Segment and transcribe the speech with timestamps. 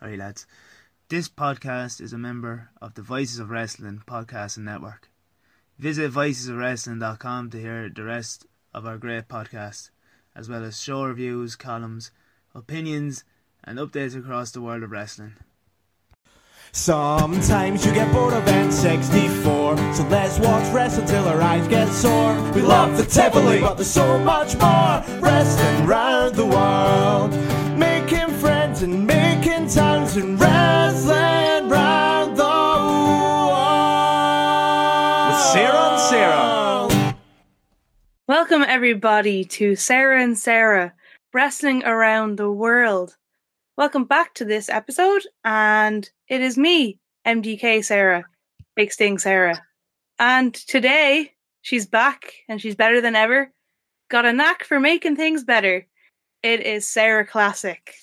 [0.00, 0.46] Alright, lads.
[1.08, 5.10] This podcast is a member of the Voices of Wrestling podcast network.
[5.76, 9.90] Visit voicesofwrestling.com to hear the rest of our great podcasts,
[10.36, 12.12] as well as show reviews, columns,
[12.54, 13.24] opinions,
[13.64, 15.32] and updates across the world of wrestling.
[16.70, 22.34] Sometimes you get bored of N64, so let's watch wrestling till our eyes get sore.
[22.52, 25.02] We love the Tivoli, but there's so much more.
[25.20, 27.32] Wrestling round the world,
[38.28, 40.92] Welcome, everybody, to Sarah and Sarah
[41.32, 43.16] Wrestling Around the World.
[43.78, 48.26] Welcome back to this episode, and it is me, MDK Sarah,
[48.76, 49.64] Big Sting Sarah.
[50.18, 51.32] And today,
[51.62, 53.50] she's back and she's better than ever.
[54.10, 55.86] Got a knack for making things better.
[56.42, 57.94] It is Sarah Classic.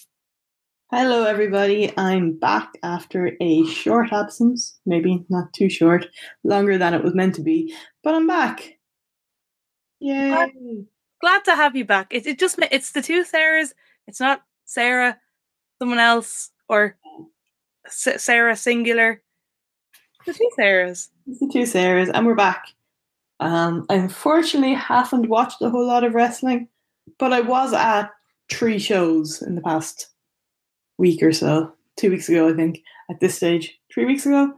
[0.92, 1.94] Hello, everybody.
[1.98, 4.80] I'm back after a short absence.
[4.88, 6.08] Maybe not too short,
[6.44, 8.75] longer than it was meant to be, but I'm back.
[10.06, 10.86] Yay!
[11.20, 12.14] Glad to have you back.
[12.14, 13.73] It, it just it's the two Sarahs.
[14.08, 15.17] It's not Sarah,
[15.80, 16.95] someone else, or
[17.88, 19.23] S- Sarah singular.
[20.28, 21.09] The two Sarahs.
[21.26, 22.66] It's the two Sarahs, and we're back.
[23.39, 26.67] Um, I unfortunately haven't watched a whole lot of wrestling,
[27.17, 28.11] but I was at
[28.52, 30.09] three shows in the past
[31.00, 31.73] week or so.
[31.98, 32.83] Two weeks ago, I think.
[33.09, 34.53] At this stage, three weeks ago.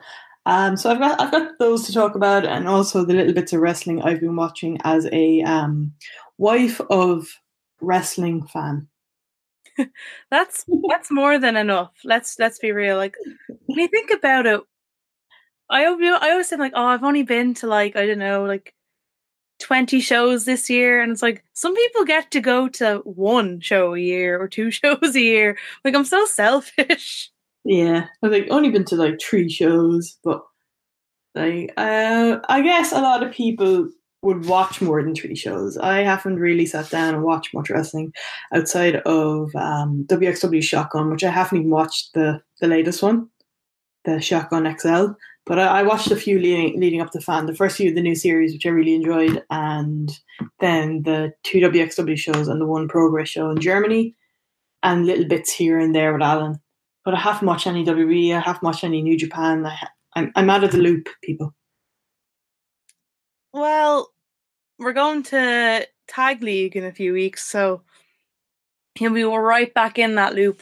[0.47, 3.51] Um, so I've got I've got those to talk about, and also the little bits
[3.51, 5.91] of wrestling I've been watching as a um,
[6.37, 7.27] wife of
[7.81, 8.87] wrestling fan.
[10.31, 11.91] That's that's more than enough.
[12.05, 12.95] Let's let's be real.
[12.95, 13.15] Like
[13.65, 14.61] when you think about it,
[15.69, 18.73] I I always think like, oh, I've only been to like I don't know, like
[19.59, 23.93] twenty shows this year, and it's like some people get to go to one show
[23.95, 25.57] a year or two shows a year.
[25.83, 27.31] Like I'm so selfish.
[27.67, 30.41] Yeah, I've like only been to like three shows, but
[31.35, 33.89] like uh, I guess a lot of people
[34.21, 35.77] would watch more than three shows.
[35.77, 38.13] I haven't really sat down and watched much wrestling
[38.53, 43.27] outside of um, WXW Shotgun, which I haven't even watched the the latest one,
[44.05, 45.07] the Shotgun XL.
[45.45, 47.89] But I, I watched a few leading leading up to the Fan, the first few
[47.89, 50.09] of the new series, which I really enjoyed, and
[50.61, 54.15] then the two WXW shows and the one Progress show in Germany,
[54.83, 56.61] and little bits here and there with Alan.
[57.07, 58.35] But I haven't watched any WWE.
[58.35, 59.65] I haven't watched any New Japan.
[59.65, 61.53] I, ha- I'm I'm out of the loop, people.
[63.53, 64.11] Well,
[64.77, 67.81] we're going to Tag League in a few weeks, so
[68.99, 70.61] and we were right back in that loop.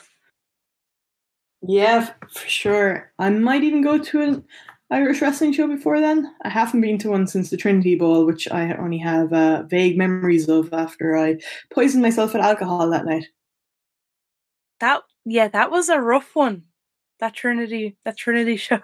[1.64, 3.12] Yeah, for sure.
[3.18, 4.44] I might even go to an
[4.92, 6.32] Irish wrestling show before then.
[6.44, 9.98] I haven't been to one since the Trinity Ball, which I only have uh, vague
[9.98, 11.40] memories of after I
[11.74, 13.26] poisoned myself with alcohol that night.
[14.80, 16.64] That yeah, that was a rough one.
[17.20, 18.80] That Trinity, that Trinity show.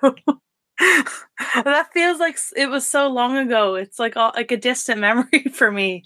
[0.80, 3.76] that feels like it was so long ago.
[3.76, 6.04] It's like a, like a distant memory for me.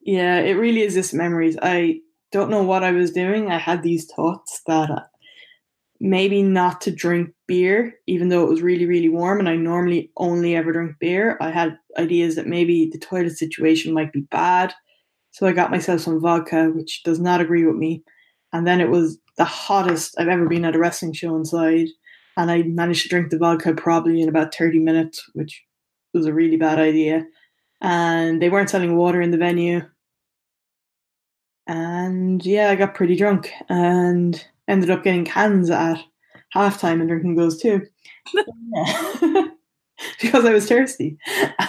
[0.00, 1.56] Yeah, it really is just memories.
[1.60, 2.00] I
[2.30, 3.50] don't know what I was doing.
[3.50, 5.02] I had these thoughts that uh,
[5.98, 10.12] maybe not to drink beer, even though it was really, really warm, and I normally
[10.16, 11.36] only ever drink beer.
[11.40, 14.74] I had ideas that maybe the toilet situation might be bad.
[15.32, 18.04] So I got myself some vodka, which does not agree with me.
[18.52, 21.88] And then it was the hottest I've ever been at a wrestling show inside.
[22.36, 25.62] And I managed to drink the vodka probably in about 30 minutes, which
[26.14, 27.24] was a really bad idea.
[27.80, 29.82] And they weren't selling water in the venue.
[31.66, 35.98] And yeah, I got pretty drunk and ended up getting cans at
[36.54, 37.82] halftime and drinking those too.
[40.20, 41.18] Because I was thirsty.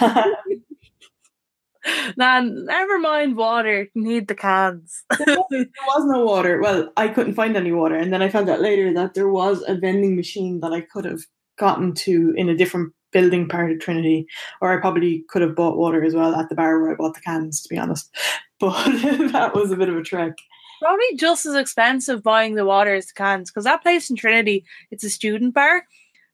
[2.16, 3.88] Nah, never mind water.
[3.94, 5.04] You need the cans.
[5.18, 6.60] there was no water.
[6.60, 9.62] Well, I couldn't find any water, and then I found out later that there was
[9.66, 11.20] a vending machine that I could have
[11.58, 14.26] gotten to in a different building part of Trinity,
[14.60, 17.14] or I probably could have bought water as well at the bar where I bought
[17.14, 17.62] the cans.
[17.62, 18.10] To be honest,
[18.60, 18.84] but
[19.32, 20.32] that was a bit of a trek.
[20.80, 24.64] Probably just as expensive buying the water as the cans because that place in Trinity,
[24.90, 25.84] it's a student bar.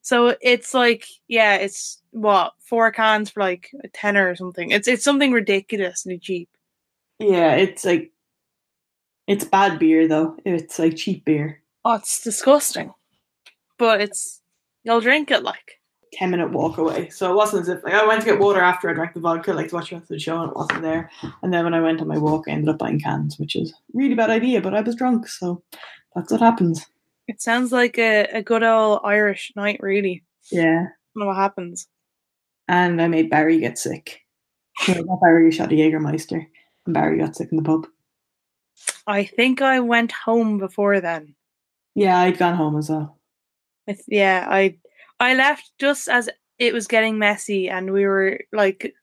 [0.05, 4.69] So it's like, yeah, it's what four cans for like a tenner or something.
[4.69, 6.47] It's it's something ridiculously cheap.
[7.17, 8.11] Yeah, it's like
[9.25, 10.37] it's bad beer though.
[10.45, 11.59] It's like cheap beer.
[11.83, 12.93] Oh, it's disgusting,
[13.79, 14.41] but it's
[14.83, 15.81] you'll drink it like.
[16.13, 17.09] 10 minute walk away.
[17.09, 19.21] So it wasn't as if like I went to get water after I drank the
[19.21, 21.09] vodka, like to watch the rest of the show, and it wasn't there.
[21.41, 23.71] And then when I went on my walk, I ended up buying cans, which is
[23.71, 25.63] a really bad idea, but I was drunk, so
[26.13, 26.85] that's what happens.
[27.27, 30.23] It sounds like a, a good old Irish night, really.
[30.51, 30.63] Yeah.
[30.63, 31.87] I don't know what happens.
[32.67, 34.21] And I made Barry get sick.
[34.87, 36.45] No, not Barry, shot a Jägermeister.
[36.85, 37.87] And Barry got sick in the pub.
[39.07, 41.35] I think I went home before then.
[41.95, 43.19] Yeah, I'd gone home as well.
[43.87, 44.77] It's, yeah, I
[45.19, 46.29] I left just as
[46.59, 48.93] it was getting messy, and we were like,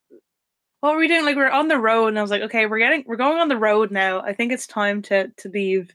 [0.81, 2.67] "What were we doing?" Like we are on the road, and I was like, "Okay,
[2.67, 4.21] we're getting we're going on the road now.
[4.21, 5.95] I think it's time to to leave."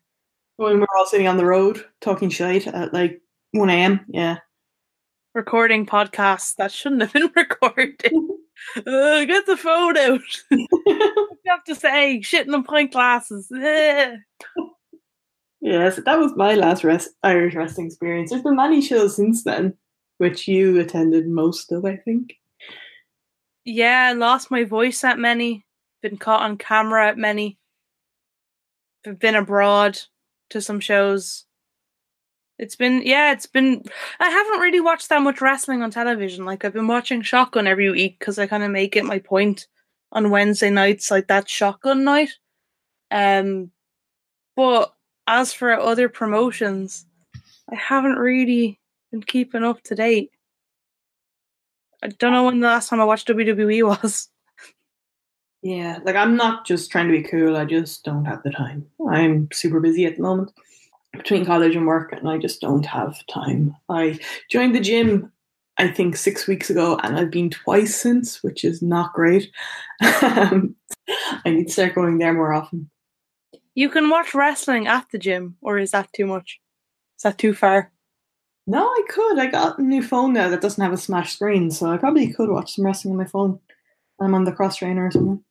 [0.57, 3.21] When we were all sitting on the road talking shit at like
[3.51, 4.05] one a.m.
[4.09, 4.37] Yeah,
[5.37, 8.01] recording podcasts that shouldn't have been recorded.
[8.77, 10.21] uh, get the phone out.
[10.51, 10.67] you
[11.45, 13.47] have to say shit in the pint glasses.
[15.61, 18.29] Yes, that was my last rest- Irish wrestling experience.
[18.29, 19.75] There's been many shows since then,
[20.17, 22.33] which you attended most of, I think.
[23.63, 25.65] Yeah, lost my voice at many.
[26.01, 27.57] Been caught on camera at many.
[29.19, 29.99] Been abroad
[30.49, 31.45] to some shows.
[32.59, 33.83] It's been yeah, it's been.
[34.19, 36.45] I haven't really watched that much wrestling on television.
[36.45, 39.67] Like I've been watching Shotgun every week because I kind of make it my point
[40.11, 42.31] on Wednesday nights, like that Shotgun night.
[43.11, 43.71] Um,
[44.55, 44.93] but
[45.27, 47.05] as for other promotions,
[47.71, 48.79] I haven't really
[49.11, 50.31] been keeping up to date.
[52.01, 54.29] I don't know when the last time I watched WWE was.
[55.61, 58.85] Yeah, like I'm not just trying to be cool, I just don't have the time.
[59.09, 60.51] I'm super busy at the moment
[61.13, 63.75] between college and work, and I just don't have time.
[63.89, 64.19] I
[64.49, 65.31] joined the gym,
[65.77, 69.51] I think, six weeks ago, and I've been twice since, which is not great.
[70.01, 70.69] I
[71.45, 72.89] need to start going there more often.
[73.73, 76.59] You can watch wrestling at the gym, or is that too much?
[77.17, 77.91] Is that too far?
[78.67, 79.39] No, I could.
[79.39, 82.31] I got a new phone now that doesn't have a smash screen, so I probably
[82.33, 83.59] could watch some wrestling on my phone.
[84.19, 85.43] I'm on the cross trainer or something.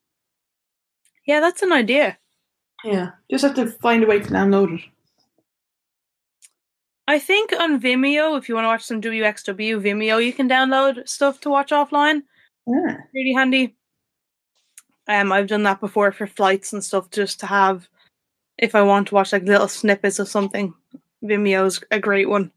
[1.25, 2.17] Yeah, that's an idea.
[2.83, 4.85] Yeah, just have to find a way to download it.
[7.07, 11.07] I think on Vimeo, if you want to watch some WXW Vimeo, you can download
[11.07, 12.23] stuff to watch offline.
[12.67, 12.97] Yeah.
[13.13, 13.77] Really handy.
[15.07, 17.87] Um, I've done that before for flights and stuff, just to have
[18.57, 20.73] if I want to watch like little snippets of something.
[21.23, 22.51] Vimeo's a great one.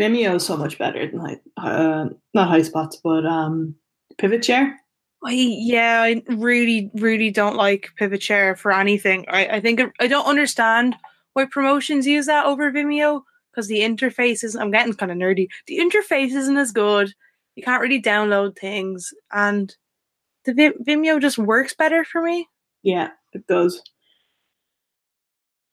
[0.00, 3.74] Vimeo is so much better than high, uh, not Highspots, but um,
[4.18, 4.80] Pivot Share.
[5.24, 9.24] I, yeah, I really, really don't like Pivot Share for anything.
[9.28, 10.96] I, I think I don't understand
[11.32, 14.60] why promotions use that over Vimeo because the interface isn't.
[14.60, 15.48] I'm getting kind of nerdy.
[15.66, 17.12] The interface isn't as good.
[17.56, 19.74] You can't really download things, and
[20.44, 22.48] the Vimeo just works better for me.
[22.82, 23.82] Yeah, it does.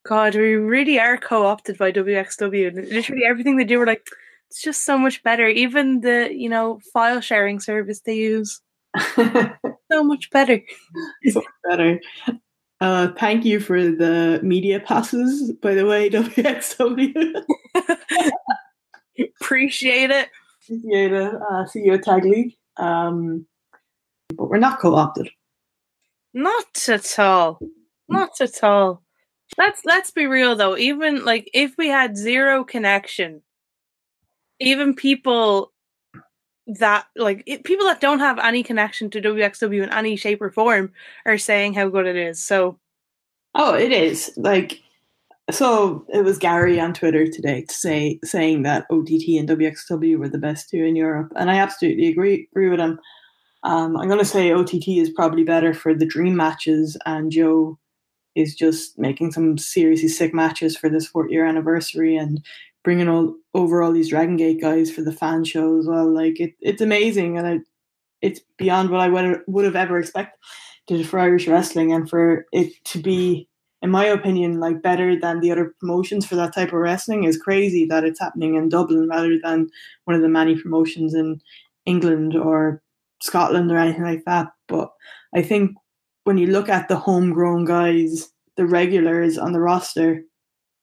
[0.03, 2.73] God, we really are co-opted by WXW.
[2.91, 4.07] Literally everything they do, we're like,
[4.49, 5.47] it's just so much better.
[5.47, 8.61] Even the, you know, file sharing service they use,
[8.99, 10.61] so much better.
[11.29, 11.99] so much better.
[12.79, 17.43] Uh, thank you for the media passes, by the way, WXW.
[19.39, 20.29] Appreciate it.
[20.63, 21.33] Appreciate it.
[21.33, 22.55] Uh, see you at Tag League.
[22.77, 23.45] Um,
[24.35, 25.29] but we're not co-opted.
[26.33, 27.59] Not at all.
[28.09, 29.03] Not at all.
[29.57, 30.77] Let's let's be real though.
[30.77, 33.41] Even like if we had zero connection,
[34.59, 35.70] even people
[36.67, 40.51] that like it, people that don't have any connection to WXW in any shape or
[40.51, 40.91] form
[41.25, 42.39] are saying how good it is.
[42.39, 42.77] So,
[43.55, 44.79] oh, it is like
[45.49, 46.05] so.
[46.13, 50.37] It was Gary on Twitter today to say saying that OTT and WXW were the
[50.37, 52.99] best two in Europe, and I absolutely agree agree with him.
[53.63, 57.77] Um, I'm going to say OTT is probably better for the dream matches, and Joe
[58.35, 62.43] is just making some seriously sick matches for this fourth year anniversary and
[62.83, 66.09] bringing all over all these Dragon Gate guys for the fan show as well.
[66.11, 67.61] Like it, it's amazing, and it,
[68.21, 72.73] it's beyond what I would would have ever expected for Irish wrestling, and for it
[72.85, 73.47] to be,
[73.81, 77.37] in my opinion, like better than the other promotions for that type of wrestling is
[77.37, 79.69] crazy that it's happening in Dublin rather than
[80.05, 81.41] one of the many promotions in
[81.85, 82.81] England or
[83.21, 84.47] Scotland or anything like that.
[84.67, 84.89] But
[85.35, 85.71] I think
[86.23, 90.23] when you look at the homegrown guys, the regulars on the roster,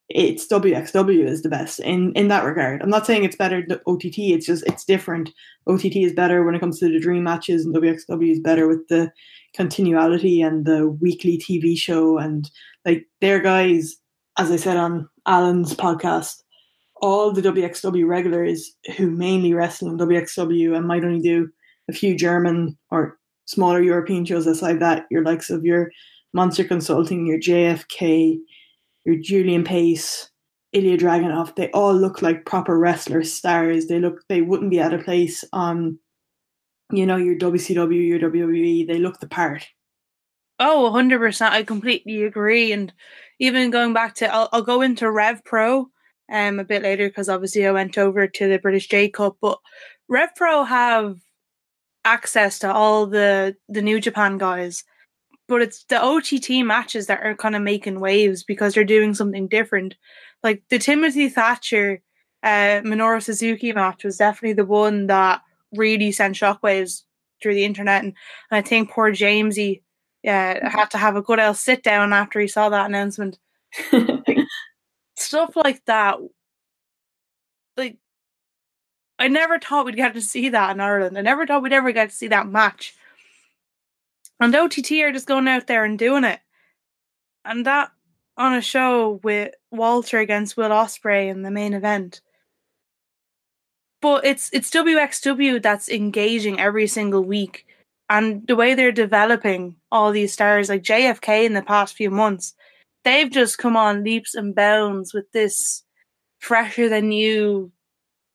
[0.09, 2.83] it's WXW is the best in in that regard.
[2.83, 4.19] I'm not saying it's better than OTT.
[4.19, 5.31] It's just it's different.
[5.67, 8.87] OTT is better when it comes to the dream matches, and WXW is better with
[8.89, 9.13] the
[9.55, 12.19] continuality and the weekly TV show.
[12.19, 12.51] And
[12.87, 13.97] like their guys,
[14.39, 16.43] as I said on Alan's podcast,
[17.03, 21.51] all the WXW regulars who mainly wrestle in WXW and might only do
[21.89, 25.91] a few German or smaller European shows aside that, your likes of your
[26.33, 28.39] Monster Consulting, your JFK,
[29.09, 30.31] your Julian Pace,
[30.73, 33.87] Ilya Dragunov, they all look like proper wrestler stars.
[33.87, 35.99] They look they wouldn't be out of place on
[36.91, 39.67] you know, your WCW, your WWE, they look the part.
[40.59, 41.51] Oh, 100%.
[41.51, 42.73] I completely agree.
[42.73, 42.93] And
[43.39, 45.89] even going back to, I'll, I'll go into Rev Pro
[46.33, 49.59] um, a bit later because obviously I went over to the British J Cup, but
[50.09, 51.19] Rev Pro have
[52.05, 54.85] access to all the the New Japan guys.
[55.49, 59.49] But it's the OTT matches that are kind of making waves because they're doing something
[59.49, 59.97] different.
[60.43, 62.03] Like the Timothy Thatcher
[62.43, 65.41] uh, Minoru Suzuki match was definitely the one that
[65.75, 67.03] really sent shockwaves
[67.43, 68.15] through the internet, and,
[68.51, 69.83] and I think poor Jamesy
[70.23, 73.39] yeah had to have a good old sit down after he saw that announcement.
[75.17, 76.19] Stuff like that,
[77.77, 77.97] like
[79.19, 81.19] I never thought we'd get to see that in Ireland.
[81.19, 82.95] I never thought we'd ever get to see that match.
[84.41, 86.41] And OTT are just going out there and doing it.
[87.45, 87.91] And that
[88.37, 92.21] on a show with Walter against Will Ospreay in the main event.
[94.01, 97.67] But it's it's WXW that's engaging every single week.
[98.09, 102.55] And the way they're developing all these stars, like JFK in the past few months,
[103.05, 105.83] they've just come on leaps and bounds with this
[106.39, 107.73] fresher than you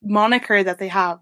[0.04, 1.20] moniker that they have.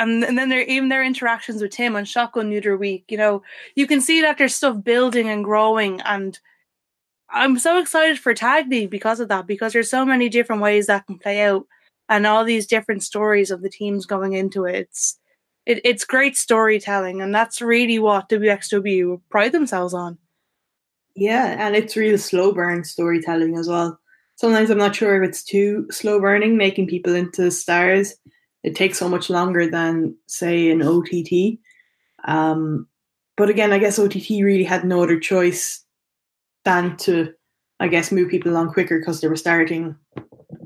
[0.00, 3.42] And, and then there even their interactions with Tim on Shotgun Neuter Week, you know,
[3.74, 6.38] you can see that there's stuff building and growing and
[7.32, 10.86] I'm so excited for Tag League because of that, because there's so many different ways
[10.88, 11.64] that can play out
[12.08, 14.74] and all these different stories of the teams going into it.
[14.74, 15.18] It's
[15.66, 20.18] it, it's great storytelling and that's really what WXW pride themselves on.
[21.14, 24.00] Yeah, and it's real slow burn storytelling as well
[24.40, 28.14] sometimes I'm not sure if it's too slow burning, making people into stars.
[28.62, 31.58] It takes so much longer than, say, an OTT.
[32.24, 32.86] Um,
[33.36, 35.84] but again, I guess OTT really had no other choice
[36.64, 37.32] than to,
[37.78, 39.96] I guess, move people along quicker because they were starting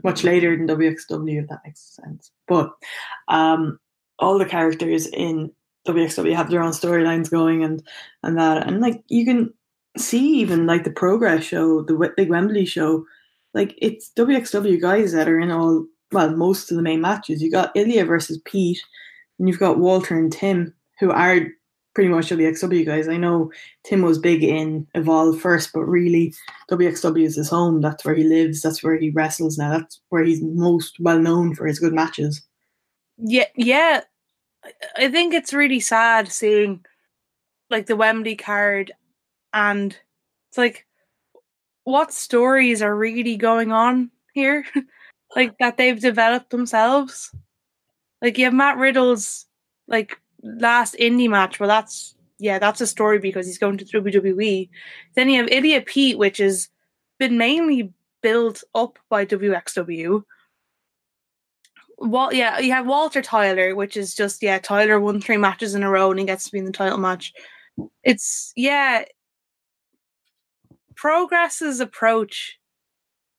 [0.02, 2.32] much later than WXW, if that makes sense.
[2.48, 2.72] But
[3.28, 3.78] um,
[4.18, 5.52] all the characters in
[5.86, 7.82] WXW have their own storylines going and
[8.22, 9.52] and that, and like you can
[9.96, 13.04] see even like the Progress show, the Big Wembley show
[13.54, 17.42] like it's WXW guys that are in all well most of the main matches.
[17.42, 18.82] You got Ilya versus Pete,
[19.38, 21.40] and you've got Walter and Tim who are
[21.94, 23.08] pretty much WXW guys.
[23.08, 23.52] I know
[23.84, 26.34] Tim was big in Evolve first, but really
[26.70, 27.80] WXW is his home.
[27.80, 28.62] That's where he lives.
[28.62, 29.70] That's where he wrestles now.
[29.70, 32.42] That's where he's most well known for his good matches.
[33.16, 34.02] Yeah, yeah.
[34.96, 36.84] I think it's really sad seeing
[37.70, 38.92] like the Wembley card
[39.52, 39.96] and
[40.48, 40.86] it's like
[41.84, 44.64] what stories are really going on here,
[45.34, 47.34] like that they've developed themselves.
[48.22, 49.46] Like you have Matt Riddle's
[49.88, 51.60] like last indie match.
[51.60, 54.68] Well, that's yeah, that's a story because he's going to WWE.
[55.14, 56.68] Then you have Ilya Pete, which has
[57.18, 60.24] been mainly built up by WXW.
[61.98, 65.82] Well, yeah, you have Walter Tyler, which is just yeah, Tyler won three matches in
[65.82, 67.32] a row and he gets to be in the title match.
[68.02, 69.04] It's yeah,
[70.94, 72.58] Progress's approach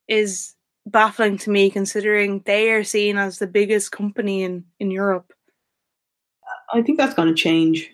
[0.08, 0.55] is
[0.86, 5.32] baffling to me considering they are seen as the biggest company in, in Europe.
[6.72, 7.92] I think that's going to change.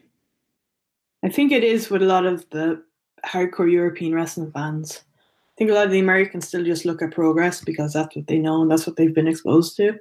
[1.25, 2.83] I think it is with a lot of the
[3.25, 5.03] hardcore European wrestling fans.
[5.03, 8.27] I think a lot of the Americans still just look at progress because that's what
[8.27, 9.99] they know and that's what they've been exposed to.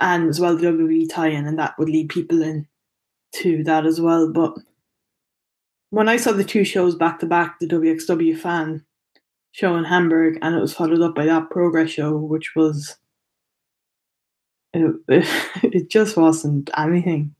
[0.00, 2.66] And as well, the WWE tie in, and that would lead people in
[3.36, 4.32] to that as well.
[4.32, 4.54] But
[5.90, 8.84] when I saw the two shows back to back, the WXW fan
[9.54, 12.96] show in Hamburg, and it was followed up by that Progress show, which was
[14.72, 14.96] it,
[15.62, 17.34] it just wasn't anything.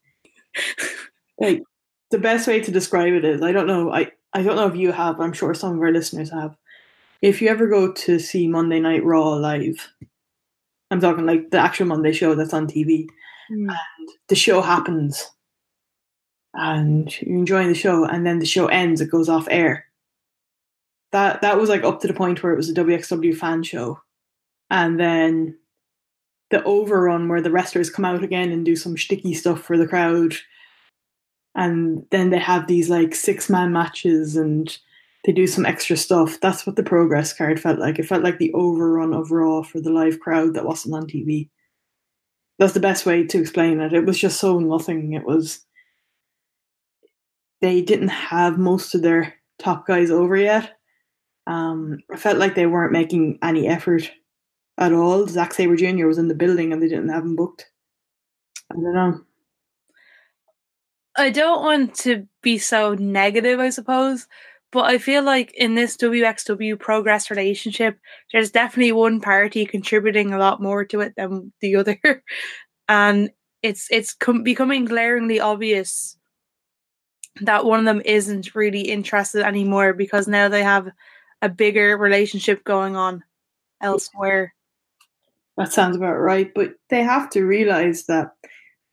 [1.41, 1.63] like
[2.13, 4.77] the best way to describe it is, I don't know, I I don't know if
[4.77, 6.57] you have, I'm sure some of our listeners have.
[7.21, 9.93] If you ever go to see Monday Night Raw live,
[10.91, 13.07] I'm talking like the actual Monday show that's on TV,
[13.51, 13.69] mm.
[13.69, 15.31] and the show happens
[16.57, 19.87] and you're enjoying the show, and then the show ends, it goes off air.
[21.15, 24.01] That that was like up to the point where it was a WXW fan show,
[24.69, 25.57] and then
[26.51, 29.87] the overrun where the wrestlers come out again and do some sticky stuff for the
[29.87, 30.35] crowd,
[31.55, 34.77] and then they have these like six man matches and
[35.25, 36.41] they do some extra stuff.
[36.41, 38.01] That's what the progress card felt like.
[38.01, 41.49] It felt like the overrun of Raw for the live crowd that wasn't on TV.
[42.59, 43.93] That's the best way to explain it.
[43.93, 45.13] It was just so nothing.
[45.13, 45.61] It was
[47.61, 50.74] they didn't have most of their top guys over yet.
[51.47, 54.11] Um, I felt like they weren't making any effort
[54.79, 55.27] at all.
[55.27, 56.07] Zack Sabre Jr.
[56.07, 57.71] was in the building and they didn't have him booked.
[58.71, 59.21] I don't know.
[61.17, 64.27] I don't want to be so negative, I suppose,
[64.73, 67.99] but I feel like in this WXW progress relationship,
[68.33, 72.01] there's definitely one party contributing a lot more to it than the other,
[72.89, 73.31] and
[73.63, 76.17] it's it's com- becoming glaringly obvious
[77.41, 80.89] that one of them isn't really interested anymore because now they have
[81.45, 83.23] a bigger relationship going on
[83.83, 84.55] elsewhere.
[85.59, 88.33] That sounds about right, but they have to realize that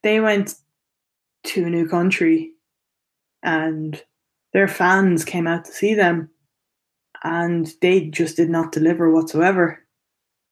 [0.03, 0.55] they went
[1.45, 2.51] to a new country
[3.41, 4.03] and
[4.53, 6.29] their fans came out to see them
[7.23, 9.79] and they just did not deliver whatsoever.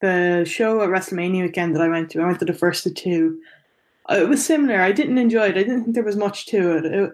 [0.02, 2.96] the show at WrestleMania weekend that I went to, I went to the first of
[2.96, 3.40] two.
[4.10, 4.80] Uh, It was similar.
[4.82, 5.58] I didn't enjoy it.
[5.58, 6.86] I didn't think there was much to it.
[6.86, 7.12] it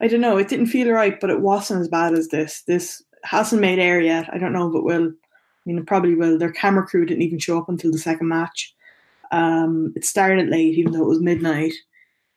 [0.00, 0.38] I don't know.
[0.38, 2.62] It didn't feel right, but it wasn't as bad as this.
[2.62, 4.28] This hasn't made air yet.
[4.32, 5.08] I don't know if it will.
[5.08, 6.38] I mean, it probably will.
[6.38, 8.74] Their camera crew didn't even show up until the second match.
[9.32, 11.74] Um, it started late, even though it was midnight.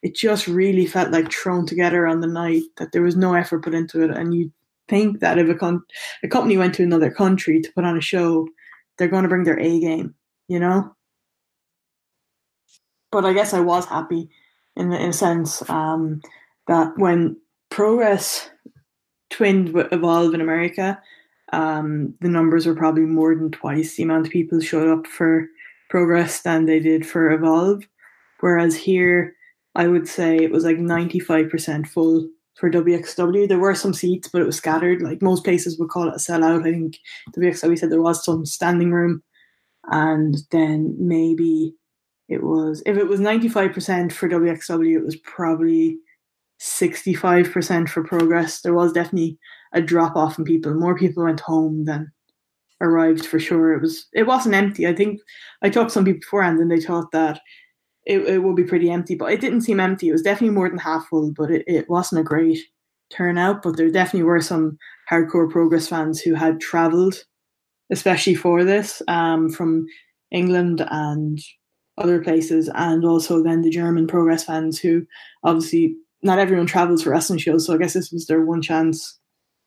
[0.02, 2.64] It just really felt like thrown together on the night.
[2.78, 4.52] That there was no effort put into it, and you
[4.88, 5.84] think that if a, con-
[6.24, 8.48] a company went to another country to put on a show,
[8.98, 10.14] they're going to bring their A game,
[10.48, 10.94] you know.
[13.12, 14.30] But I guess I was happy
[14.76, 16.22] in, in a sense um,
[16.68, 17.38] that when
[17.70, 18.51] Progress
[19.32, 21.02] twinned with Evolve in America,
[21.54, 25.48] um, the numbers were probably more than twice the amount of people showed up for
[25.90, 27.84] Progress than they did for Evolve.
[28.40, 29.36] Whereas here,
[29.76, 33.48] I would say it was like 95% full for WXW.
[33.48, 35.02] There were some seats, but it was scattered.
[35.02, 36.62] Like most places would call it a sellout.
[36.62, 36.98] I think
[37.36, 39.22] WXW said there was some standing room.
[39.90, 41.74] And then maybe
[42.30, 45.98] it was, if it was 95% for WXW, it was probably
[46.62, 48.62] 65% for Progress.
[48.62, 49.38] There was definitely
[49.74, 50.74] a drop off in people.
[50.76, 52.12] More people went home than
[52.80, 53.74] arrived for sure.
[53.74, 54.88] It was it wasn't empty.
[54.88, 55.20] I think
[55.64, 57.40] I talked to some people beforehand and they thought that
[58.06, 60.10] it, it would be pretty empty, but it didn't seem empty.
[60.10, 62.60] It was definitely more than half full, but it, it wasn't a great
[63.10, 63.64] turnout.
[63.64, 64.78] But there definitely were some
[65.10, 67.24] hardcore progress fans who had travelled,
[67.92, 69.86] especially for this, um, from
[70.32, 71.40] England and
[71.98, 75.06] other places, and also then the German progress fans who
[75.44, 79.20] obviously not everyone travels for wrestling shows, so I guess this was their one chance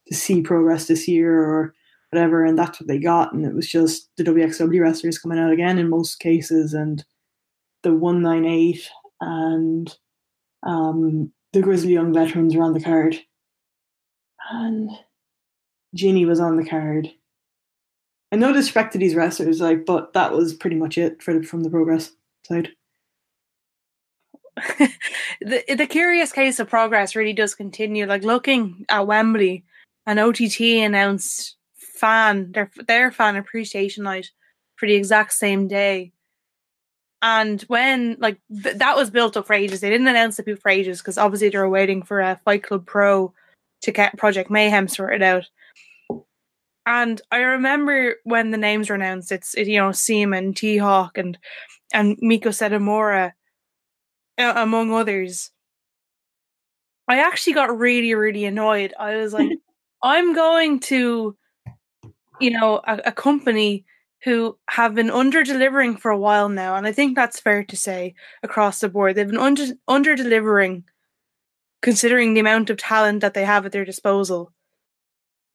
[0.09, 1.75] to see progress this year or
[2.11, 3.33] whatever, and that's what they got.
[3.33, 7.05] And it was just the WXW wrestlers coming out again in most cases, and
[7.83, 8.89] the 198
[9.21, 9.97] and
[10.63, 13.17] um, the Grizzled Young veterans were on the card.
[14.51, 14.91] And
[15.95, 17.09] Jinny was on the card.
[18.33, 21.63] I no disrespect to these wrestlers, like, but that was pretty much it for from
[21.63, 22.11] the progress
[22.47, 22.71] side.
[25.41, 28.07] The the curious case of progress really does continue.
[28.07, 29.65] Like looking at Wembley,
[30.07, 34.31] and OTT announced fan their their fan appreciation night
[34.77, 36.13] for the exact same day.
[37.23, 40.61] And when like th- that was built up for ages, they didn't announce it people
[40.61, 43.33] for ages because obviously they were waiting for a Fight Club Pro
[43.83, 45.49] to get Project Mayhem sorted out.
[46.87, 51.17] And I remember when the names were announced, it's it, you know CIMA, T Hawk,
[51.17, 51.39] and
[51.95, 53.33] and Meiko Satomura,
[54.39, 55.51] uh, among others.
[57.07, 58.95] I actually got really really annoyed.
[58.99, 59.51] I was like,
[60.03, 61.37] I'm going to,
[62.41, 63.85] you know, a, a company
[64.25, 67.77] who have been under delivering for a while now, and I think that's fair to
[67.77, 69.15] say across the board.
[69.15, 70.85] They've been under under delivering,
[71.83, 74.53] considering the amount of talent that they have at their disposal.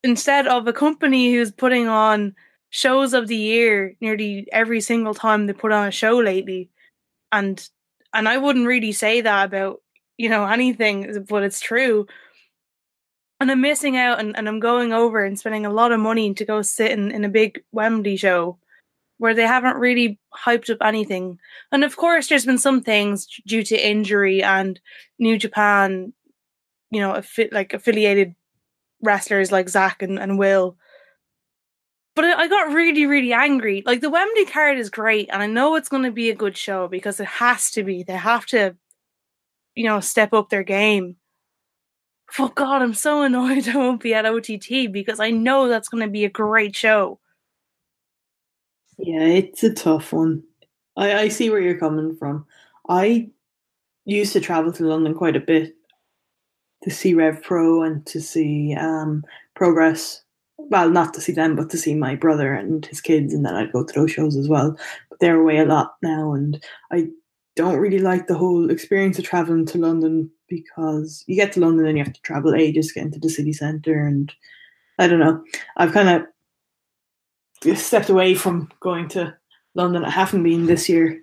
[0.03, 2.35] Instead of a company who's putting on
[2.69, 6.69] shows of the year nearly every single time they put on a show lately,
[7.31, 7.67] and
[8.13, 9.81] and I wouldn't really say that about
[10.17, 12.07] you know anything, but it's true
[13.39, 16.33] and I'm missing out and, and I'm going over and spending a lot of money
[16.33, 18.57] to go sit in, in a big Wembley show
[19.17, 21.39] where they haven't really hyped up anything.
[21.71, 24.79] And of course, there's been some things due to injury and
[25.19, 26.13] New Japan,
[26.91, 28.35] you know, affi- like affiliated
[29.01, 30.77] wrestlers like Zach and, and Will.
[32.15, 33.83] But I got really, really angry.
[33.85, 36.57] Like the Wembley card is great, and I know it's going to be a good
[36.57, 38.03] show because it has to be.
[38.03, 38.75] They have to,
[39.75, 41.15] you know, step up their game.
[42.37, 46.03] Oh God, I'm so annoyed I won't be at OTT because I know that's going
[46.03, 47.19] to be a great show.
[48.97, 50.43] Yeah, it's a tough one.
[50.97, 52.45] I, I see where you're coming from.
[52.89, 53.29] I
[54.05, 55.73] used to travel to London quite a bit
[56.83, 59.23] to see Rev Pro and to see um,
[59.55, 60.23] Progress.
[60.67, 63.55] Well, not to see them, but to see my brother and his kids, and then
[63.55, 64.77] I'd go to those shows as well.
[65.09, 67.07] But they're away a lot now, and I
[67.55, 71.85] don't really like the whole experience of traveling to London because you get to London
[71.85, 74.31] and you have to travel ages to get into the city centre, and
[74.99, 75.43] I don't know.
[75.77, 76.09] I've kind
[77.63, 79.35] of stepped away from going to
[79.75, 80.03] London.
[80.05, 81.21] I haven't been this year.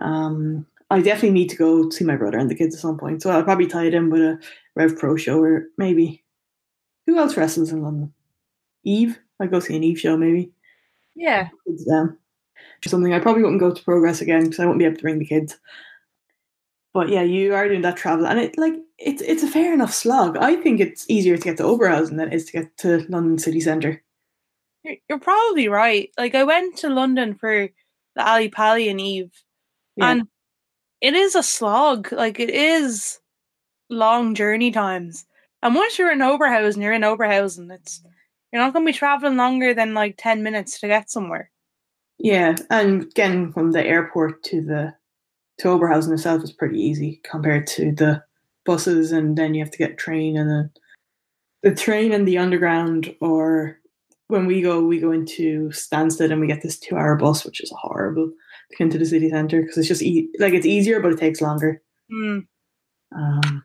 [0.00, 3.22] Um, I definitely need to go see my brother and the kids at some point.
[3.22, 4.38] So I'll probably tie it in with a
[4.74, 6.22] Rev Pro show or maybe
[7.06, 8.12] who else wrestles in London?
[8.84, 9.18] Eve.
[9.40, 10.52] I go see an Eve show maybe.
[11.14, 11.48] Yeah.
[11.66, 12.18] It's them.
[12.84, 13.12] Something.
[13.12, 15.24] I probably wouldn't go to Progress again because I won't be able to bring the
[15.26, 15.58] kids.
[16.94, 19.94] But yeah, you are doing that travel, and it like it's it's a fair enough
[19.94, 20.36] slog.
[20.36, 23.38] I think it's easier to get to Oberhausen than it is to get to London
[23.38, 24.02] city centre.
[24.84, 26.10] You're, you're probably right.
[26.18, 27.68] Like I went to London for
[28.14, 29.30] the Ali Pali and Eve,
[29.96, 30.10] Yeah.
[30.10, 30.28] and
[31.00, 32.12] it is a slog.
[32.12, 33.18] Like it is
[33.88, 35.24] long journey times.
[35.62, 37.72] And once you're in Oberhausen, you're in Oberhausen.
[37.72, 38.02] It's
[38.52, 41.50] you're not going to be traveling longer than like ten minutes to get somewhere.
[42.18, 44.94] Yeah, and getting from the airport to the
[45.58, 48.22] to Oberhausen itself is pretty easy compared to the
[48.64, 50.70] buses, and then you have to get train and then
[51.62, 53.14] the train and the underground.
[53.20, 53.78] Or
[54.28, 57.72] when we go, we go into Stansted and we get this two-hour bus, which is
[57.76, 61.12] horrible to get into the city center because it's just e- like it's easier, but
[61.12, 61.82] it takes longer.
[62.12, 62.46] Mm.
[63.14, 63.64] Um,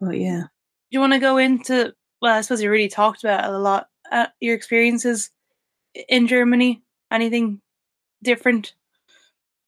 [0.00, 0.48] but yeah, Do
[0.90, 1.92] you want to go into?
[2.22, 3.88] Well, I suppose you already talked about it a lot.
[4.10, 5.30] Uh, your experiences
[6.08, 6.82] in Germany.
[7.10, 7.60] Anything
[8.22, 8.74] different?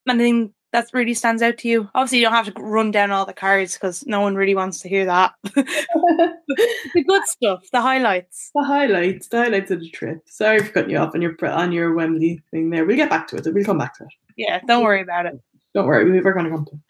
[0.09, 1.91] Anything that really stands out to you?
[1.95, 4.79] Obviously, you don't have to run down all the cards because no one really wants
[4.81, 5.33] to hear that.
[5.43, 8.51] the good stuff, the highlights.
[8.55, 10.21] the highlights, the highlights of the trip.
[10.27, 12.85] Sorry for cutting you off on your on your Wembley thing there.
[12.85, 13.47] We'll get back to it.
[13.53, 14.11] We'll come back to it.
[14.37, 15.41] Yeah, don't worry about it.
[15.75, 16.81] Don't worry, we- we're going to come to it.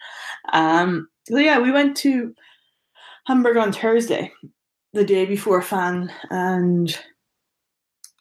[0.52, 2.34] Um, so yeah, we went to
[3.26, 4.32] Hamburg on Thursday,
[4.94, 6.96] the day before Fan, and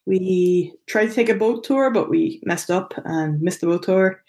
[0.05, 3.83] we tried to take a boat tour, but we messed up and missed the boat
[3.83, 4.21] tour.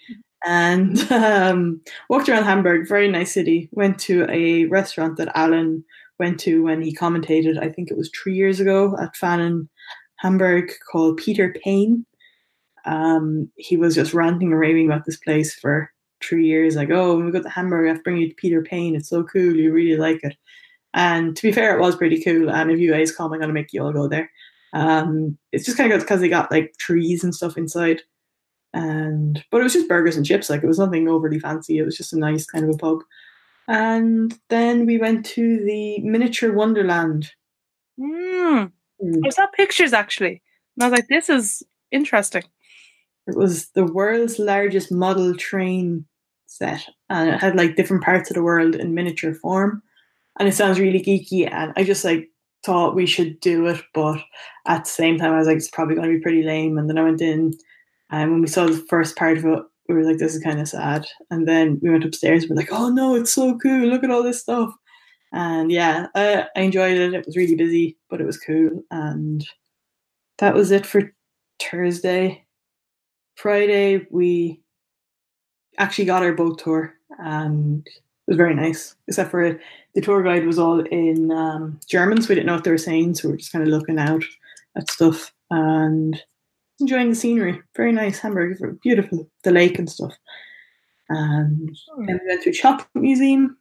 [0.45, 3.67] And um, walked around Hamburg, very nice city.
[3.71, 5.83] Went to a restaurant that Alan
[6.19, 7.61] went to when he commentated.
[7.61, 9.69] I think it was three years ago at Fan in
[10.17, 12.05] Hamburg, called Peter Pane.
[12.85, 15.91] Um, he was just ranting and raving about this place for
[16.23, 16.75] three years.
[16.75, 18.95] Like, oh, when we go to Hamburg, I have to bring you to Peter Pane.
[18.95, 19.55] It's so cool.
[19.55, 20.37] You really like it.
[20.95, 22.49] And to be fair, it was pretty cool.
[22.49, 24.31] And if you guys come, I'm gonna make you all go there.
[24.73, 28.01] Um, it's just kind of good because they got like trees and stuff inside,
[28.73, 30.49] and but it was just burgers and chips.
[30.49, 31.77] Like it was nothing overly fancy.
[31.77, 32.99] It was just a nice kind of a pub.
[33.67, 37.31] And then we went to the miniature Wonderland.
[37.99, 38.71] Mm.
[39.03, 39.21] Mm.
[39.25, 40.41] I saw pictures actually.
[40.75, 42.43] And I was like, this is interesting.
[43.27, 46.05] It was the world's largest model train
[46.45, 49.81] set, and it had like different parts of the world in miniature form.
[50.37, 52.29] And it sounds really geeky, and I just like
[52.65, 54.19] thought we should do it, but
[54.67, 56.77] at the same time, I was like, it's probably going to be pretty lame.
[56.77, 57.53] And then I went in,
[58.09, 60.59] and when we saw the first part of it, we were like, this is kind
[60.59, 61.05] of sad.
[61.29, 63.87] And then we went upstairs, and we're like, oh no, it's so cool!
[63.87, 64.73] Look at all this stuff.
[65.31, 67.13] And yeah, I, I enjoyed it.
[67.13, 68.83] It was really busy, but it was cool.
[68.91, 69.45] And
[70.39, 71.13] that was it for
[71.61, 72.45] Thursday.
[73.35, 74.61] Friday, we
[75.77, 78.95] actually got our boat tour, and it was very nice.
[79.07, 79.59] Except for
[79.95, 82.77] the tour guide was all in um, German, so we didn't know what they were
[82.77, 83.15] saying.
[83.15, 84.23] So we were just kind of looking out
[84.77, 86.21] at stuff and
[86.79, 87.61] enjoying the scenery.
[87.75, 88.19] Very nice.
[88.19, 89.29] Hamburg, beautiful.
[89.43, 90.13] The lake and stuff.
[91.09, 91.75] And
[92.07, 93.57] then we went to a chocolate museum.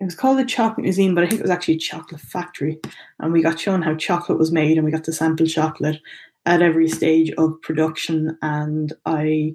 [0.00, 2.80] It was called the Chocolate Museum, but I think it was actually a chocolate factory.
[3.20, 6.00] And we got shown how chocolate was made, and we got to sample chocolate
[6.44, 8.36] at every stage of production.
[8.42, 9.54] And I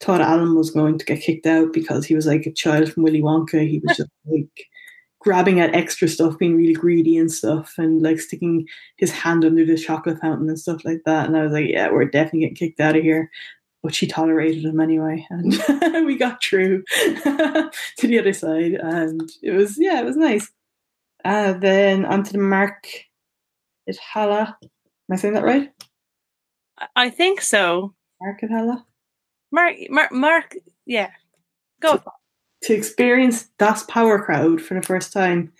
[0.00, 3.02] thought Alan was going to get kicked out because he was like a child from
[3.02, 3.68] Willy Wonka.
[3.68, 4.66] He was just like
[5.20, 9.64] grabbing at extra stuff, being really greedy and stuff, and like sticking his hand under
[9.64, 11.26] the chocolate fountain and stuff like that.
[11.26, 13.30] And I was like, yeah, we're definitely getting kicked out of here.
[13.82, 17.70] But she tolerated him anyway, and we got through to
[18.02, 20.50] the other side, and it was yeah, it was nice.
[21.24, 22.88] Uh, then onto the Mark
[23.88, 24.56] at Hala.
[24.62, 24.68] Am
[25.12, 25.72] I saying that right?
[26.96, 27.94] I- think so.
[28.20, 28.84] Mark at Hala.
[29.50, 30.56] Mark, Mark, Mark
[30.86, 31.10] yeah.
[31.80, 31.96] Go.
[31.96, 32.12] that.
[32.62, 35.52] to experience Das Power crowd for the first time,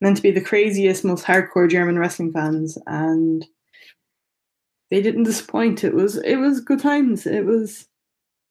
[0.00, 3.44] meant to be the craziest, most hardcore German wrestling fans, and
[4.90, 5.82] they didn't disappoint.
[5.82, 7.26] It was it was good times.
[7.26, 7.88] It was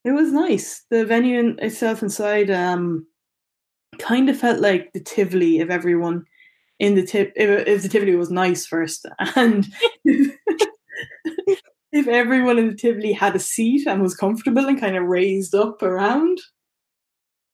[0.04, 0.84] it was nice.
[0.90, 3.08] The venue in itself inside um
[4.00, 6.26] kind of felt like the Tivoli of everyone
[6.80, 9.66] in the tip if, if the Tivoli was nice first and
[11.96, 15.56] if everyone in the Tivoli had a seat and was comfortable and kind of raised
[15.56, 16.40] up around,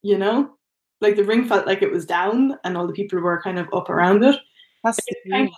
[0.01, 0.49] you know,
[0.99, 3.67] like the ring felt like it was down and all the people were kind of
[3.71, 4.35] up around it.
[4.83, 5.49] That's the dream.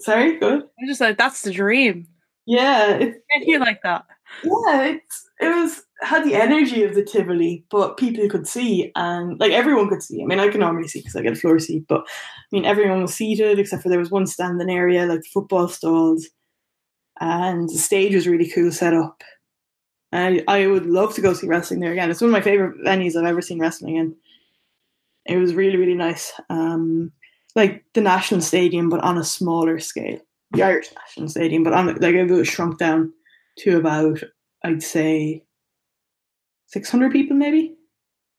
[0.00, 0.62] Sorry, good.
[0.62, 2.08] I'm just like, that's the dream.
[2.46, 4.06] Yeah, it, I feel like that.
[4.42, 9.38] yeah, it's it was had the energy of the Tivoli, but people could see and
[9.38, 10.22] like everyone could see.
[10.22, 12.64] I mean, I can normally see because I get a floor seat, but I mean,
[12.64, 16.26] everyone was seated except for there was one standing area like the football stalls,
[17.20, 19.22] and the stage was really cool set up.
[20.12, 22.10] I I would love to go see wrestling there again.
[22.10, 24.16] It's one of my favorite venues I've ever seen wrestling in.
[25.26, 26.32] It was really really nice.
[26.50, 27.12] Um,
[27.54, 30.20] like the National Stadium, but on a smaller scale.
[30.52, 33.12] The Irish National Stadium, but on like it was shrunk down
[33.58, 34.22] to about
[34.62, 35.42] I'd say
[36.66, 37.74] six hundred people, maybe.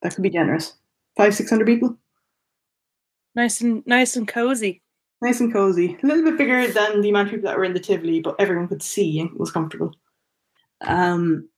[0.01, 0.73] That could be generous.
[1.17, 1.97] Five six hundred people.
[3.35, 4.81] Nice and nice and cozy.
[5.25, 5.97] Nice and cozy.
[6.03, 8.35] A little bit bigger than the amount of people that were in the Tivoli, but
[8.37, 9.91] everyone could see and was comfortable.
[10.81, 11.49] Um,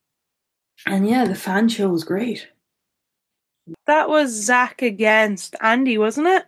[0.86, 2.47] and yeah, the fan show was great.
[3.86, 6.45] That was Zach against Andy, wasn't it?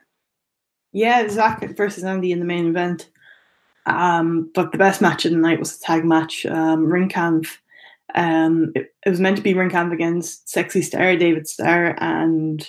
[0.93, 3.09] Yeah, Zach versus Andy in the main event.
[3.85, 6.45] Um, but the best match of the night was the tag match.
[6.45, 7.57] Um, Ringkampf.
[8.15, 12.65] Um, it, it was meant to be Ringkampf against Sexy Starr, David Starr, and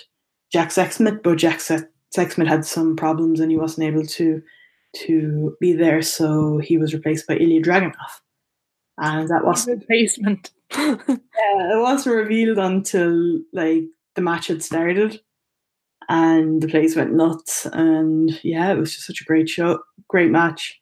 [0.51, 4.41] Jack Sexsmith, but Jack Se- Sexsmith had some problems and he wasn't able to
[4.93, 8.21] to be there, so he was replaced by Ilya Dragunov.
[8.97, 10.51] And that was Replacement.
[10.77, 13.83] yeah, it wasn't revealed until like
[14.15, 15.21] the match had started,
[16.09, 17.65] and the place went nuts.
[17.71, 20.79] And yeah, it was just such a great show, great match.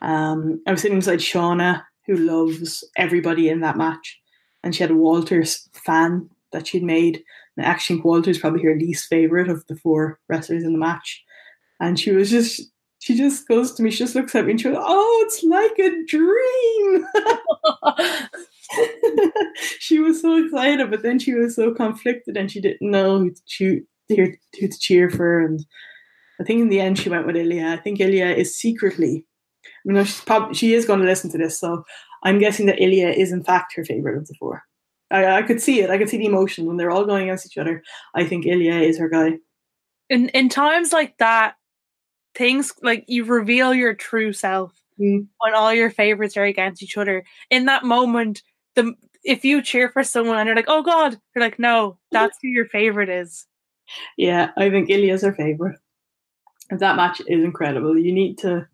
[0.00, 4.20] Um, I was sitting beside Shauna, who loves everybody in that match,
[4.62, 7.22] and she had a Walters fan that she'd made.
[7.58, 10.78] And I actually think Walters probably her least favorite of the four wrestlers in the
[10.78, 11.22] match,
[11.80, 12.62] and she was just.
[13.00, 13.92] She just goes to me.
[13.92, 17.06] She just looks at me and she goes, "Oh, it's like a dream."
[19.78, 23.30] she was so excited, but then she was so conflicted and she didn't know who
[23.58, 25.40] to, who who to cheer for.
[25.40, 25.64] And
[26.40, 27.68] I think in the end she went with Ilya.
[27.68, 29.24] I think Ilya is secretly,
[29.64, 31.84] I mean, she's probably she is going to listen to this, so
[32.24, 34.64] I'm guessing that Ilya is in fact her favorite of the four.
[35.10, 35.90] I, I could see it.
[35.90, 37.82] I could see the emotion when they're all going against each other.
[38.14, 39.38] I think Ilya is her guy.
[40.10, 41.54] in in times like that,
[42.34, 45.28] things like you reveal your true self Mm.
[45.38, 47.24] when all your favorites are against each other.
[47.50, 48.42] In that moment,
[48.74, 52.36] the if you cheer for someone and you're like, "Oh God," you're like, "No, that's
[52.42, 53.46] who your favorite is."
[54.16, 55.78] Yeah, I think Ilya's her favorite.
[56.70, 57.96] That match is incredible.
[57.96, 58.66] You need to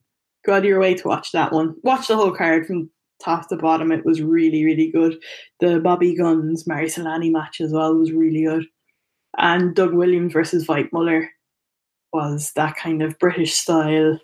[0.46, 1.76] go out of your way to watch that one.
[1.82, 2.90] Watch the whole card from
[3.24, 3.90] top to bottom.
[3.92, 5.18] It was really, really good.
[5.60, 8.66] The Bobby Gunns Marius Al-Ani match as well was really good.
[9.38, 11.26] And Doug Williams versus Veit Müller
[12.12, 14.18] was that kind of British style.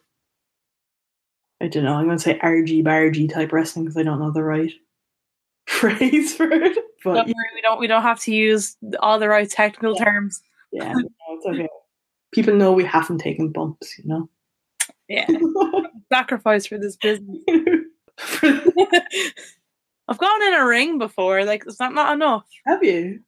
[1.61, 1.95] I don't know.
[1.95, 4.73] I'm going to say argy bargy type wrestling because I don't know the right
[5.69, 6.79] phrase for it.
[7.05, 10.05] But Don't worry, we don't we don't have to use all the right technical Yeah.
[10.05, 10.43] terms.
[10.73, 11.69] yeah, no, it's okay.
[12.33, 14.29] People know we haven't taken bumps, you know.
[15.09, 15.27] Yeah,
[16.13, 17.39] sacrifice for this business.
[20.09, 21.45] I've gone in a ring before.
[21.45, 22.47] Like, is that not enough?
[22.67, 23.21] Have you?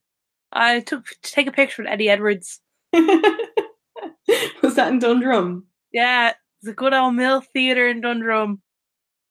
[0.52, 2.60] I took to take a picture with Eddie Edwards.
[2.92, 5.66] Was that in Dundrum?
[5.92, 8.60] Yeah, it's a good old Mill Theatre in Dundrum.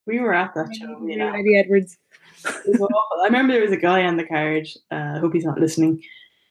[0.06, 1.06] We were at that show.
[1.06, 1.30] You know.
[1.30, 1.98] Eddie Edwards.
[2.46, 3.22] It was awful.
[3.22, 4.68] I remember there was a guy on the card.
[4.92, 6.02] Uh, I hope he's not listening.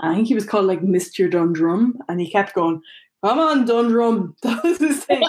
[0.01, 1.31] I think he was called like Mr.
[1.31, 2.81] Dundrum, and he kept going,
[3.25, 5.23] "Come on, Dundrum." That was his thing.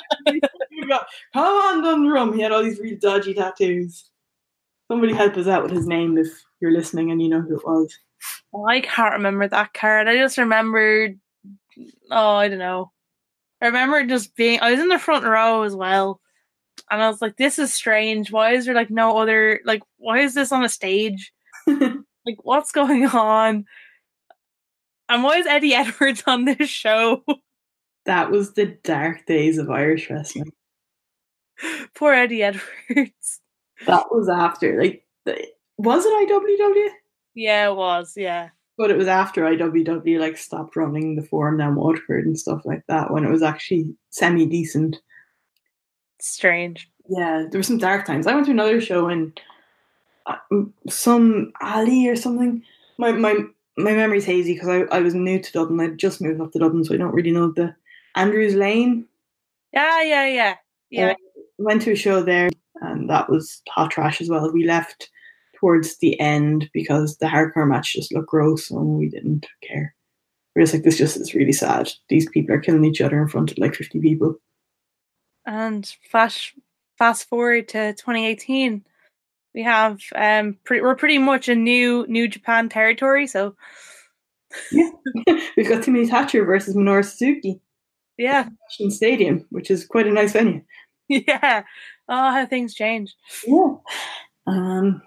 [0.91, 2.33] Got, Come on, Dundrum.
[2.33, 4.09] He had all these really dodgy tattoos.
[4.89, 6.27] Somebody help us out with his name if
[6.59, 7.97] you're listening and you know who it was.
[8.53, 10.09] Oh, I can't remember that card.
[10.09, 11.17] I just remembered.
[12.11, 12.91] Oh, I don't know.
[13.61, 14.59] I remember just being.
[14.59, 16.19] I was in the front row as well,
[16.89, 18.29] and I was like, "This is strange.
[18.29, 19.61] Why is there like no other?
[19.63, 21.31] Like, why is this on a stage?
[21.67, 23.63] like, what's going on?
[25.07, 27.23] And why is Eddie Edwards on this show?
[28.05, 30.51] That was the dark days of Irish wrestling.
[31.95, 33.41] Poor Eddie Edwards.
[33.85, 35.05] That was after, like,
[35.77, 36.89] was it IWW?
[37.33, 38.13] Yeah, it was.
[38.15, 38.49] Yeah.
[38.77, 42.83] But it was after IWW like stopped running the forum down Waterford and stuff like
[42.87, 44.97] that when it was actually semi decent.
[46.19, 46.89] Strange.
[47.09, 48.27] Yeah, there were some dark times.
[48.27, 49.33] I went to another show in
[50.25, 50.37] uh,
[50.87, 52.63] some alley or something.
[52.97, 53.35] My my
[53.77, 55.79] my memory's hazy because I, I was new to Dublin.
[55.79, 57.75] I'd just moved up to Dublin, so I don't really know the
[58.15, 59.05] Andrews Lane.
[59.73, 60.55] Yeah, yeah, yeah.
[60.89, 61.13] Yeah.
[61.63, 62.49] Went to a show there,
[62.81, 64.51] and that was hot trash as well.
[64.51, 65.09] We left
[65.55, 69.95] towards the end because the hardcore match just looked gross, and we didn't care.
[70.55, 71.91] We're just like, this just is really sad.
[72.09, 74.35] These people are killing each other in front of like fifty people.
[75.45, 76.53] And flash
[76.97, 78.83] fast forward to 2018,
[79.55, 83.27] we have um pre- we're pretty much a new New Japan territory.
[83.27, 83.55] So
[85.55, 87.61] We've got Timothy Thatcher versus Minoru Suzuki.
[88.17, 88.49] yeah,
[88.89, 90.61] Stadium, which is quite a nice venue.
[91.27, 91.63] yeah.
[92.09, 93.15] Oh, how things change.
[93.45, 93.75] Yeah.
[94.47, 95.01] Um,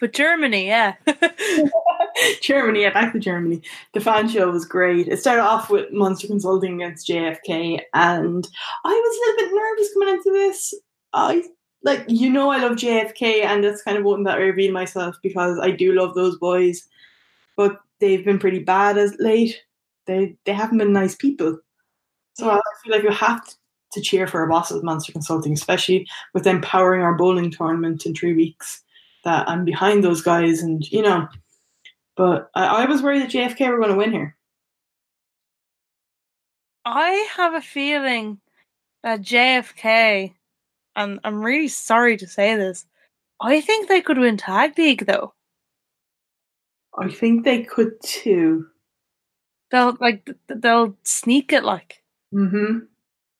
[0.00, 0.96] But Germany, yeah.
[2.42, 3.62] Germany, yeah, back to Germany.
[3.94, 5.06] The fan show was great.
[5.08, 8.48] It started off with Monster Consulting against JFK, and
[8.84, 10.74] I was a little bit nervous coming into this.
[11.12, 11.44] I
[11.84, 15.16] like, you know, I love JFK, and that's kind of one that I reveal myself
[15.22, 16.86] because I do love those boys,
[17.56, 19.62] but they've been pretty bad as late.
[20.06, 21.60] They they haven't been nice people,
[22.34, 23.54] so I feel like you have to
[24.00, 28.14] cheer for our bosses, at Monster Consulting, especially with them powering our bowling tournament in
[28.14, 28.82] three weeks.
[29.24, 31.28] That I'm behind those guys, and you know.
[32.16, 34.36] But I, I was worried that JFK were going to win here.
[36.84, 38.40] I have a feeling
[39.02, 40.34] that JFK,
[40.96, 42.86] and I'm really sorry to say this,
[43.40, 45.34] I think they could win tag league though.
[46.98, 48.66] I think they could too.
[49.70, 52.02] They'll like they'll sneak it like.
[52.34, 52.86] Mm-hmm.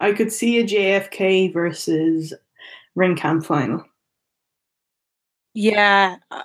[0.02, 2.34] I could see a JFK versus
[2.98, 3.84] Ringkampf final.
[5.54, 6.44] Yeah, I-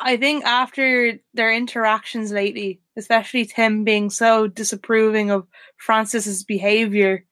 [0.00, 5.46] I think after their interactions lately, especially Tim being so disapproving of
[5.78, 7.24] Francis's behavior,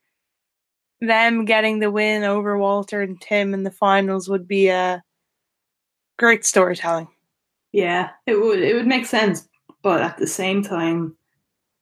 [1.01, 5.03] them getting the win over Walter and Tim in the finals would be a
[6.19, 7.09] great storytelling.
[7.73, 9.49] Yeah, it would it would make sense,
[9.83, 11.17] but at the same time,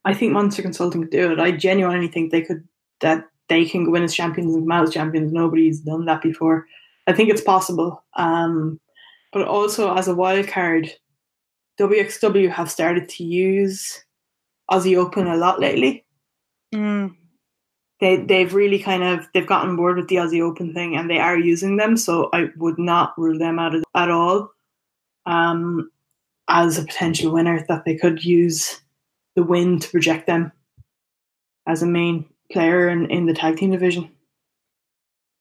[0.05, 1.41] I think Monster Consulting could do it.
[1.41, 2.67] I genuinely think they could
[3.01, 5.33] that they can go in as champions and come out as champions.
[5.33, 6.67] Nobody's done that before.
[7.07, 8.03] I think it's possible.
[8.17, 8.81] Um,
[9.33, 10.91] but also as a wild card,
[11.79, 14.03] WXW have started to use
[14.71, 16.05] Aussie Open a lot lately.
[16.75, 17.17] Mm.
[18.01, 21.19] They they've really kind of they've gotten bored with the Aussie Open thing and they
[21.19, 21.97] are using them.
[21.97, 24.53] So I would not rule them out at all
[25.27, 25.91] um,
[26.49, 27.65] as a potential winner.
[27.69, 28.81] That they could use
[29.35, 30.53] the win to project them
[31.67, 34.11] as a main player in, in the tag team division.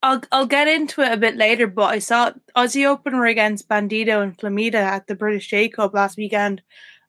[0.02, 4.22] I'll I'll get into it a bit later, but I saw Aussie opener against Bandito
[4.22, 6.62] and Flamita at the British J Cup last weekend,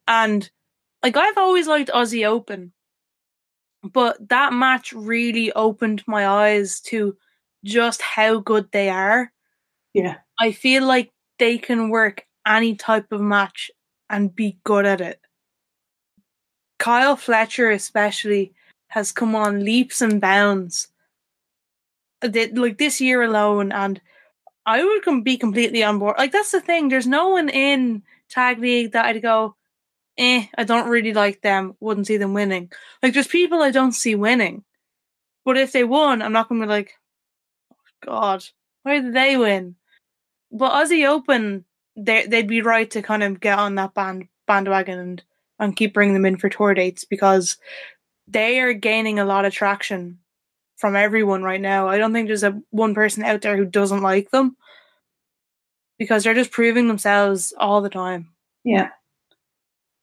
[0.08, 0.50] and
[1.02, 2.74] like I've always liked Aussie Open,
[3.84, 7.16] but that match really opened my eyes to
[7.64, 9.32] just how good they are.
[9.94, 10.18] Yeah.
[10.40, 13.72] I feel like they can work any type of match
[14.10, 15.20] and be good at it.
[16.80, 18.54] Kyle Fletcher, especially,
[18.92, 20.90] has come on leaps and bounds.
[22.22, 24.00] Like this year alone, and
[24.66, 26.16] I would be completely on board.
[26.18, 26.90] Like that's the thing.
[26.90, 29.56] There's no one in tag league that I'd go,
[30.18, 31.76] eh, I don't really like them.
[31.80, 32.72] Wouldn't see them winning.
[33.02, 34.64] Like there's people I don't see winning,
[35.46, 36.94] but if they won, I'm not gonna be like,
[37.72, 38.44] oh, God,
[38.84, 39.76] why did they win?
[40.52, 41.64] But Aussie Open,
[41.96, 45.24] they they'd be right to kind of get on that band bandwagon and
[45.60, 47.58] and keep bringing them in for tour dates because
[48.28, 50.20] they are gaining a lot of traction
[50.78, 51.88] from everyone right now.
[51.88, 54.56] I don't think there's a one person out there who doesn't like them
[56.00, 58.30] because they're just proving themselves all the time.
[58.64, 58.90] Yeah.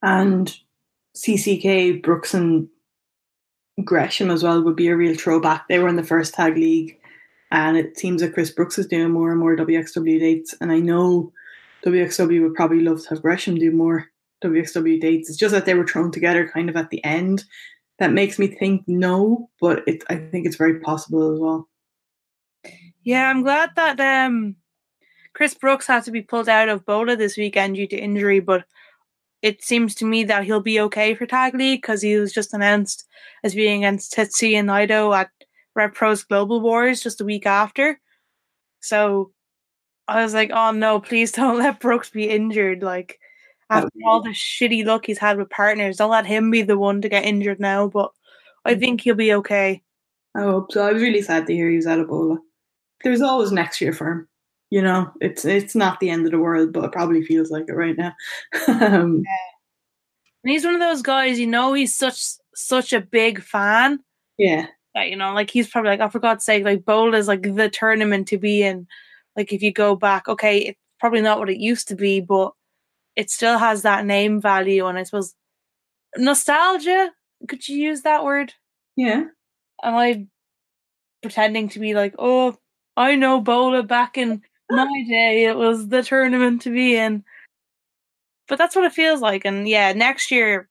[0.01, 0.55] And
[1.17, 2.69] CCK, Brooks and
[3.83, 5.67] Gresham as well would be a real throwback.
[5.67, 6.97] They were in the first tag league,
[7.51, 10.55] and it seems that Chris Brooks is doing more and more WXW dates.
[10.61, 11.33] And I know
[11.85, 14.07] WXW would probably love to have Gresham do more
[14.43, 15.29] WXW dates.
[15.29, 17.43] It's just that they were thrown together kind of at the end.
[17.99, 21.67] That makes me think no, but it, I think it's very possible as well.
[23.03, 24.55] Yeah, I'm glad that um
[25.33, 28.65] Chris Brooks had to be pulled out of Bola this weekend due to injury, but
[29.41, 32.53] it seems to me that he'll be okay for Tag League because he was just
[32.53, 33.07] announced
[33.43, 35.29] as being against Tetsuya Naito at
[35.75, 37.99] Rev Pro's Global Wars just a week after.
[38.81, 39.31] So
[40.07, 42.81] I was like, oh no, please don't let Brooks be injured.
[42.81, 43.19] Like
[43.69, 47.01] after all the shitty luck he's had with partners, don't let him be the one
[47.01, 47.87] to get injured now.
[47.87, 48.11] But
[48.65, 49.81] I think he'll be okay.
[50.35, 50.87] I hope so.
[50.87, 52.37] I was really sad to hear he was out of Bola.
[53.03, 54.27] There's always next year for him.
[54.69, 57.65] You know, it's it's not the end of the world, but it probably feels like
[57.67, 58.13] it right now.
[58.67, 59.23] um,
[60.43, 62.21] And he's one of those guys, you know, he's such
[62.53, 63.99] such a big fan
[64.39, 67.27] yeah, that you know, like he's probably like, oh, for God's sake, like Bola is
[67.27, 68.87] like the tournament to be in.
[69.35, 72.53] Like if you go back, okay, it's probably not what it used to be, but
[73.15, 75.35] it still has that name value, and I suppose
[76.17, 77.11] nostalgia.
[77.47, 78.53] Could you use that word?
[78.95, 79.23] yeah.
[79.81, 80.27] Am I
[81.21, 82.57] pretending to be like, oh,
[82.97, 87.23] I know Bola back in my day, it was the tournament to be in.
[88.47, 89.45] But that's what it feels like.
[89.45, 90.67] And yeah, next year,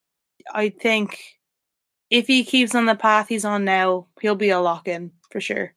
[0.52, 1.18] I think
[2.10, 5.40] if he keeps on the path he's on now, he'll be a lock in for
[5.40, 5.74] sure.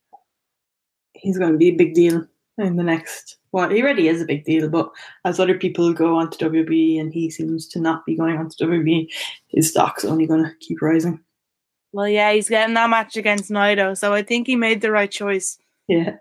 [1.14, 2.28] He's going to be a big deal
[2.62, 3.38] in the next.
[3.52, 4.90] Well, he already is a big deal, but
[5.26, 8.50] as other people go on to WB and he seems to not be going on
[8.50, 9.08] to WB,
[9.48, 11.20] his stock's only going to keep rising.
[11.92, 15.12] Well, yeah, he's getting that match against Naito, so I think he made the right
[15.12, 15.58] choice.
[15.88, 16.16] Yeah.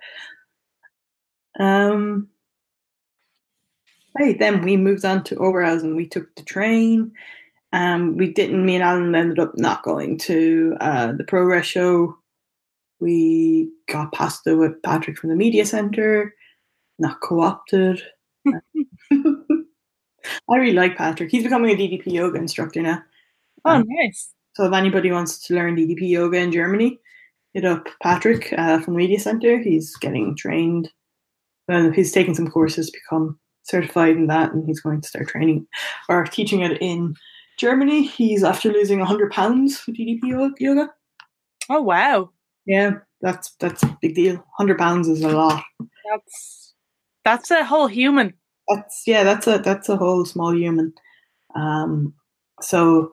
[1.59, 2.29] Um.
[4.19, 5.95] Right then, we moved on to Oberhausen.
[5.95, 7.13] We took the train.
[7.73, 8.67] Um, we didn't.
[8.67, 12.17] Me and Alan ended up not going to uh, the progress show.
[13.01, 16.35] We got pasta with Patrick from the media center.
[16.99, 18.03] Not co-opted.
[18.47, 18.61] I
[20.57, 21.31] really like Patrick.
[21.31, 23.03] He's becoming a DDP yoga instructor now.
[23.65, 24.33] Oh, Um, nice.
[24.55, 27.01] So if anybody wants to learn DDP yoga in Germany,
[27.55, 29.59] hit up Patrick uh, from the Media Center.
[29.59, 30.91] He's getting trained.
[31.69, 35.29] Well, he's taking some courses to become certified in that, and he's going to start
[35.29, 35.67] training
[36.09, 37.15] or teaching it in
[37.59, 38.07] Germany.
[38.07, 40.91] He's after losing 100 pounds with DDP yoga.
[41.69, 42.31] Oh, wow.
[42.71, 44.37] Yeah, that's that's a big deal.
[44.37, 45.65] 100 pounds is a lot.
[46.09, 46.73] That's
[47.25, 48.33] that's a whole human.
[48.69, 50.93] That's yeah, that's a that's a whole small human.
[51.57, 52.15] Um,
[52.63, 53.13] so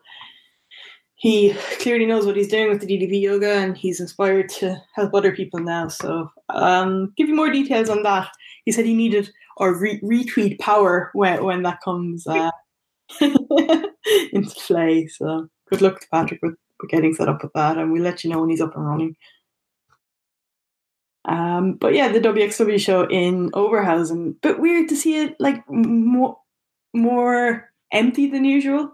[1.15, 5.15] he clearly knows what he's doing with the DDP yoga, and he's inspired to help
[5.15, 5.87] other people now.
[5.87, 8.29] So, um, give you more details on that.
[8.65, 12.51] He said he needed or re- retweet power when when that comes uh,
[13.21, 15.07] into play.
[15.07, 18.23] So, good luck to Patrick with, with getting set up with that, and we'll let
[18.23, 19.15] you know when he's up and running.
[21.27, 26.37] Um, but yeah, the WXW show in Oberhausen, but weird to see it like more
[26.93, 28.93] more empty than usual.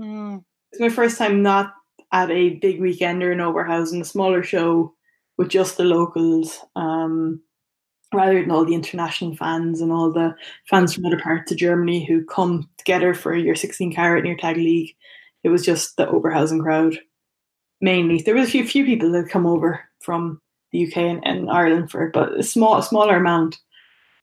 [0.00, 0.44] Mm.
[0.72, 1.74] It's my first time not
[2.12, 4.94] at a big weekender in Oberhausen, a smaller show
[5.36, 7.40] with just the locals, um,
[8.14, 10.34] rather than all the international fans and all the
[10.68, 14.36] fans from other parts of Germany who come together for your 16 carat and your
[14.36, 14.94] tag league.
[15.42, 16.98] It was just the Oberhausen crowd
[17.80, 18.22] mainly.
[18.22, 20.40] There was a few few people that come over from
[20.72, 23.58] the UK and, and Ireland for it, but a small smaller amount.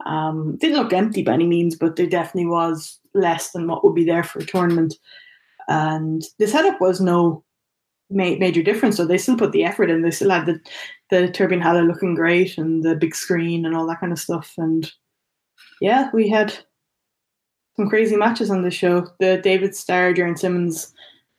[0.05, 3.95] Um, didn't look empty by any means, but there definitely was less than what would
[3.95, 4.95] be there for a tournament.
[5.67, 7.43] And the setup was no
[8.09, 10.01] ma- major difference, so they still put the effort in.
[10.01, 10.59] They still had the
[11.09, 14.53] the turbine Halle looking great and the big screen and all that kind of stuff.
[14.57, 14.91] And
[15.81, 16.53] yeah, we had
[17.75, 19.07] some crazy matches on the show.
[19.19, 20.93] The David Starr, Jurn Simmons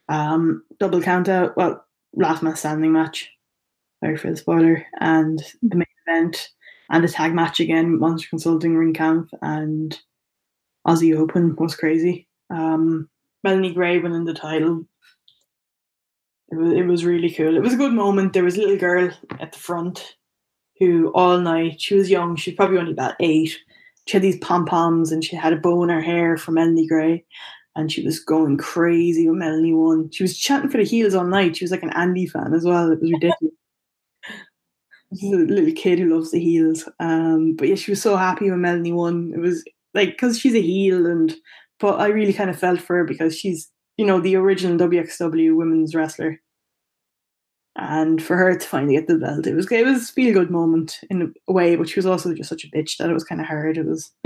[0.08, 1.84] um, double count out, well,
[2.14, 3.30] last man standing match.
[4.02, 4.86] Sorry for the spoiler.
[5.00, 6.50] And the main event
[6.90, 9.98] and the tag match again, Monster Consulting Ringkampf and
[10.86, 12.28] Aussie Open was crazy.
[12.50, 13.08] Um,
[13.44, 14.84] Melanie Gray winning the title.
[16.50, 17.56] It was, it was really cool.
[17.56, 18.32] It was a good moment.
[18.32, 20.16] There was a little girl at the front
[20.78, 23.58] who all night, she was young, she was probably only about eight.
[24.06, 26.86] She had these pom poms and she had a bow in her hair for Melanie
[26.86, 27.24] Gray.
[27.76, 30.10] And she was going crazy when Melanie won.
[30.10, 31.56] She was chanting for the heels all night.
[31.56, 32.90] She was like an Andy fan as well.
[32.90, 33.54] It was ridiculous.
[35.16, 36.88] She's a little kid who loves the heels.
[37.00, 39.32] Um, but yeah, she was so happy when Melanie won.
[39.34, 41.34] It was like because she's a heel, and
[41.80, 45.56] but I really kind of felt for her because she's you know the original WXW
[45.56, 46.40] women's wrestler,
[47.76, 50.50] and for her to finally get the belt, it was it was a feel good
[50.50, 51.76] moment in a way.
[51.76, 53.78] But she was also just such a bitch that it was kind of hard.
[53.78, 54.12] It was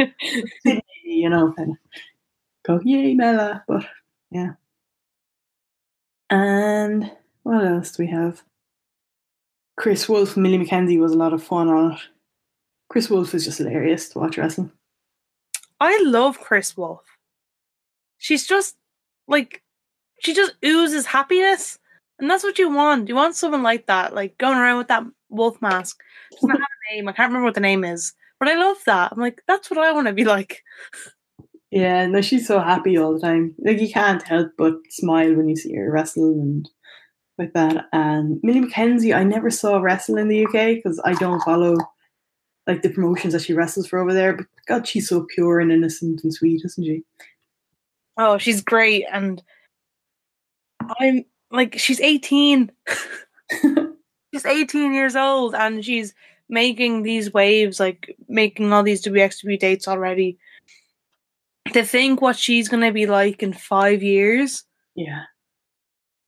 [1.05, 1.77] you know kind of
[2.67, 3.87] go yay Mela, but
[4.31, 4.53] yeah.
[6.31, 7.11] And
[7.43, 8.43] what else do we have?
[9.77, 12.01] Kris Wolf, and Millie McKenzie was a lot of fun on it.
[12.89, 14.71] Kris Wolf is just hilarious to watch wrestling.
[15.81, 17.05] I love Kris Wolf.
[18.19, 18.77] She's just
[19.27, 19.63] like
[20.21, 21.79] she just oozes happiness,
[22.19, 23.09] and that's what you want.
[23.09, 26.01] You want someone like that, like going around with that wolf mask.
[26.33, 27.09] Doesn't have a name.
[27.09, 29.13] I can't remember what the name is, but I love that.
[29.13, 30.63] I'm like, that's what I want to be like.
[31.71, 33.55] Yeah, no, she's so happy all the time.
[33.59, 36.69] Like you can't help but smile when you see her wrestle and
[37.43, 37.87] like that.
[37.93, 41.77] And Millie McKenzie, I never saw wrestle in the UK because I don't follow
[42.67, 44.35] like the promotions that she wrestles for over there.
[44.35, 47.03] But God, she's so pure and innocent and sweet, isn't she?
[48.17, 49.43] Oh, she's great, and
[50.99, 52.71] I'm like, she's 18.
[54.35, 56.15] she's 18 years old, and she's
[56.49, 60.39] making these waves, like making all these WXW dates already.
[61.73, 64.65] To think what she's gonna be like in five years,
[64.95, 65.23] Yeah.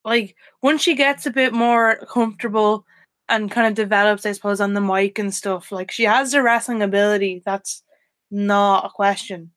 [0.05, 2.84] Like once she gets a bit more comfortable
[3.28, 6.42] and kind of develops, I suppose, on the mic and stuff, like she has the
[6.42, 7.42] wrestling ability.
[7.44, 7.82] That's
[8.30, 9.52] not a question.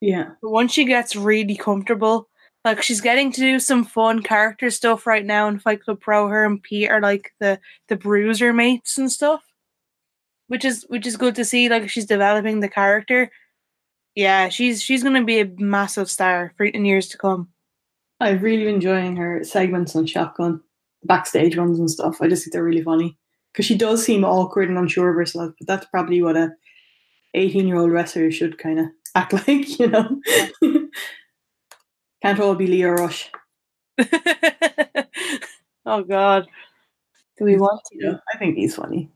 [0.00, 0.30] Yeah.
[0.42, 2.28] But once she gets really comfortable,
[2.64, 6.28] like she's getting to do some fun character stuff right now in Fight Club Pro.
[6.28, 9.44] Her and Pete are like the the bruiser mates and stuff,
[10.48, 11.68] which is which is good to see.
[11.68, 13.30] Like she's developing the character.
[14.14, 17.51] Yeah, she's she's gonna be a massive star for in years to come.
[18.22, 20.60] I'm really enjoying her segments on Shotgun,
[21.00, 22.18] the backstage ones and stuff.
[22.20, 23.18] I just think they're really funny
[23.52, 26.52] because she does seem awkward and unsure of herself, but that's probably what a
[27.34, 30.20] 18 year old wrestler should kind of act like, you know.
[32.22, 33.30] Can't all be Leah Rush.
[35.84, 36.46] oh God,
[37.36, 38.20] do we want to?
[38.32, 39.10] I think he's funny.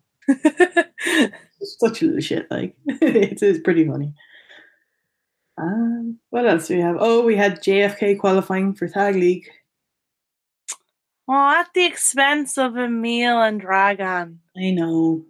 [1.63, 4.13] Such a little shit, like it is pretty funny.
[5.59, 6.97] Um, what else do we have?
[6.99, 9.49] Oh, we had JFK qualifying for Tag League.
[11.29, 14.41] Oh, at the expense of Emil and Dragon.
[14.57, 15.25] I know.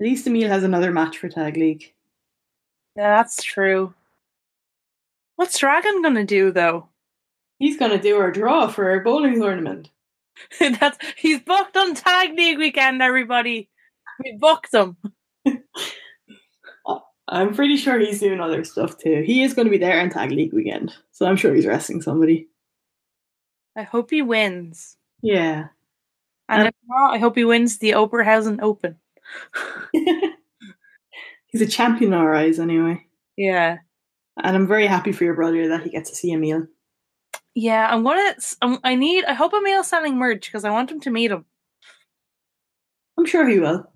[0.00, 1.94] At least Emil has another match for Tag League.
[2.96, 3.94] Yeah, that's true.
[5.36, 6.88] What's Dragon gonna do though?
[7.58, 9.90] He's gonna do our draw for our bowling tournament.
[10.60, 13.68] that's he's booked on Tag League weekend, everybody.
[14.22, 14.96] We booked him.
[17.28, 19.22] I'm pretty sure he's doing other stuff too.
[19.26, 22.02] He is going to be there on Tag League weekend, so I'm sure he's wrestling
[22.02, 22.48] somebody.
[23.76, 24.96] I hope he wins.
[25.22, 25.68] Yeah.
[26.48, 28.96] And Um, if not, I hope he wins the Oberhausen Open.
[29.92, 33.06] he's a champion in our eyes anyway.
[33.36, 33.78] Yeah.
[34.42, 36.66] And I'm very happy for your brother that he gets to see Emil.
[37.54, 38.34] Yeah, I'm gonna.
[38.62, 39.24] um, I need.
[39.24, 41.44] I hope Emil's selling merch because I want him to meet him.
[43.16, 43.90] I'm sure he will.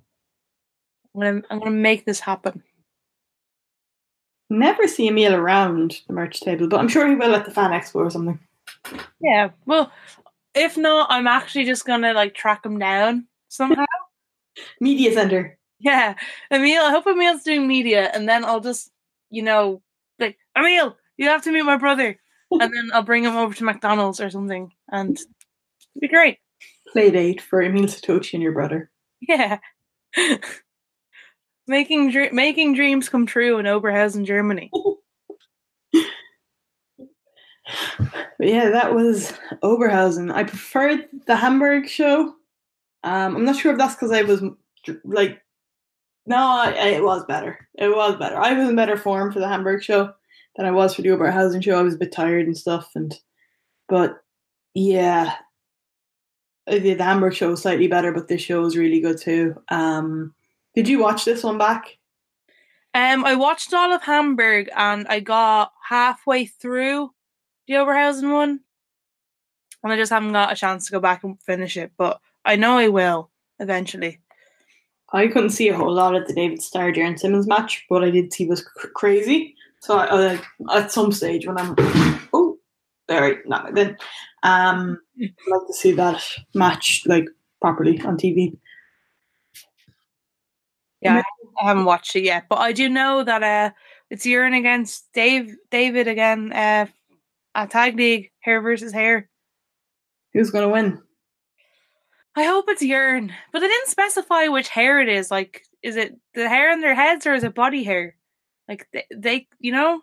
[1.15, 1.43] I'm gonna.
[1.51, 2.63] I'm gonna make this happen.
[4.51, 7.71] Never see Emil around the merch table, but I'm sure he will at the fan
[7.71, 8.39] expo or something.
[9.21, 9.51] Yeah.
[9.67, 9.93] Well,
[10.55, 13.85] if not, I'm actually just gonna like track him down somehow.
[14.81, 15.57] Media center.
[15.79, 16.15] yeah,
[16.51, 16.83] Emil.
[16.83, 18.91] I hope Emil's doing media, and then I'll just,
[19.31, 19.83] you know,
[20.19, 22.19] like Emil, you have to meet my brother,
[22.51, 26.39] and then I'll bring him over to McDonald's or something, and it'd be great.
[26.93, 28.91] Play date for Emil Sitoci and your brother.
[29.21, 29.59] Yeah.
[31.69, 34.71] making dr- making dreams come true in Oberhausen, Germany.
[38.41, 40.33] Yeah, that was Oberhausen.
[40.33, 42.35] I preferred the Hamburg show.
[43.05, 44.43] Um, I'm not sure if that's because I was
[45.05, 45.43] like,
[46.27, 47.69] no, I, I- it was better.
[47.77, 48.37] It was better.
[48.37, 50.13] I was in better form for the Hamburg show
[50.57, 51.79] than I was for the Oberhausen show.
[51.79, 53.19] I was a bit tired and stuff, and
[53.89, 54.19] but
[54.75, 55.35] yeah,
[56.67, 59.61] the, the Hamburg show was slightly better, but this show was really good too.
[59.69, 60.35] Um,
[60.79, 61.99] did you watch this one back?
[62.95, 67.11] Um, I watched all of Hamburg and I got halfway through
[67.67, 68.61] the Oberhausen one,
[69.83, 71.91] and I just haven't got a chance to go back and finish it.
[71.99, 74.21] But I know I will eventually.
[75.13, 78.11] I couldn't see a whole lot of the David Starr Jurn Simmons match, but I
[78.11, 79.57] did see was cr- crazy.
[79.81, 80.39] So I, uh,
[80.77, 81.75] at some stage when I'm
[82.33, 82.57] oh,
[83.09, 83.97] there, not then
[84.45, 86.23] um, I'd like to see that
[86.55, 87.27] match like
[87.61, 88.57] properly on TV.
[91.01, 91.23] Yeah,
[91.61, 93.71] I haven't watched it yet, but I do know that uh,
[94.11, 96.53] it's Jurn against Dave David again.
[96.53, 96.87] Uh,
[97.55, 99.29] a tag league, hair versus hair.
[100.33, 101.01] Who's gonna win?
[102.37, 105.31] I hope it's Jurn, but they didn't specify which hair it is.
[105.31, 108.17] Like, is it the hair on their heads or is it body hair?
[108.69, 110.03] Like they, they you know,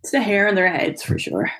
[0.00, 1.50] It's the hair on their heads for sure.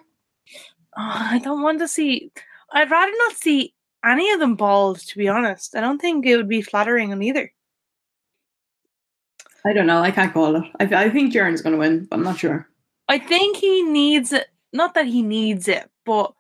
[0.97, 2.33] Oh, I don't want to see.
[2.73, 3.75] I'd rather not see
[4.05, 5.01] any of them bald.
[5.01, 7.53] To be honest, I don't think it would be flattering on either.
[9.67, 10.01] I don't know.
[10.01, 10.65] I can't call it.
[10.79, 12.69] I, I think Jurn's gonna win, but I'm not sure.
[13.09, 14.47] I think he needs it.
[14.73, 16.33] Not that he needs it, but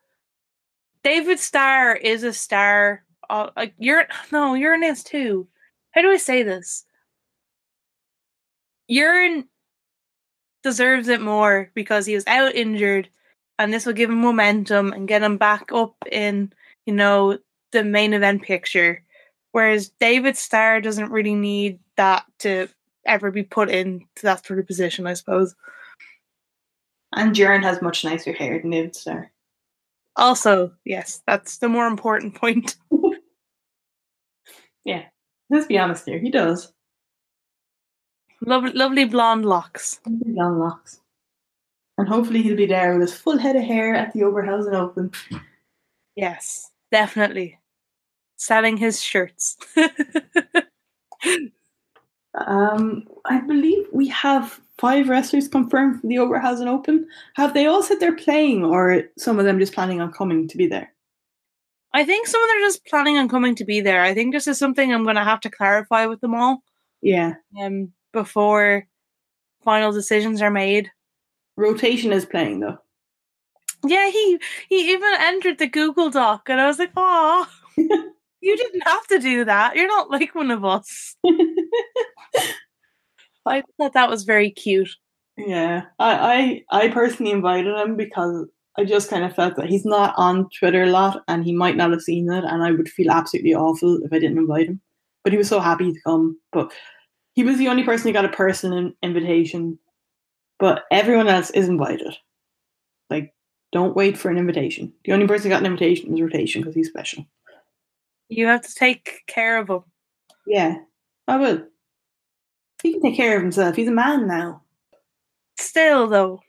[1.03, 3.05] David Starr is a star.
[3.29, 5.49] Uh, like you're no, Jurn is too.
[5.91, 6.85] How do I say this?
[8.89, 9.45] Jurn
[10.63, 13.09] deserves it more because he was out injured,
[13.59, 16.53] and this will give him momentum and get him back up in
[16.87, 17.39] you know
[17.73, 19.03] the main event picture.
[19.51, 22.69] Whereas David Starr doesn't really need that to
[23.07, 25.55] ever be put into that sort of position, I suppose.
[27.15, 29.31] And Jurn has much nicer hair than David Starr.
[30.17, 32.77] Also, yes, that's the more important point.
[34.87, 35.03] Yeah,
[35.51, 36.21] let's be honest here.
[36.21, 36.73] He does.
[38.41, 39.99] lovely, lovely blonde locks.
[40.07, 41.01] Long locks.
[41.99, 45.11] And hopefully he'll be there with his full head of hair at the Oberhausen Open.
[46.15, 47.59] Yes, definitely.
[48.37, 49.57] Selling his shirts.
[52.47, 57.09] Um, I believe we have five wrestlers confirmed for the Oberhausen Open.
[57.35, 60.57] Have they all said they're playing, or some of them just planning on coming to
[60.57, 60.93] be there?
[61.95, 64.03] I think some of them are just planning on coming to be there.
[64.03, 66.63] I think this is something I'm going to have to clarify with them all
[67.01, 68.87] Yeah, um, before
[69.65, 70.91] final decisions are made.
[71.57, 72.79] rotation is playing though.
[73.85, 78.83] Yeah, he he even entered the Google Doc, and I was like, "Oh, you didn't
[78.83, 79.75] have to do that.
[79.77, 81.17] You're not like one of us."
[83.47, 84.91] I thought that was very cute.
[85.37, 88.47] Yeah, I, I I personally invited him because
[88.79, 91.77] I just kind of felt that he's not on Twitter a lot, and he might
[91.77, 94.81] not have seen it, and I would feel absolutely awful if I didn't invite him.
[95.25, 96.39] But he was so happy to come.
[96.53, 96.73] But
[97.35, 99.79] he was the only person who got a personal invitation.
[100.59, 102.17] But everyone else is invited.
[103.11, 103.35] Like,
[103.73, 104.93] don't wait for an invitation.
[105.05, 107.27] The only person who got an invitation was Rotation because he's special.
[108.29, 109.83] You have to take care of him.
[110.47, 110.77] Yeah,
[111.29, 111.65] I will.
[112.83, 113.77] He can take care of himself.
[113.77, 114.63] He's a man now.
[115.59, 116.41] Still, though,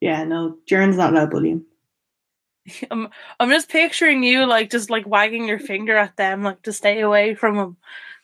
[0.00, 1.66] Yeah, no, Jurn's not allowed to bully him.
[2.90, 3.08] I'm
[3.38, 7.00] I'm just picturing you like just like wagging your finger at them like to stay
[7.00, 7.76] away from him,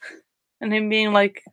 [0.61, 1.45] and him being like,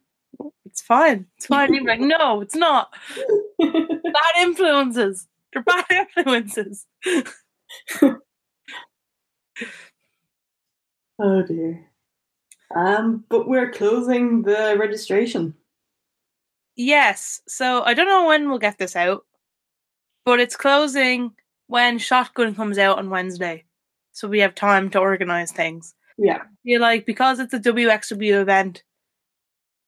[0.66, 2.94] "It's fine, it's fine." You're like, "No, it's not.
[3.60, 5.28] Bad influences.
[5.54, 6.86] They're bad influences."
[11.20, 11.89] Oh dear.
[12.76, 15.53] Um, but we're closing the registration.
[16.76, 17.41] Yes.
[17.47, 19.26] So I don't know when we'll get this out,
[20.26, 21.32] but it's closing
[21.67, 23.63] when Shotgun comes out on Wednesday,
[24.11, 25.93] so we have time to organize things.
[26.17, 26.43] Yeah.
[26.63, 28.84] feel like because it's a WXW event,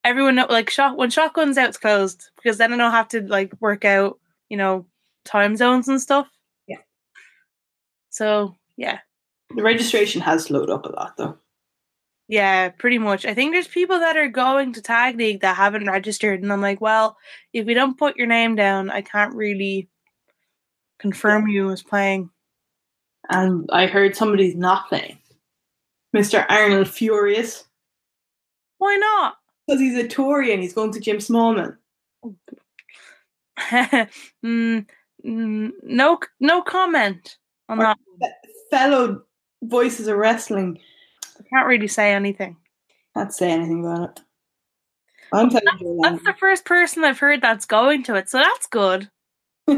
[0.04, 3.22] everyone know, like shot when shotguns out, it's closed because then I don't have to
[3.22, 4.18] like work out,
[4.48, 4.86] you know,
[5.24, 6.28] time zones and stuff.
[6.66, 6.78] Yeah.
[8.10, 8.98] So yeah,
[9.54, 11.38] The registration has slowed up a lot though.
[12.28, 13.24] Yeah, pretty much.
[13.24, 16.60] I think there's people that are going to tag league that haven't registered, and I'm
[16.60, 17.16] like, well,
[17.52, 19.88] if you don't put your name down, I can't really
[20.98, 22.30] confirm you as playing.
[23.28, 25.18] And I heard somebody's not playing.
[26.14, 26.44] Mr.
[26.48, 27.64] Arnold Furious.
[28.78, 29.36] Why not?
[29.66, 31.76] Because he's a Tory and he's going to Jim Smallman.
[33.58, 34.86] mm,
[35.24, 37.36] mm, no, no comment
[37.68, 37.98] on that.
[38.70, 39.22] Fellow
[39.62, 40.78] voices of wrestling.
[41.50, 42.56] Can't really say anything.
[43.14, 44.20] Can't say anything about it.
[45.32, 46.00] I'm telling you.
[46.02, 49.10] That's the first person I've heard that's going to it, so that's good.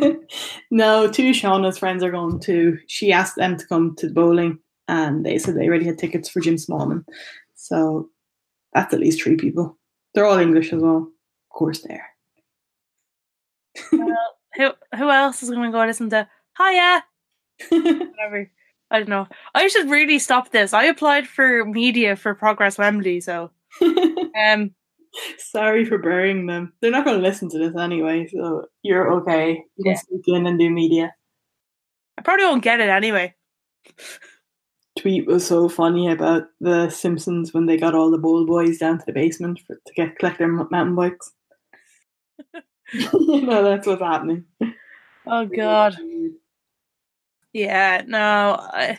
[0.71, 2.79] no, two Shauna's friends are going to.
[2.87, 6.41] She asked them to come to bowling, and they said they already had tickets for
[6.41, 7.05] Jim Smallman.
[7.55, 8.11] So
[8.75, 9.79] that's at least three people.
[10.15, 10.97] They're all English as well.
[10.97, 12.09] Of course, they are.
[14.57, 17.05] Who who else is going to go listen to Hiya?
[17.71, 18.51] Whatever.
[18.91, 19.27] I don't know.
[19.55, 20.73] I should really stop this.
[20.73, 23.51] I applied for media for Progress Wembley, so
[23.83, 24.71] um,
[25.39, 26.73] Sorry for burying them.
[26.81, 29.63] They're not going to listen to this anyway, so you're okay.
[29.77, 29.99] You can Yeah.
[29.99, 31.15] sneak in and do media.
[32.19, 33.35] I probably won't get it anyway.
[34.99, 38.99] Tweet was so funny about the Simpsons when they got all the bowl boys down
[38.99, 41.33] to the basement for, to get collect their mountain bikes.
[42.93, 44.45] you know that's what's happening.
[45.27, 45.97] Oh God.
[47.59, 48.57] Yeah, no.
[48.61, 48.99] I,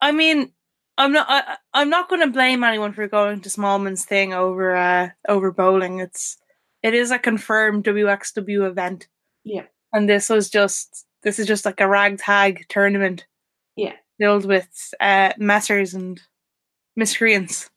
[0.00, 0.52] I mean,
[0.96, 1.26] I'm not.
[1.28, 5.50] I, I'm not going to blame anyone for going to Smallman's thing over uh, over
[5.50, 5.98] bowling.
[5.98, 6.36] It's
[6.82, 9.08] it is a confirmed WXW event.
[9.44, 9.64] Yeah.
[9.92, 13.26] and this was just this is just like a ragtag tournament.
[13.76, 13.94] Yeah.
[14.20, 16.20] filled with uh, messers and
[16.94, 17.68] miscreants.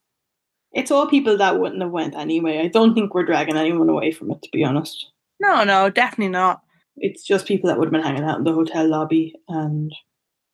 [0.74, 2.60] It's all people that wouldn't have went anyway.
[2.60, 5.12] I don't think we're dragging anyone away from it, to be honest.
[5.40, 6.62] No, no, definitely not.
[6.98, 9.92] It's just people that would have been hanging out in the hotel lobby and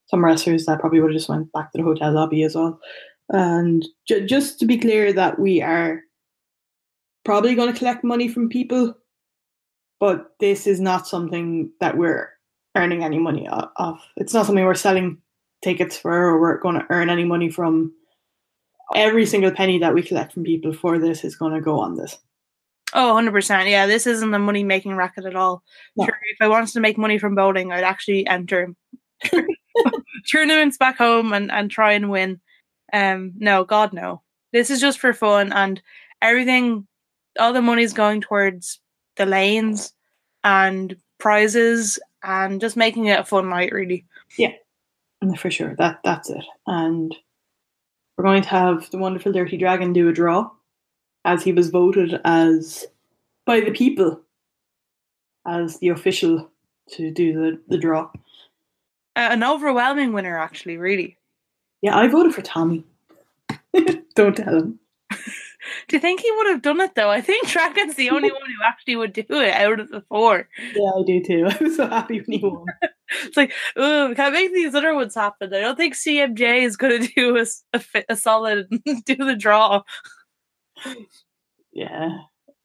[0.08, 2.80] some wrestlers that probably would have just went back to the hotel lobby as well.
[3.30, 6.02] And ju- just to be clear that we are
[7.24, 8.96] probably going to collect money from people,
[10.00, 12.30] but this is not something that we're
[12.76, 14.06] earning any money off.
[14.18, 15.20] It's not something we're selling
[15.64, 17.94] tickets for or we're going to earn any money from.
[18.96, 21.96] Every single penny that we collect from people for this is going to go on
[21.96, 22.18] this.
[22.94, 23.70] Oh, 100%.
[23.70, 25.64] Yeah, this isn't a money making racket at all.
[25.96, 26.06] No.
[26.06, 28.74] Sure, if I wanted to make money from bowling, I'd actually enter
[30.32, 32.40] tournaments back home and, and try and win.
[32.92, 34.22] Um, no, God, no.
[34.52, 35.82] This is just for fun, and
[36.22, 36.88] everything,
[37.40, 38.80] all the money's going towards
[39.18, 39.94] the lanes
[40.44, 44.06] and prizes and just making it a fun night, really.
[45.24, 46.44] No, For sure, that that's it.
[46.68, 47.16] And
[48.18, 50.52] we're going to have the wonderful Dirty Dragon do a draw,
[51.26, 52.86] as he was voted as
[53.46, 54.22] by the people
[55.46, 56.50] as the official
[56.90, 58.10] to do the, the draw.
[59.16, 61.18] An overwhelming winner, actually, really.
[61.82, 62.84] Yeah, I voted for Tommy.
[64.16, 64.80] Don't tell him.
[65.88, 67.10] Do you think he would have done it though?
[67.10, 70.50] I think Dragon's the only one who actually would do it out of the four.
[70.76, 71.48] Yeah, I do too.
[71.50, 72.66] I was so happy when he won.
[73.24, 75.54] It's like, oh, we can't make these other ones happen.
[75.54, 78.68] I don't think CMJ is going to do a, a, a solid
[79.06, 79.84] do the draw.
[81.72, 82.18] Yeah,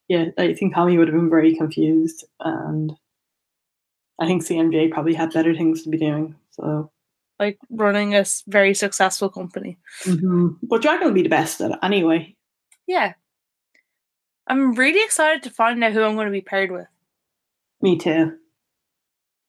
[0.09, 0.27] yeah.
[0.37, 2.93] I think Tommy would have been very confused, and
[4.19, 6.35] I think CMJ probably had better things to be doing.
[6.51, 6.91] So,
[7.39, 9.79] Like running a very successful company.
[10.05, 10.49] Mm-hmm.
[10.62, 12.35] but Dragon will be the best at it anyway.
[12.87, 13.14] Yeah.
[14.49, 16.87] I'm really excited to find out who I'm going to be paired with.
[17.83, 18.37] Me too.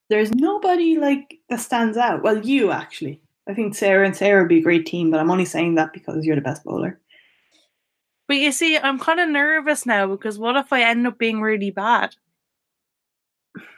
[0.10, 2.22] There's nobody like that stands out.
[2.22, 3.22] Well, you actually.
[3.48, 5.94] I think Sarah and Sarah would be a great team, but I'm only saying that
[5.94, 7.00] because you're the best bowler.
[8.30, 11.42] But you see, I'm kind of nervous now because what if I end up being
[11.42, 12.16] really bad?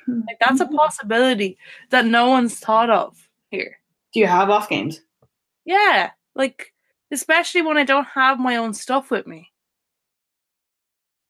[0.05, 0.23] Hmm.
[0.27, 0.75] Like that's a hmm.
[0.75, 1.57] possibility
[1.89, 3.79] that no one's thought of here.
[4.13, 4.99] Do you have off games?
[5.63, 6.73] Yeah, like
[7.11, 9.51] especially when I don't have my own stuff with me.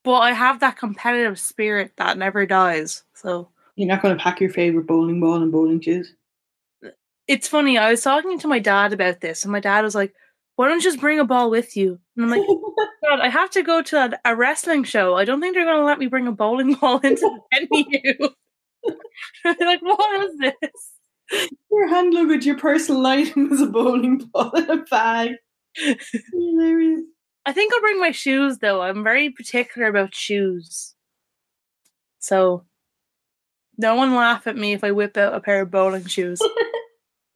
[0.03, 3.03] But I have that competitive spirit that never dies.
[3.13, 6.15] So You're not going to pack your favorite bowling ball and bowling shoes.
[7.27, 7.77] it's funny.
[7.77, 10.15] I was talking to my dad about this, and my dad was like,
[10.61, 12.47] "Why don't you just bring a ball with you?" And I'm like,
[13.01, 15.15] "Dad, I have to go to a, a wrestling show.
[15.15, 18.29] I don't think they're going to let me bring a bowling ball into the venue."
[19.45, 21.51] Like, what is this?
[21.71, 25.31] your hand luggage, your personal item is a bowling ball in a bag.
[26.31, 27.01] Hilarious.
[27.45, 28.81] I think I'll bring my shoes though.
[28.81, 30.95] I'm very particular about shoes.
[32.19, 32.65] So
[33.77, 36.41] no one laugh at me if I whip out a pair of bowling shoes.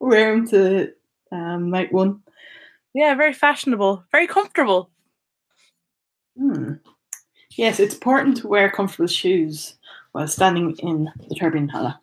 [0.00, 0.92] Wear them to
[1.32, 2.22] um, night one.
[2.96, 4.88] Yeah, very fashionable, very comfortable.
[6.34, 6.76] Hmm.
[7.50, 9.74] Yes, it's important to wear comfortable shoes
[10.12, 12.00] while standing in the turbine hala.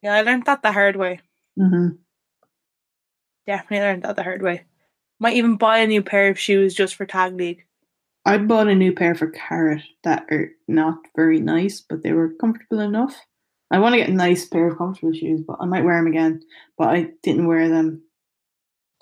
[0.00, 1.18] Yeah, I learned that the hard way.
[1.58, 1.96] Mm-hmm.
[3.48, 4.62] definitely learned that the hard way.
[5.18, 7.64] Might even buy a new pair of shoes just for tag league.
[8.24, 12.34] I bought a new pair for Carat that are not very nice, but they were
[12.40, 13.16] comfortable enough.
[13.72, 16.06] I want to get a nice pair of comfortable shoes, but I might wear them
[16.06, 16.42] again.
[16.78, 18.04] But I didn't wear them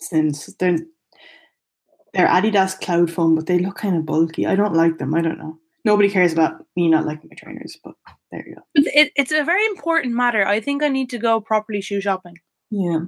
[0.01, 0.79] since they're
[2.15, 4.47] they're Adidas Cloud Foam, but they look kind of bulky.
[4.47, 5.15] I don't like them.
[5.15, 5.59] I don't know.
[5.85, 7.95] Nobody cares about me not liking my trainers, but
[8.31, 8.63] there you go.
[8.75, 10.47] But It, it's a very important matter.
[10.47, 12.37] I think I need to go properly shoe shopping.
[12.71, 13.01] Yeah.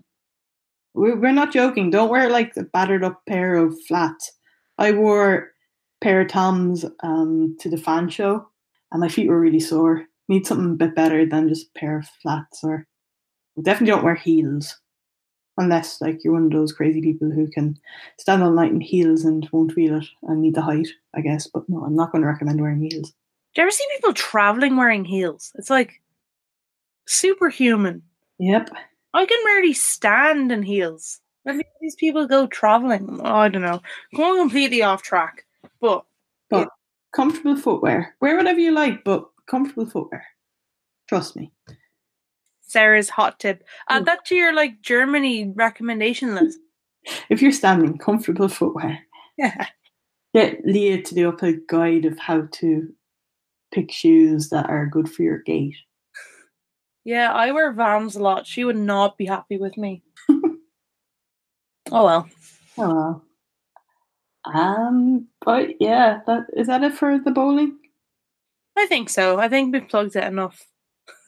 [0.95, 1.91] We're, we're not joking.
[1.91, 4.33] Don't wear like a battered up pair of flats.
[4.79, 5.45] I wore a
[6.05, 8.47] pair of Toms um, to the fan show
[8.93, 10.05] and my feet were really sore.
[10.29, 12.87] Need something a bit better than just a pair of flats or
[13.61, 14.79] definitely don't wear heels.
[15.59, 17.79] Unless like you're one of those crazy people who can
[18.19, 21.47] stand all night in heels and won't feel it and need the height, I guess.
[21.47, 23.13] But no, I'm not going to recommend wearing heels.
[23.55, 25.53] Do you ever see people traveling wearing heels?
[25.57, 26.01] It's like
[27.07, 28.03] superhuman.
[28.39, 28.71] Yep.
[29.13, 31.21] I can barely stand in heels.
[31.45, 33.19] Maybe these people go traveling.
[33.23, 33.83] Oh, I don't know.
[34.15, 35.45] Going completely off track.
[35.81, 36.05] But
[36.49, 36.69] But
[37.13, 38.15] comfortable footwear.
[38.21, 40.25] Wear whatever you like, but comfortable footwear.
[41.09, 41.51] Trust me.
[42.71, 43.65] Sarah's hot tip.
[43.89, 44.05] Add Hmm.
[44.05, 46.59] that to your like Germany recommendation list.
[47.29, 49.01] If you're standing, comfortable footwear.
[49.37, 49.67] Yeah.
[50.35, 52.89] Get Leah to do up a guide of how to
[53.73, 55.75] pick shoes that are good for your gait.
[57.05, 58.47] Yeah, I wear Vans a lot.
[58.47, 60.03] She would not be happy with me.
[60.29, 60.51] oh
[61.91, 62.29] well.
[62.79, 63.25] Oh well.
[64.45, 67.79] Um, but yeah, that is that it for the bowling?
[68.77, 69.39] I think so.
[69.39, 70.67] I think we've plugged it enough.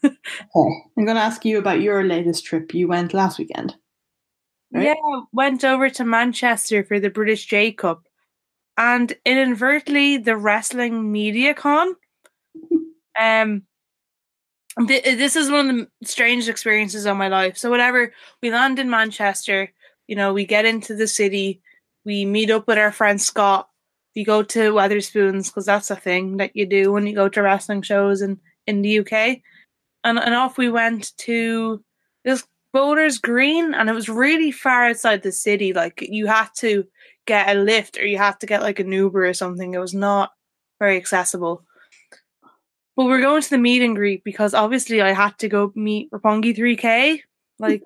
[0.55, 0.83] Okay.
[0.99, 2.75] I'm going to ask you about your latest trip.
[2.75, 3.77] You went last weekend.
[4.73, 4.87] Right.
[4.87, 8.05] Yeah, went over to Manchester for the British J Cup
[8.77, 11.95] and inadvertently the wrestling media con.
[13.21, 13.65] Um
[14.87, 17.57] th- this is one of the strangest experiences of my life.
[17.57, 19.71] So whatever, we land in Manchester,
[20.07, 21.61] you know, we get into the city,
[22.05, 23.69] we meet up with our friend Scott,
[24.17, 27.43] we go to Wetherspoons because that's a thing that you do when you go to
[27.43, 29.41] wrestling shows in in the UK.
[30.05, 31.83] And and off we went to
[32.25, 35.73] this Boulder's Green, and it was really far outside the city.
[35.73, 36.85] Like you had to
[37.27, 39.75] get a lift, or you had to get like an Uber or something.
[39.75, 40.33] It was not
[40.79, 41.65] very accessible.
[42.97, 46.11] But we're going to the meet and greet because obviously I had to go meet
[46.11, 47.21] Roppongi 3K.
[47.59, 47.83] Like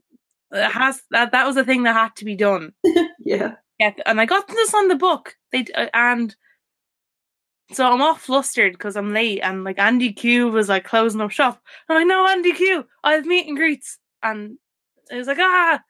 [0.52, 2.72] it has that that was a thing that had to be done.
[3.18, 3.54] Yeah.
[3.80, 5.34] Yeah, and I got this on the book.
[5.52, 6.34] They uh, and
[7.72, 11.30] so I'm all flustered because I'm late, and like Andy Q was like closing up
[11.30, 11.60] shop.
[11.88, 14.58] I'm like, no, Andy Q, I have meet and greets, and
[15.10, 15.80] it was like ah,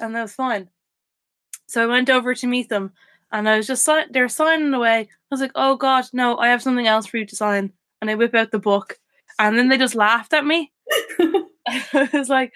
[0.00, 0.68] and that was fine.
[1.66, 2.92] So I went over to meet them,
[3.32, 5.00] and I was just si- they're signing away.
[5.00, 8.10] I was like, oh god, no, I have something else for you to sign, and
[8.10, 8.98] I whip out the book,
[9.38, 10.72] and then they just laughed at me.
[11.68, 12.52] I was like,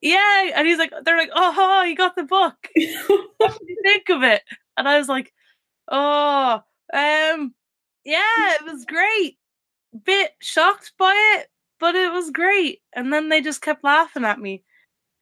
[0.00, 2.54] yeah, and he's like, they're like, oh, you got the book
[3.38, 4.42] what did you think of it?
[4.76, 5.32] And I was like,
[5.88, 6.60] oh,
[6.92, 7.54] um,
[8.06, 9.36] yeah, it was great.
[10.04, 11.48] Bit shocked by it,
[11.80, 12.80] but it was great.
[12.94, 14.62] And then they just kept laughing at me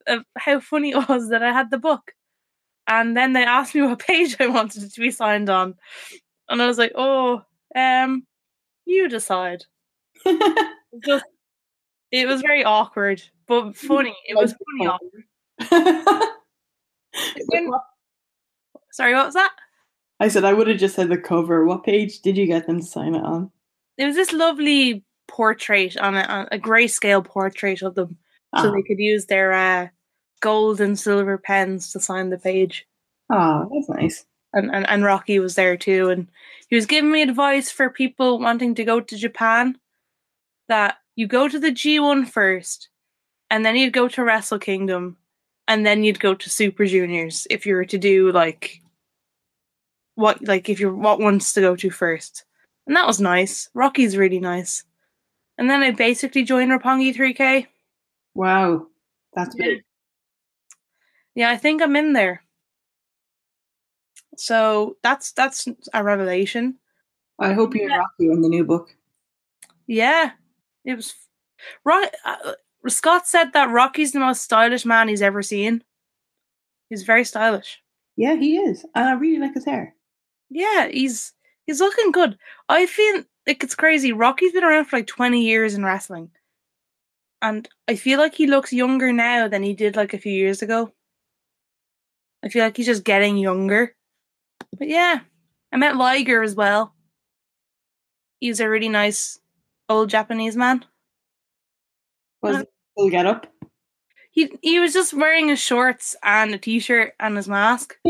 [0.07, 2.13] of how funny it was that I had the book.
[2.87, 5.73] And then they asked me what page I wanted it to be signed on.
[6.47, 7.41] And I was like, oh,
[7.75, 8.25] um,
[8.85, 9.65] you decide.
[10.97, 11.25] It Just,
[12.09, 14.15] it was very awkward, but funny.
[14.29, 14.87] It was funny.
[14.87, 15.25] awkward.
[18.93, 19.51] Sorry, what was that?
[20.19, 21.65] I said I would have just said the cover.
[21.65, 23.51] What page did you get them to sign it on?
[23.97, 28.17] It was this lovely portrait on a, on a grayscale portrait of them,
[28.57, 28.71] so Ah.
[28.71, 29.87] they could use their uh,
[30.41, 32.85] gold and silver pens to sign the page.
[33.29, 34.25] Oh, that's nice.
[34.53, 36.27] And, and and Rocky was there too, and
[36.69, 39.77] he was giving me advice for people wanting to go to Japan.
[40.69, 42.89] That you go to the G1 first,
[43.49, 45.17] and then you'd go to Wrestle Kingdom,
[45.67, 48.81] and then you'd go to Super Juniors if you were to do like
[50.15, 52.45] what like if you're what ones to go to first.
[52.87, 53.69] And that was nice.
[53.73, 54.83] Rocky's really nice.
[55.57, 57.67] And then I basically joined Roppongi 3K.
[58.33, 58.87] Wow,
[59.33, 59.65] that's Yeah.
[59.65, 59.83] big.
[61.35, 62.43] Yeah, I think I'm in there.
[64.37, 66.77] So that's that's a revelation.
[67.39, 68.89] I hope you and Rocky are in the new book.
[69.87, 70.31] Yeah,
[70.83, 71.13] it was.
[71.83, 72.53] Rock, uh,
[72.87, 75.83] Scott said that Rocky's the most stylish man he's ever seen.
[76.89, 77.81] He's very stylish.
[78.17, 79.95] Yeah, he is, and I really like his hair.
[80.49, 81.33] Yeah, he's
[81.65, 82.37] he's looking good.
[82.69, 84.11] I feel like it's crazy.
[84.13, 86.31] Rocky's been around for like twenty years in wrestling,
[87.41, 90.61] and I feel like he looks younger now than he did like a few years
[90.61, 90.91] ago.
[92.43, 93.95] I feel like he's just getting younger.
[94.77, 95.21] But yeah,
[95.71, 96.93] I met Liger as well.
[98.39, 99.39] He's a really nice
[99.89, 100.85] old Japanese man.
[102.41, 103.47] Was Uh, it full get up?
[104.31, 107.97] he he was just wearing his shorts and a t-shirt and his mask.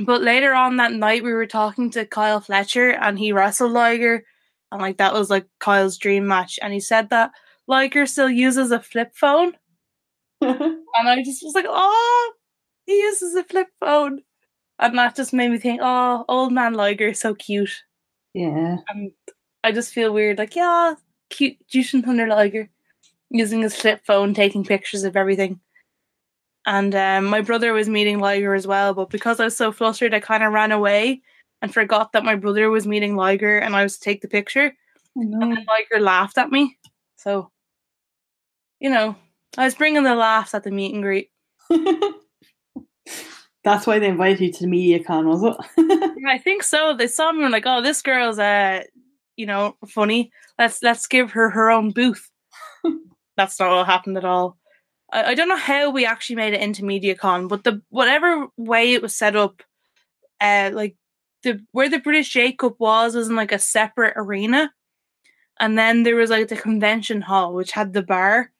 [0.00, 4.24] But later on that night, we were talking to Kyle Fletcher, and he wrestled Liger,
[4.70, 6.58] and like that was like Kyle's dream match.
[6.62, 7.30] And he said that
[7.66, 9.54] Liger still uses a flip phone,
[10.40, 12.32] and I just was like, oh,
[12.84, 14.22] he uses a flip phone,
[14.78, 17.82] and that just made me think, oh, old man Liger, so cute.
[18.34, 18.76] yeah.
[18.88, 19.12] And
[19.64, 20.94] I just feel weird, like yeah,
[21.30, 22.68] cute Jushin Thunder Liger
[23.30, 25.60] using his flip phone, taking pictures of everything.
[26.66, 30.12] And um, my brother was meeting Liger as well, but because I was so flustered,
[30.12, 31.22] I kind of ran away
[31.62, 34.74] and forgot that my brother was meeting Liger, and I was to take the picture.
[35.14, 36.76] And then Liger laughed at me,
[37.16, 37.50] so
[38.80, 39.16] you know,
[39.56, 41.30] I was bringing the laughs at the meet and greet.
[43.64, 45.56] That's why they invited you to the MediaCon, was it?
[46.18, 46.94] Yeah, I think so.
[46.94, 48.82] They saw me and like, "Oh, this girl's uh,
[49.36, 50.32] you know, funny.
[50.58, 52.30] Let's let's give her her own booth."
[53.36, 54.56] That's not what happened at all.
[55.12, 58.92] I, I don't know how we actually made it into MediaCon, but the whatever way
[58.92, 59.62] it was set up,
[60.40, 60.96] uh, like
[61.42, 64.72] the where the British J Cup was was in like a separate arena,
[65.60, 68.50] and then there was like the convention hall which had the bar.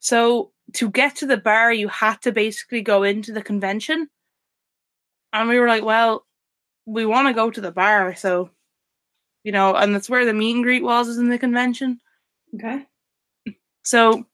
[0.00, 4.08] So to get to the bar, you had to basically go into the convention,
[5.32, 6.26] and we were like, well,
[6.86, 8.50] we want to go to the bar, so
[9.42, 11.98] you know, and that's where the meet and greet was, is in the convention.
[12.54, 12.86] okay.
[13.82, 14.26] So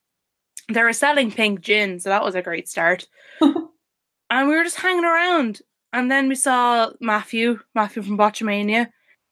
[0.69, 3.07] they were selling pink gin, so that was a great start.
[3.41, 5.61] and we were just hanging around.
[5.93, 8.89] And then we saw Matthew, Matthew from Botchamania,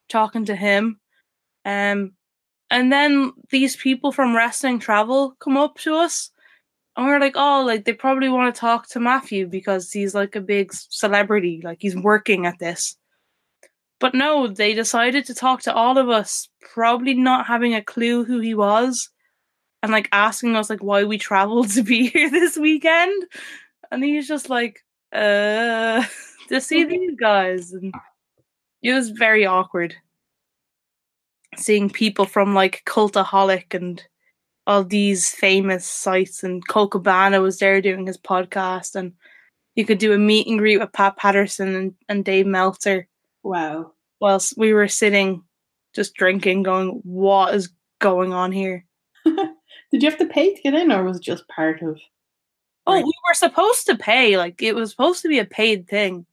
[0.08, 1.00] talking to him.
[1.64, 2.12] Um,
[2.70, 6.30] and then these people from Wrestling Travel come up to us.
[6.96, 10.14] And we are like, oh, like they probably want to talk to Matthew because he's
[10.14, 12.96] like a big celebrity, like he's working at this.
[13.98, 18.24] But no, they decided to talk to all of us, probably not having a clue
[18.24, 19.10] who he was
[19.84, 23.26] and like asking us like why we traveled to be here this weekend.
[23.90, 24.82] And he's just like
[25.12, 26.02] uh
[26.48, 27.72] to see these guys.
[27.72, 27.94] And
[28.82, 29.94] it was very awkward
[31.56, 34.02] seeing people from like cultaholic and
[34.66, 39.12] all these famous sites and Colt Cabana was there doing his podcast and
[39.76, 43.06] you could do a meet and greet with Pat Patterson and, and Dave Meltzer
[43.42, 43.92] Wow.
[44.20, 45.44] whilst we were sitting
[45.94, 47.70] just drinking going what is
[48.00, 48.84] going on here
[49.94, 52.00] Did you have to pay to get in, or was it just part of?
[52.84, 53.04] Oh, Right.
[53.04, 54.36] we were supposed to pay.
[54.36, 56.26] Like it was supposed to be a paid thing.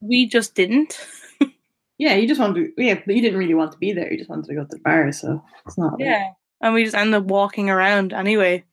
[0.00, 0.98] We just didn't.
[1.96, 2.82] Yeah, you just wanted to.
[2.82, 4.10] Yeah, but you didn't really want to be there.
[4.10, 5.92] You just wanted to go to the bar, so it's not.
[5.92, 6.30] like- Yeah.
[6.60, 8.64] And we just ended up walking around anyway.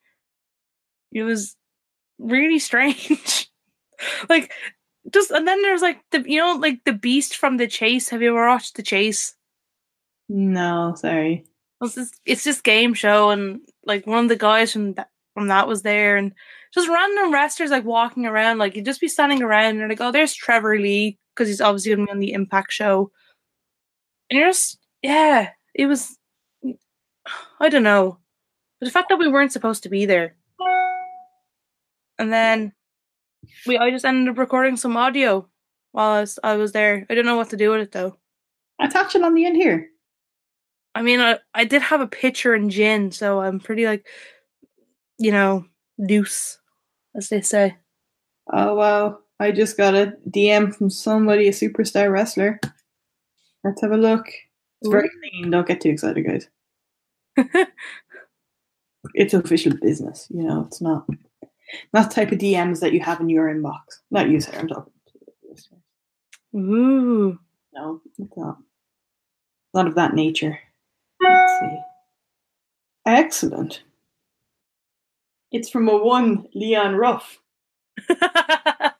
[1.11, 1.55] It was
[2.17, 3.47] really strange.
[4.29, 4.51] like
[5.13, 8.09] just and then there's like the you know, like the beast from the chase.
[8.09, 9.35] Have you ever watched the chase?
[10.27, 11.45] No, sorry.
[12.25, 15.81] It's this game show and like one of the guys from that from that was
[15.81, 16.33] there and
[16.73, 20.11] just random wrestlers like walking around like you'd just be standing around and like oh
[20.11, 23.11] there's Trevor Lee because he's obviously gonna be on the Impact show.
[24.29, 26.17] And you're just yeah it was
[27.59, 28.17] I don't know.
[28.79, 30.35] But the fact that we weren't supposed to be there.
[32.17, 32.73] And then
[33.65, 35.47] we I just ended up recording some audio
[35.91, 37.05] while I was, I was there.
[37.09, 38.17] I don't know what to do with it though.
[38.79, 39.90] Attach it on the end here.
[40.93, 44.05] I mean, I, I did have a pitcher and gin, so I'm pretty like,
[45.17, 45.65] you know,
[45.97, 46.59] loose,
[47.15, 47.77] as they say.
[48.51, 49.19] Oh wow!
[49.39, 52.59] I just got a DM from somebody, a superstar wrestler.
[53.63, 54.27] Let's have a look.
[54.81, 55.51] It's very clean.
[55.51, 56.47] Don't get too excited, guys.
[59.13, 60.27] It's official business.
[60.29, 61.07] You know, it's not
[61.93, 63.79] not the type of DMs that you have in your inbox.
[64.11, 64.59] Not you, Sarah.
[64.59, 64.93] I'm talking.
[66.53, 66.57] to.
[66.57, 67.39] Ooh,
[67.73, 68.57] No, it's not.
[69.73, 70.59] Not of that nature.
[71.61, 71.79] See.
[73.05, 73.83] Excellent.
[75.51, 77.39] It's from a one Leon Ruff.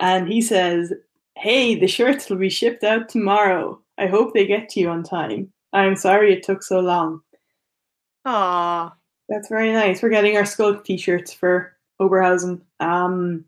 [0.00, 0.92] And he says,
[1.36, 3.80] Hey, the shirts will be shipped out tomorrow.
[3.98, 5.52] I hope they get to you on time.
[5.72, 7.20] I'm sorry it took so long.
[8.24, 8.94] Aw,
[9.28, 10.02] That's very nice.
[10.02, 12.60] We're getting our Skulk t shirts for Oberhausen.
[12.80, 13.44] Um,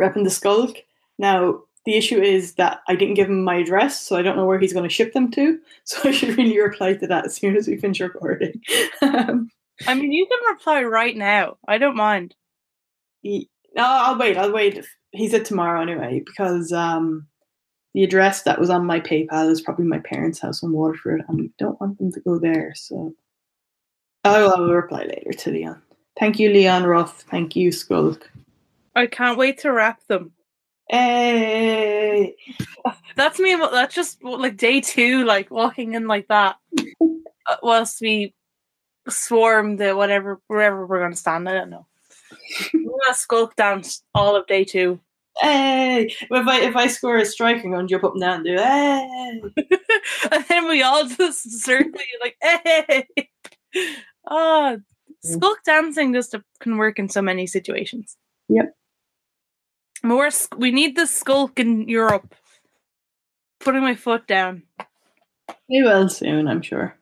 [0.00, 0.76] repping the Skulk.
[1.18, 4.44] Now, the issue is that I didn't give him my address, so I don't know
[4.44, 5.58] where he's going to ship them to.
[5.84, 8.60] So I should really reply to that as soon as we finish recording.
[9.02, 9.48] um,
[9.86, 11.58] I mean, you can reply right now.
[11.68, 12.34] I don't mind.
[13.22, 14.36] he, no, I'll wait.
[14.36, 14.84] I'll wait.
[15.12, 17.28] He said tomorrow anyway, because um,
[17.94, 21.38] the address that was on my PayPal is probably my parents' house in Waterford, and
[21.38, 22.72] we don't want them to go there.
[22.74, 23.14] So
[24.24, 25.80] I will have a reply later to Leon.
[26.18, 27.20] Thank you, Leon Ruff.
[27.30, 28.28] Thank you, Skulk.
[28.96, 30.32] I can't wait to wrap them.
[30.88, 32.36] Hey,
[33.16, 33.56] That's me.
[33.56, 36.56] That's just like day two, like walking in like that.
[37.46, 38.34] Uh, whilst we
[39.08, 41.48] swarm the whatever wherever we're gonna stand.
[41.48, 41.86] I don't know.
[42.74, 45.00] I'm gonna skulk dance all of day two.
[45.38, 48.44] Hey, if I if I score a strike, I'm gonna jump up and down and
[48.44, 49.40] do hey.
[50.32, 53.06] and then we all just circle you like, hey.
[54.28, 54.78] Oh,
[55.22, 58.16] skulk dancing just can work in so many situations.
[58.48, 58.74] Yep.
[60.06, 62.34] More, sk- we need the skulk in Europe.
[63.60, 64.62] Putting my foot down.
[65.68, 66.96] He will soon, I'm sure.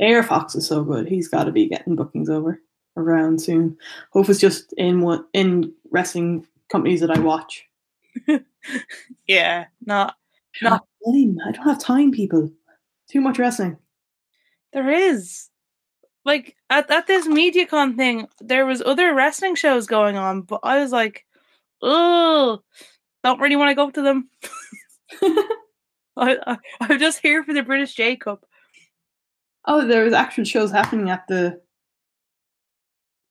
[0.00, 1.08] AR Fox is so good.
[1.08, 2.60] He's got to be getting bookings over
[2.96, 3.76] around soon.
[4.10, 7.64] Hope it's just in one in wrestling companies that I watch.
[9.26, 10.16] Yeah, not
[10.62, 11.38] Not time.
[11.46, 12.50] I don't have time, people.
[13.08, 13.78] Too much wrestling.
[14.72, 15.48] There is.
[16.24, 20.80] Like at, at this MediaCon thing, there was other wrestling shows going on, but I
[20.80, 21.24] was like,
[21.82, 22.62] oh,
[23.24, 24.28] don't really want to go to them.
[26.16, 28.44] I, I I'm just here for the British J Cup.
[29.66, 31.60] Oh, there was actual shows happening at the.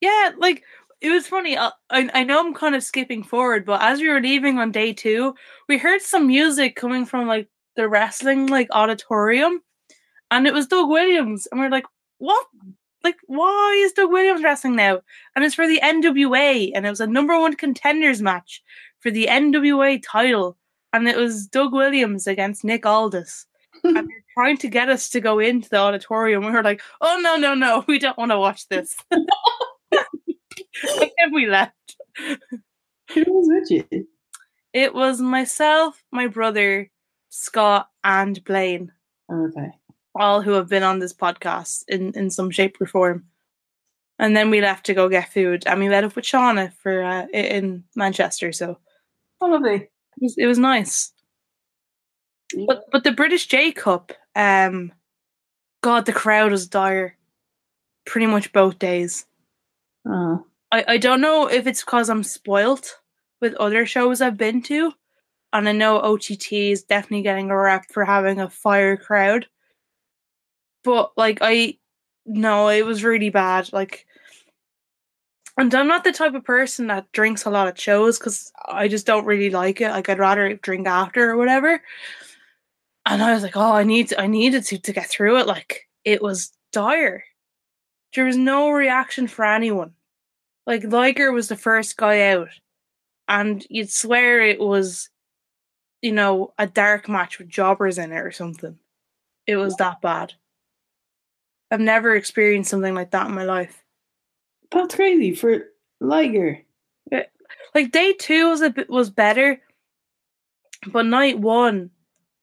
[0.01, 0.63] Yeah, like
[1.01, 1.57] it was funny.
[1.57, 4.71] uh, I I know I'm kind of skipping forward, but as we were leaving on
[4.71, 5.35] day two,
[5.67, 9.61] we heard some music coming from like the wrestling like auditorium,
[10.31, 11.85] and it was Doug Williams, and we are like,
[12.19, 12.45] what?
[13.07, 14.99] Like, why is Doug Williams wrestling now?
[15.33, 18.61] And it's for the NWA, and it was a number one contenders match
[18.99, 20.57] for the NWA title,
[20.91, 23.45] and it was Doug Williams against Nick Aldis.
[23.85, 26.45] and they're trying to get us to go into the auditorium.
[26.45, 28.93] We were like, oh no, no, no, we don't want to watch this.
[29.11, 29.25] and
[29.89, 31.95] then we left.
[32.17, 34.05] Who was with you?
[34.73, 36.91] It was myself, my brother,
[37.29, 38.91] Scott, and Blaine,
[39.31, 39.71] Okay.
[40.19, 43.25] All who have been on this podcast in, in some shape or form.
[44.19, 47.03] And then we left to go get food, and we met up with Shauna for
[47.03, 48.51] uh, in Manchester.
[48.51, 48.79] So
[49.39, 49.75] Oh, lovely.
[49.75, 49.89] it
[50.19, 51.11] was, it was nice.
[52.65, 54.91] But but the British J Cup, um,
[55.83, 57.15] God, the crowd was dire.
[58.05, 59.25] Pretty much both days.
[60.07, 60.45] Oh.
[60.71, 62.97] I, I don't know if it's because I'm spoilt
[63.41, 64.93] with other shows I've been to,
[65.53, 69.45] and I know OTT is definitely getting a rep for having a fire crowd.
[70.87, 71.77] But like I
[72.25, 73.73] no, it was really bad.
[73.73, 74.07] Like
[75.57, 78.87] and I'm not the type of person that drinks a lot of shows because I
[78.87, 79.89] just don't really like it.
[79.89, 81.81] Like I'd rather drink after or whatever.
[83.05, 85.47] And I was like, oh, I need to, I needed to to get through it.
[85.47, 87.25] Like it was dire.
[88.15, 89.91] There was no reaction for anyone.
[90.65, 92.49] Like Liger was the first guy out,
[93.27, 95.09] and you'd swear it was,
[96.01, 98.79] you know, a dark match with jobbers in it or something.
[99.47, 100.33] It was that bad.
[101.69, 103.83] I've never experienced something like that in my life.
[104.71, 105.65] That's crazy for
[105.99, 106.63] Liger.
[107.75, 109.61] Like day two was a bit was better,
[110.87, 111.91] but night one,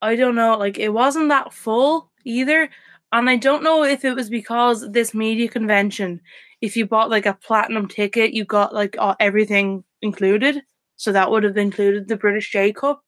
[0.00, 0.56] I don't know.
[0.56, 2.70] Like it wasn't that full either,
[3.12, 6.20] and I don't know if it was because this media convention.
[6.60, 10.62] If you bought like a platinum ticket, you got like everything included,
[10.96, 13.02] so that would have included the British J Cup.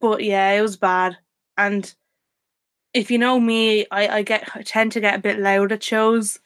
[0.00, 1.16] But yeah, it was bad,
[1.58, 1.94] and
[2.96, 5.82] if you know me, I I get I tend to get a bit loud at
[5.82, 6.40] shows,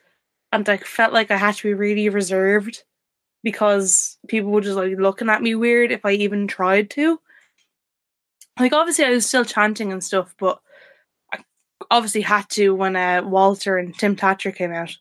[0.52, 2.82] and I felt like I had to be really reserved
[3.44, 7.20] because people were just like looking at me weird if I even tried to.
[8.58, 10.60] Like obviously I was still chanting and stuff, but
[11.32, 11.38] I
[11.90, 14.96] obviously had to when uh, Walter and Tim Thatcher came out.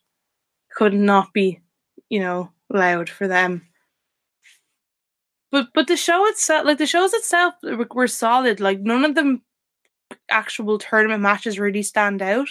[0.76, 1.60] Could not be,
[2.08, 3.66] you know, loud for them.
[5.50, 8.60] But but the show itself, like the shows itself, were, were solid.
[8.60, 9.42] Like none of them
[10.30, 12.48] actual tournament matches really stand out.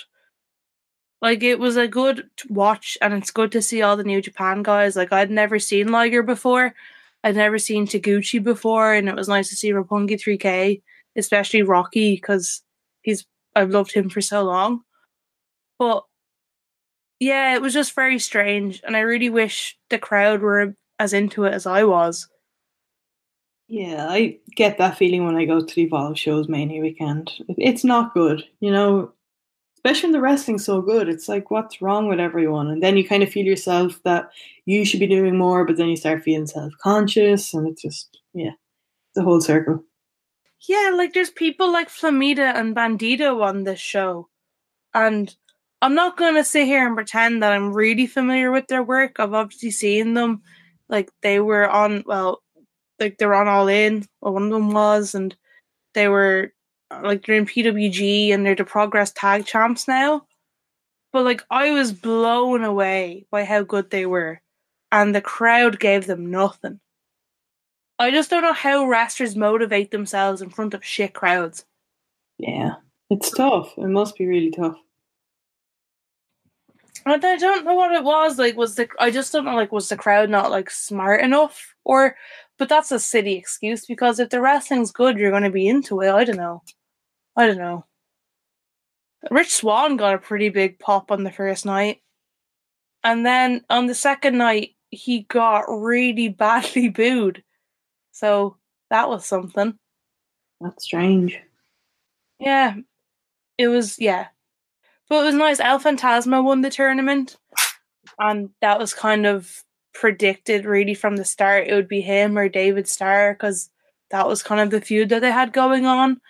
[1.21, 4.63] Like it was a good watch, and it's good to see all the New Japan
[4.63, 4.95] guys.
[4.95, 6.73] Like I'd never seen Liger before,
[7.23, 10.81] I'd never seen Taguchi before, and it was nice to see Roppongi 3K,
[11.17, 12.61] especially Rocky because
[13.01, 14.81] he's I've loved him for so long.
[15.77, 16.03] But
[17.19, 21.43] yeah, it was just very strange, and I really wish the crowd were as into
[21.45, 22.29] it as I was.
[23.69, 27.31] Yeah, I get that feeling when I go to the Evolve shows Mania weekend.
[27.49, 29.13] It's not good, you know.
[29.75, 32.67] Especially when the wrestling's so good, it's like, what's wrong with everyone?
[32.67, 34.29] And then you kind of feel yourself that
[34.65, 38.19] you should be doing more, but then you start feeling self conscious, and it's just,
[38.33, 38.51] yeah,
[39.15, 39.85] the whole circle.
[40.67, 44.27] Yeah, like there's people like Flamita and Bandito on this show.
[44.93, 45.33] And
[45.81, 49.19] I'm not going to sit here and pretend that I'm really familiar with their work.
[49.19, 50.41] I've obviously seen them.
[50.89, 52.41] Like they were on, well,
[52.99, 55.35] like they were on All In, or one of them was, and
[55.93, 56.53] they were
[57.03, 60.25] like they're in PWG and they're the Progress Tag Champs now.
[61.11, 64.41] But like I was blown away by how good they were.
[64.91, 66.79] And the crowd gave them nothing.
[67.99, 71.65] I just don't know how wrestlers motivate themselves in front of shit crowds.
[72.39, 72.75] Yeah,
[73.09, 73.73] it's tough.
[73.77, 74.77] It must be really tough.
[77.05, 78.39] Don't- I don't know what it was.
[78.39, 79.55] Like, was the I just don't know.
[79.55, 82.15] Like, was the crowd not like smart enough, or?
[82.59, 86.01] But that's a silly excuse because if the wrestling's good, you're going to be into
[86.01, 86.11] it.
[86.11, 86.61] I don't know.
[87.35, 87.85] I don't know.
[89.31, 92.01] Rich Swann got a pretty big pop on the first night,
[93.03, 97.43] and then on the second night he got really badly booed.
[98.11, 98.57] So
[98.89, 99.77] that was something.
[100.61, 101.39] That's strange.
[102.39, 102.75] Yeah,
[103.57, 103.97] it was.
[103.99, 104.27] Yeah,
[105.07, 105.59] but it was nice.
[105.61, 107.37] El Fantasma won the tournament,
[108.19, 109.63] and that was kind of
[109.99, 111.67] predicted really from the start.
[111.67, 113.69] It would be him or David Starr because
[114.11, 116.21] that was kind of the feud that they had going on.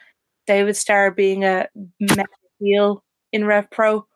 [0.48, 1.68] David Starr being a
[2.60, 4.08] heel in Rev Pro.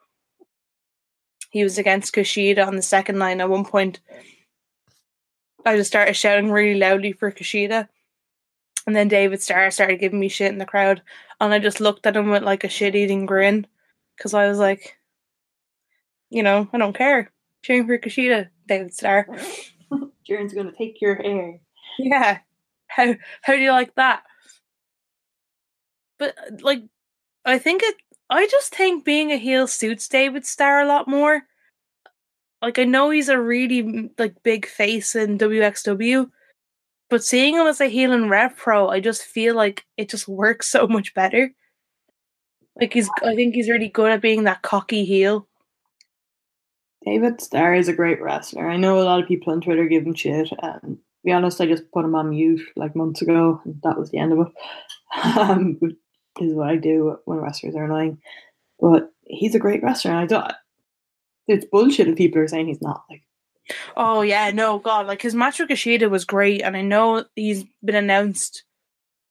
[1.51, 3.41] He was against Kushida on the second line.
[3.41, 3.99] At one point,
[5.67, 7.87] I just started shouting really loudly for Kushida.
[8.87, 11.03] And then David Starr started giving me shit in the crowd.
[11.39, 13.67] And I just looked at him with like a shit eating grin.
[14.17, 14.97] Because I was like,
[16.31, 17.31] you know, I don't care.
[17.61, 19.27] Cheering for Kushida, David Starr.
[20.27, 21.59] Jurn's gonna take your hair.
[21.99, 22.39] Yeah.
[22.87, 24.23] How how do you like that?
[26.19, 26.83] But like
[27.45, 27.95] I think it
[28.29, 31.43] I just think being a heel suits David Starr a lot more.
[32.61, 36.29] Like I know he's a really like big face in WXW,
[37.09, 40.27] but seeing him as a heel in Rev Pro, I just feel like it just
[40.27, 41.51] works so much better.
[42.79, 45.47] Like he's I think he's really good at being that cocky heel.
[47.05, 48.69] David Starr is a great wrestler.
[48.69, 50.49] I know a lot of people on Twitter give him shit.
[50.61, 53.97] And to be honest, I just put him on mute like months ago, and that
[53.97, 54.53] was the end of it.
[55.37, 55.95] Um, which
[56.41, 58.19] is what I do when wrestlers are annoying.
[58.79, 60.51] But he's a great wrestler, and I don't.
[61.47, 63.03] It's bullshit if people are saying he's not.
[63.11, 63.21] Like,
[63.95, 67.63] Oh yeah, no god, like his match with Kushida was great, and I know he's
[67.83, 68.63] been announced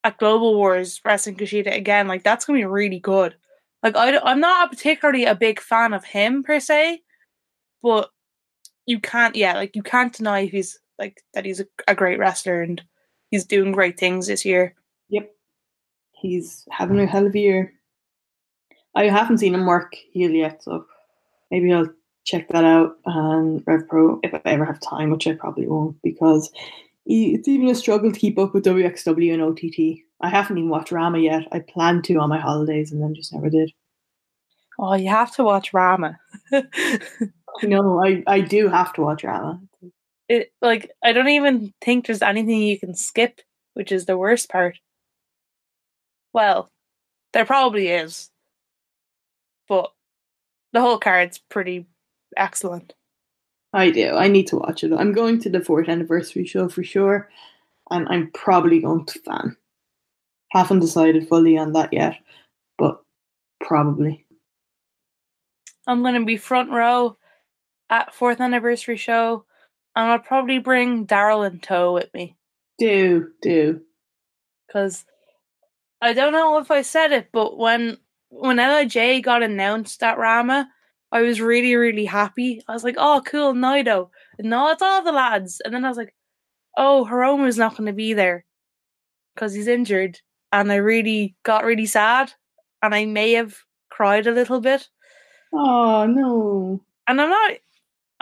[0.04, 2.08] at Global Wars wrestling Kushida again.
[2.08, 3.34] Like that's gonna be really good.
[3.82, 7.02] Like I, I'm not particularly a big fan of him per se,
[7.82, 8.10] but
[8.86, 12.62] you can't, yeah, like you can't deny he's like that he's a, a great wrestler
[12.62, 12.82] and
[13.30, 14.74] he's doing great things this year.
[15.08, 15.34] yep,
[16.12, 17.72] he's having a hell of a year.
[18.94, 20.86] I haven't seen him work heel yet, so
[21.50, 21.88] maybe I'll
[22.24, 25.96] check that out on Rev Pro if I ever have time, which I probably won't
[26.02, 26.52] because
[27.06, 30.04] it's even a struggle to keep up with WXW and OTT.
[30.20, 31.48] I haven't even watched Rama yet.
[31.50, 33.72] I planned to on my holidays and then just never did.
[34.78, 36.18] Oh, you have to watch Rama.
[37.62, 39.60] No, I, I do have to watch Rama.
[40.28, 43.40] it like I don't even think there's anything you can skip,
[43.74, 44.78] which is the worst part.
[46.32, 46.70] Well,
[47.32, 48.30] there probably is,
[49.68, 49.92] but
[50.72, 51.86] the whole card's pretty
[52.36, 52.94] excellent.
[53.74, 54.14] I do.
[54.14, 54.92] I need to watch it.
[54.92, 57.28] I'm going to the fourth anniversary show for sure,
[57.90, 59.56] and I'm probably going to fan.
[60.50, 62.18] Haven't decided fully on that yet,
[62.78, 63.02] but
[63.60, 64.26] probably.
[65.86, 67.16] I'm gonna be front row
[67.92, 69.44] at fourth anniversary show,
[69.94, 72.36] and I'll probably bring Daryl and tow with me
[72.78, 73.82] Do do.
[74.66, 75.04] because
[76.00, 77.98] I don't know if I said it, but when
[78.30, 80.68] when Lij got announced at Rama,
[81.12, 82.62] I was really really happy.
[82.66, 85.60] I was like, "Oh, cool, Naito!" And no, it's all the lads.
[85.64, 86.14] And then I was like,
[86.78, 88.46] "Oh, Hiromu's not going to be there
[89.34, 90.20] because he's injured,"
[90.50, 92.32] and I really got really sad,
[92.82, 93.54] and I may have
[93.90, 94.88] cried a little bit.
[95.52, 96.80] Oh no.
[97.08, 97.52] And I'm not,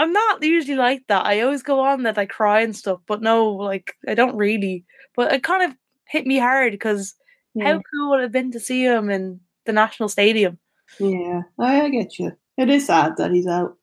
[0.00, 1.26] I'm not usually like that.
[1.26, 4.84] I always go on that I cry and stuff, but no, like I don't really.
[5.14, 5.76] But it kind of
[6.08, 7.14] hit me hard because
[7.54, 10.58] Yeah, how cool would it have been to see him in the national stadium?
[10.98, 11.42] yeah.
[11.58, 12.32] I, I get you.
[12.56, 13.76] It is sad that he's out,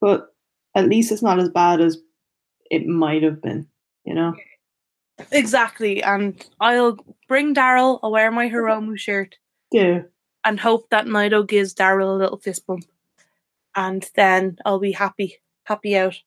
[0.00, 0.28] but
[0.74, 1.98] at least it's not as bad as
[2.70, 3.68] it might have been.
[4.04, 4.34] You know.
[5.32, 6.98] Exactly, and I'll
[7.28, 8.00] bring Daryl.
[8.02, 9.36] I'll wear my Hiromu shirt
[9.70, 10.04] Do.
[10.44, 12.84] and hope that Naito gives Daryl a little fist bump,
[13.76, 16.18] and then I'll be happy, happy out.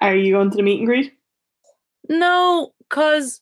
[0.00, 1.12] Are you going to the meet and greet?
[2.08, 3.40] No, because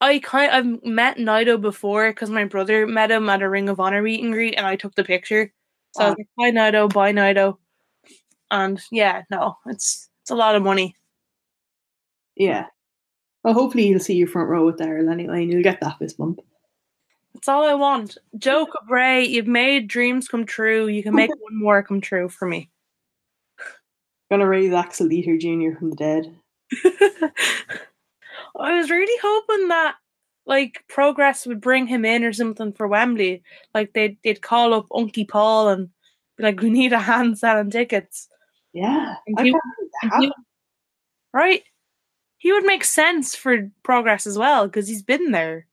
[0.00, 3.78] I kind I've met Naito before because my brother met him at a Ring of
[3.80, 5.52] Honor meet and greet, and I took the picture.
[5.92, 6.42] So I was ah.
[6.42, 6.92] like, "Bye, Naito.
[6.92, 7.58] Bye, Naito."
[8.50, 10.96] And yeah, no, it's it's a lot of money.
[12.36, 12.66] Yeah.
[13.44, 16.18] Well, hopefully you'll see you front row with Daryl anyway, and you'll get that fist
[16.18, 16.40] bump.
[17.44, 18.16] That's all I want.
[18.38, 20.86] Joe Cabray, you've made dreams come true.
[20.86, 22.70] You can make one more come true for me.
[23.60, 23.66] I'm
[24.38, 25.78] Gonna raise Axel Dieter Jr.
[25.78, 26.34] from the dead.
[28.58, 29.96] I was really hoping that
[30.46, 33.42] like progress would bring him in or something for Wembley.
[33.74, 35.90] Like they'd they'd call up Unky Paul and
[36.38, 38.26] be like, "We need a hand selling tickets."
[38.72, 39.16] Yeah.
[39.42, 39.54] He-
[40.18, 40.32] he-
[41.34, 41.62] right?
[42.38, 45.66] He would make sense for progress as well because he's been there.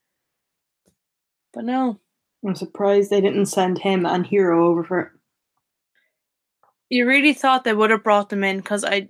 [1.53, 1.99] But no,
[2.45, 5.10] I'm surprised they didn't send him and Hero over for it.
[6.90, 9.10] You really thought they would have brought them in because I.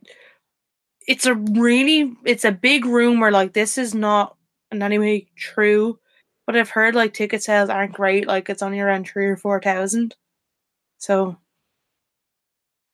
[1.07, 3.31] It's a really, it's a big rumor.
[3.31, 4.37] Like this is not
[4.71, 5.99] in any way true,
[6.45, 8.27] but I've heard like ticket sales aren't great.
[8.27, 10.15] Like it's only around three or four thousand.
[10.99, 11.37] So,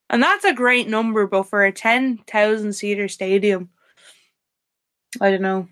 [0.09, 3.69] and that's a great number, but for a ten thousand seater stadium,
[5.19, 5.67] I don't know.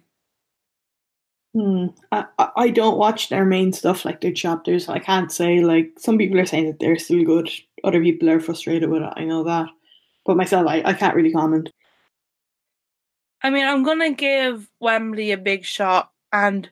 [1.56, 1.88] Hmm.
[2.12, 2.26] I,
[2.58, 4.90] I- don't watch their main stuff like their chapters.
[4.90, 7.50] I can't say like some people are saying that they're still good.
[7.86, 9.14] Other people are frustrated with it.
[9.16, 9.70] I know that.
[10.26, 11.72] But myself, I, I can't really comment.
[13.42, 16.70] I mean, I'm gonna give Wembley a big shot, and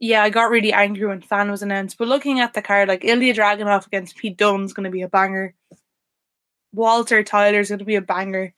[0.00, 1.98] yeah, I got really angry when Fan was announced.
[1.98, 5.54] But looking at the card, like Ilya Dragunov against Pete Dunne's gonna be a banger.
[6.72, 8.54] Walter Tyler's gonna be a banger.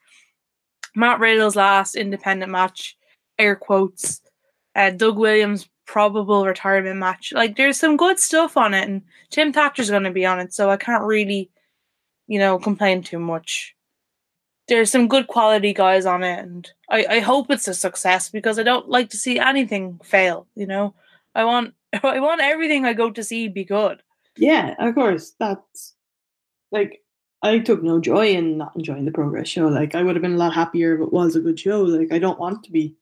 [0.94, 2.96] Matt Riddle's last independent match,
[3.40, 4.20] air quotes.
[4.78, 7.32] Uh, Doug Williams' probable retirement match.
[7.34, 10.70] Like, there's some good stuff on it, and Tim Thatcher's gonna be on it, so
[10.70, 11.50] I can't really,
[12.26, 13.74] you know, complain too much
[14.68, 18.58] there's some good quality guys on it and I, I hope it's a success because
[18.58, 20.94] I don't like to see anything fail, you know.
[21.34, 24.02] I want I want everything I go to see be good.
[24.36, 25.32] Yeah, of course.
[25.40, 25.94] That's
[26.70, 27.02] like
[27.42, 29.68] I took no joy in not enjoying the progress show.
[29.68, 31.82] Like I would have been a lot happier if it was a good show.
[31.82, 32.94] Like I don't want to be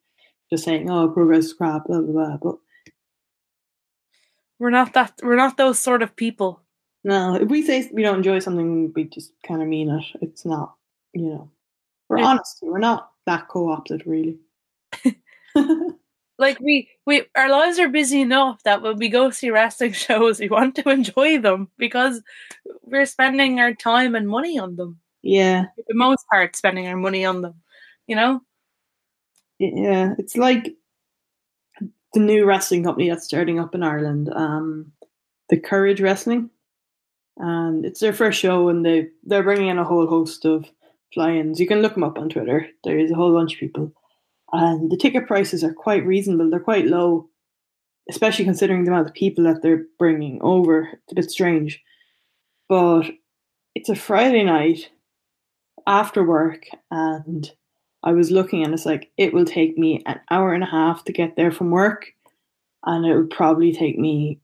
[0.50, 2.36] just saying, "Oh, progress is crap," blah blah blah.
[2.36, 2.56] But
[4.58, 6.60] We're not that we're not those sort of people.
[7.04, 10.04] no, if we say we don't enjoy something, we just kind of mean it.
[10.22, 10.74] It's not,
[11.12, 11.50] you know,
[12.08, 12.26] we're Yeah.
[12.28, 12.58] honest.
[12.62, 14.38] We're not that co-opted, really.
[16.38, 20.38] Like we we our lives are busy enough that when we go see wrestling shows
[20.38, 22.20] we want to enjoy them because
[22.82, 25.00] we're spending our time and money on them.
[25.22, 27.54] yeah, For the most part spending our money on them.
[28.06, 28.42] You know?
[29.58, 30.14] Yeah.
[30.18, 30.74] It's like
[32.14, 34.92] the new wrestling company that's starting up in Ireland, um,
[35.50, 36.50] the Courage Wrestling,
[37.36, 40.64] and it's their first show, and they they're bringing in a whole host of
[41.12, 41.60] fly-ins.
[41.60, 42.66] You can look them up on Twitter.
[42.84, 43.92] There is a whole bunch of people,
[44.52, 46.48] and the ticket prices are quite reasonable.
[46.50, 47.28] They're quite low,
[48.10, 50.88] especially considering the amount of people that they're bringing over.
[50.92, 51.82] It's a bit strange,
[52.68, 53.10] but
[53.74, 54.90] it's a Friday night
[55.86, 57.50] after work, and
[58.06, 61.04] I was looking and it's like it will take me an hour and a half
[61.04, 62.06] to get there from work,
[62.84, 64.40] and it would probably take me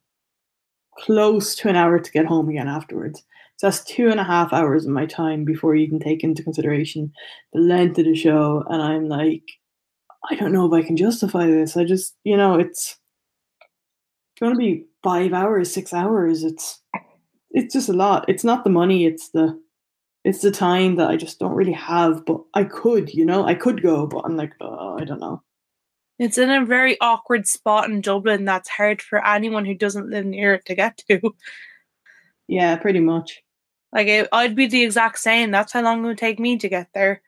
[0.99, 3.23] close to an hour to get home again afterwards.
[3.57, 6.43] So that's two and a half hours of my time before you can take into
[6.43, 7.13] consideration
[7.53, 8.65] the length of the show.
[8.69, 9.45] And I'm like,
[10.29, 11.77] I don't know if I can justify this.
[11.77, 12.99] I just, you know, it's
[14.41, 16.43] going to be five hours, six hours.
[16.43, 16.83] It's
[17.53, 18.25] it's just a lot.
[18.27, 19.07] It's not the money.
[19.07, 19.62] It's the
[20.25, 22.25] it's the time that I just don't really have.
[22.25, 25.43] But I could, you know, I could go, but I'm like, oh, I don't know.
[26.19, 30.25] It's in a very awkward spot in Dublin that's hard for anyone who doesn't live
[30.25, 31.35] near it to get to.
[32.49, 33.43] Yeah, pretty much.
[33.93, 35.51] Like it, I'd be the exact same.
[35.51, 37.23] That's how long it would take me to get there,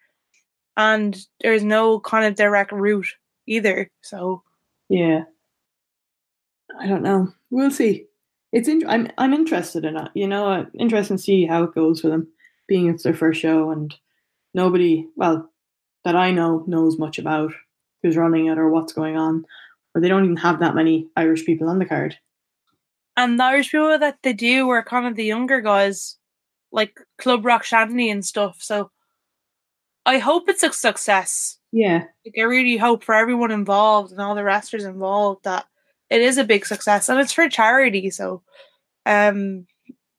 [0.76, 3.08] and there's no kind of direct route
[3.46, 3.90] either.
[4.02, 4.42] So
[4.88, 5.24] Yeah.
[6.78, 7.28] I don't know.
[7.50, 8.06] We'll see.
[8.52, 10.08] It's in, I'm I'm interested in it.
[10.14, 12.28] You know, uh, interested to see how it goes for them,
[12.66, 13.94] being it's their first show and
[14.54, 15.50] nobody, well,
[16.04, 17.52] that I know knows much about
[18.02, 19.44] who's running it or what's going on,
[19.94, 22.16] or they don't even have that many Irish people on the card.
[23.16, 26.16] and the Irish people that they do are kind of the younger guys,
[26.72, 28.58] like Club Rock Shanty and stuff.
[28.60, 28.90] So
[30.04, 31.58] I hope it's a success.
[31.72, 35.66] Yeah, Like I really hope for everyone involved and all the wrestlers involved that
[36.10, 38.10] it is a big success, and it's for charity.
[38.10, 38.42] So,
[39.06, 39.66] um,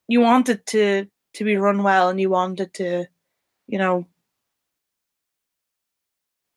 [0.08, 1.06] you want it to
[1.36, 3.06] to be run well, and you want it to,
[3.68, 4.06] you know,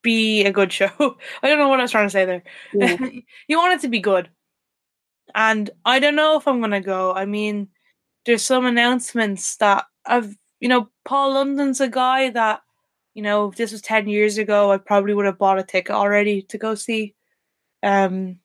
[0.03, 0.91] be a good show.
[1.43, 2.43] I don't know what I was trying to say there.
[2.73, 2.97] yeah.
[3.49, 4.31] you want it to be good.
[5.35, 7.13] And I don't know if I'm gonna go.
[7.15, 7.69] I mean,
[8.25, 12.63] there's some announcements that I've you know, Paul London's a guy that,
[13.15, 15.95] you know, if this was ten years ago, I probably would have bought a ticket
[15.95, 17.15] already to go see.
[17.83, 18.41] Um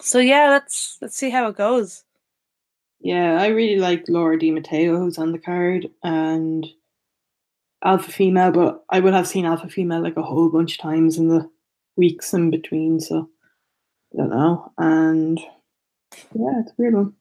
[0.00, 2.04] so yeah, let's let's see how it goes.
[3.00, 6.66] Yeah, I really like Laura Di Matteo, who's on the card, and
[7.84, 11.16] Alpha Female, but I would have seen Alpha Female like a whole bunch of times
[11.16, 11.48] in the
[11.96, 13.28] weeks in between, so
[14.12, 14.72] I don't know.
[14.78, 15.38] And
[16.34, 17.12] yeah, it's a weird one.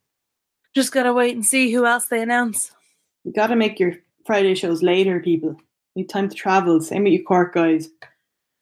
[0.73, 2.71] Just gotta wait and see who else they announce.
[3.23, 3.93] You gotta make your
[4.25, 5.57] Friday shows later, people.
[5.95, 6.81] You need time to travel.
[6.81, 7.89] Same with you Cork guys.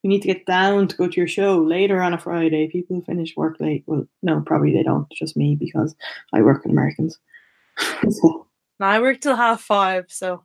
[0.06, 2.68] You need to get down to go to your show later on a Friday.
[2.68, 3.84] People finish work late.
[3.88, 5.10] Well, no, probably they don't.
[5.12, 5.96] Just me because
[6.32, 7.18] I work with Americans.
[8.12, 8.46] so,
[8.80, 10.44] I work till half five, so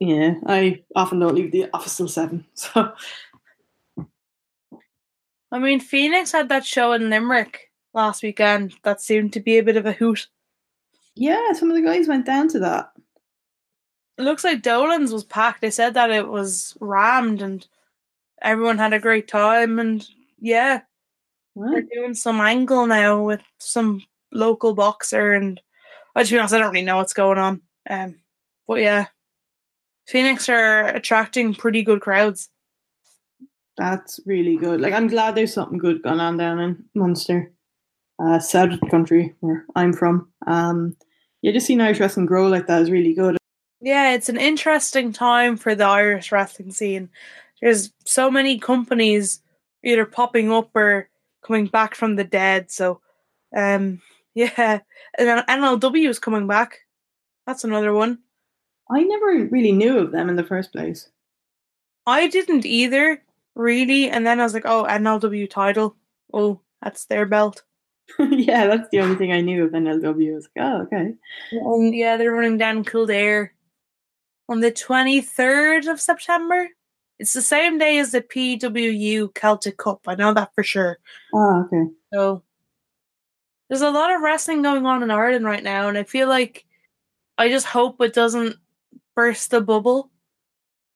[0.00, 2.46] yeah, I often don't leave the office till seven.
[2.54, 2.94] So
[5.52, 9.62] I mean Phoenix had that show in Limerick last weekend that seemed to be a
[9.62, 10.26] bit of a hoot.
[11.14, 12.92] yeah, some of the guys went down to that.
[14.16, 15.60] it looks like Dolan's was packed.
[15.60, 17.68] They said that it was rammed and
[18.42, 19.78] everyone had a great time.
[19.78, 20.06] And
[20.38, 20.82] yeah,
[21.56, 24.02] they're doing some angle now with some
[24.32, 25.32] local boxer.
[25.32, 25.60] And
[26.14, 27.62] I to be honest, I don't really know what's going on.
[27.88, 28.16] Um,
[28.66, 29.06] but yeah,
[30.06, 32.48] Phoenix are attracting pretty good crowds.
[33.78, 34.80] That's really good.
[34.80, 37.52] Like I'm glad there's something good going on down in Munster,
[38.22, 40.30] uh, south of the country where I'm from.
[40.46, 40.96] Um,
[41.40, 43.38] yeah, just seeing Irish wrestling grow like that is really good.
[43.80, 47.10] Yeah, it's an interesting time for the Irish wrestling scene.
[47.62, 49.40] There's so many companies
[49.84, 51.08] either popping up or
[51.42, 52.70] coming back from the dead.
[52.70, 53.00] So,
[53.56, 54.02] um,
[54.34, 54.80] yeah,
[55.18, 56.80] and NLW is coming back.
[57.46, 58.18] That's another one.
[58.90, 61.08] I never really knew of them in the first place.
[62.06, 63.22] I didn't either,
[63.54, 64.10] really.
[64.10, 65.96] And then I was like, oh, NLW title.
[66.32, 67.62] Oh, that's their belt.
[68.18, 70.32] yeah, that's the only thing I knew of NLW.
[70.32, 71.14] I was like, oh, okay.
[71.52, 73.52] And yeah, they're running down Kildare
[74.48, 76.68] on the 23rd of September.
[77.18, 80.00] It's the same day as the PWU Celtic Cup.
[80.06, 80.98] I know that for sure.
[81.32, 81.90] Oh, okay.
[82.12, 82.42] So
[83.68, 86.64] there's a lot of wrestling going on in Ireland right now, and I feel like
[87.38, 88.56] I just hope it doesn't
[89.14, 90.10] burst the bubble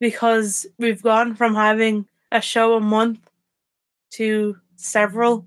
[0.01, 3.31] because we've gone from having a show a month
[4.11, 5.47] to several.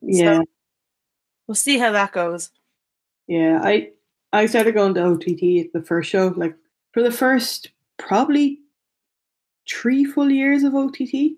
[0.00, 0.38] Yeah.
[0.38, 0.44] So
[1.46, 2.50] we'll see how that goes.
[3.26, 3.90] Yeah, I
[4.32, 6.54] I started going to OTT at the first show, like
[6.92, 8.60] for the first probably
[9.70, 11.36] three full years of OTT.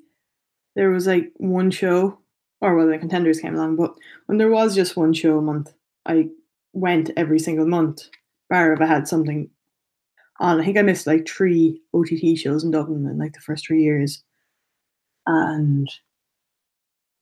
[0.75, 2.19] There was like one show,
[2.61, 3.95] or well, the contenders came along, but
[4.27, 5.73] when there was just one show a month,
[6.07, 6.29] I
[6.73, 8.03] went every single month,
[8.49, 9.51] bar if I had something
[10.41, 10.61] on.
[10.61, 13.83] I think I missed like three OTT shows in Dublin in like the first three
[13.83, 14.23] years.
[15.27, 15.89] And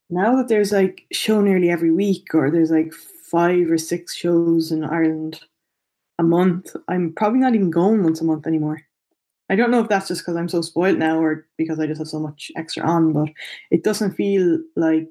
[0.09, 4.73] now that there's like show nearly every week, or there's like five or six shows
[4.73, 5.41] in Ireland
[6.19, 8.83] a month, I'm probably not even going once a month anymore.
[9.51, 11.99] I don't know if that's just because I'm so spoiled now or because I just
[11.99, 13.29] have so much extra on, but
[13.73, 15.09] it doesn't feel like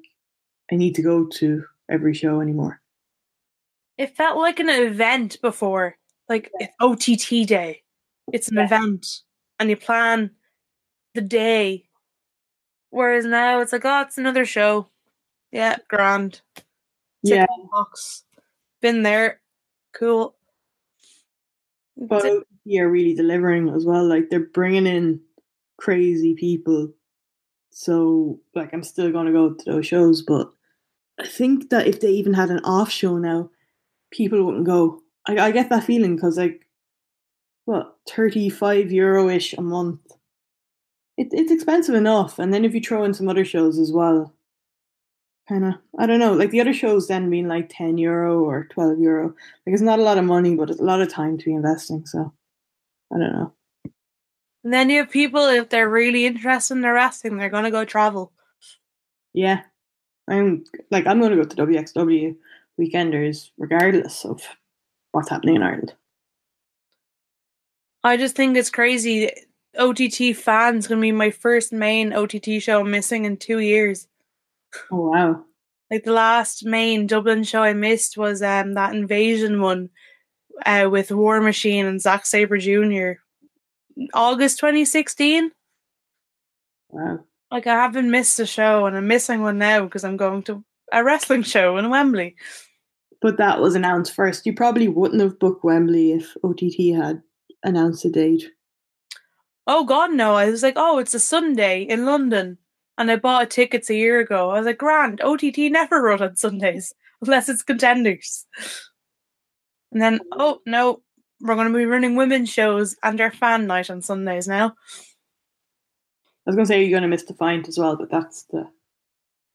[0.72, 2.80] I need to go to every show anymore.
[3.98, 5.96] It felt like an event before,
[6.30, 7.82] like it's OTT day.
[8.32, 8.64] It's an Yeah.
[8.64, 9.06] event,
[9.58, 10.30] and you plan
[11.14, 11.84] the day.
[12.88, 14.88] Whereas now it's like, oh, it's another show.
[15.52, 16.40] Yeah, grand.
[16.56, 16.64] Tick
[17.36, 18.24] Yeah, box.
[18.80, 19.42] Been there.
[19.92, 20.34] Cool.
[21.96, 22.44] but
[22.78, 24.04] are really delivering as well.
[24.06, 25.20] Like they're bringing in
[25.76, 26.92] crazy people.
[27.70, 30.50] So like I'm still going to go to those shows, but
[31.18, 33.50] I think that if they even had an off show now,
[34.10, 35.02] people wouldn't go.
[35.26, 36.66] I, I get that feeling because like
[37.64, 40.00] what 35 euro ish a month.
[41.16, 44.34] It, it's expensive enough, and then if you throw in some other shows as well,
[45.48, 46.32] kind of I don't know.
[46.32, 49.26] Like the other shows then being like 10 euro or 12 euro.
[49.66, 51.52] Like it's not a lot of money, but it's a lot of time to be
[51.52, 52.06] investing.
[52.06, 52.32] So
[53.12, 53.52] I don't know.
[54.64, 57.70] And then you have people, if they're really interested in the wrestling, they're going to
[57.70, 58.32] go travel.
[59.32, 59.62] Yeah,
[60.28, 62.36] I'm like I'm going to go to WXW
[62.80, 64.42] weekenders regardless of
[65.12, 65.94] what's happening in Ireland.
[68.02, 69.30] I just think it's crazy.
[69.78, 74.08] OTT fans going to be my first main OTT show missing in two years.
[74.90, 75.44] Oh wow!
[75.90, 79.90] Like the last main Dublin show I missed was um that invasion one
[80.66, 83.12] uh, with War Machine and Zack Sabre Jr.
[84.14, 85.50] August 2016.
[86.90, 87.20] Wow.
[87.50, 90.64] Like I haven't missed a show and I'm missing one now because I'm going to
[90.92, 92.36] a wrestling show in Wembley.
[93.20, 94.46] But that was announced first.
[94.46, 97.22] You probably wouldn't have booked Wembley if OTT had
[97.62, 98.50] announced a date.
[99.66, 100.34] Oh God, no!
[100.34, 102.56] I was like, oh, it's a Sunday in London,
[102.96, 104.50] and I bought tickets a year ago.
[104.50, 105.20] I was like, grand.
[105.20, 108.46] OTT never run on Sundays unless it's contenders.
[109.92, 111.02] And then, oh no,
[111.40, 114.74] we're going to be running women's shows and our fan night on Sundays now.
[116.46, 118.68] I was going to say you're going to miss Defiant as well, but that's the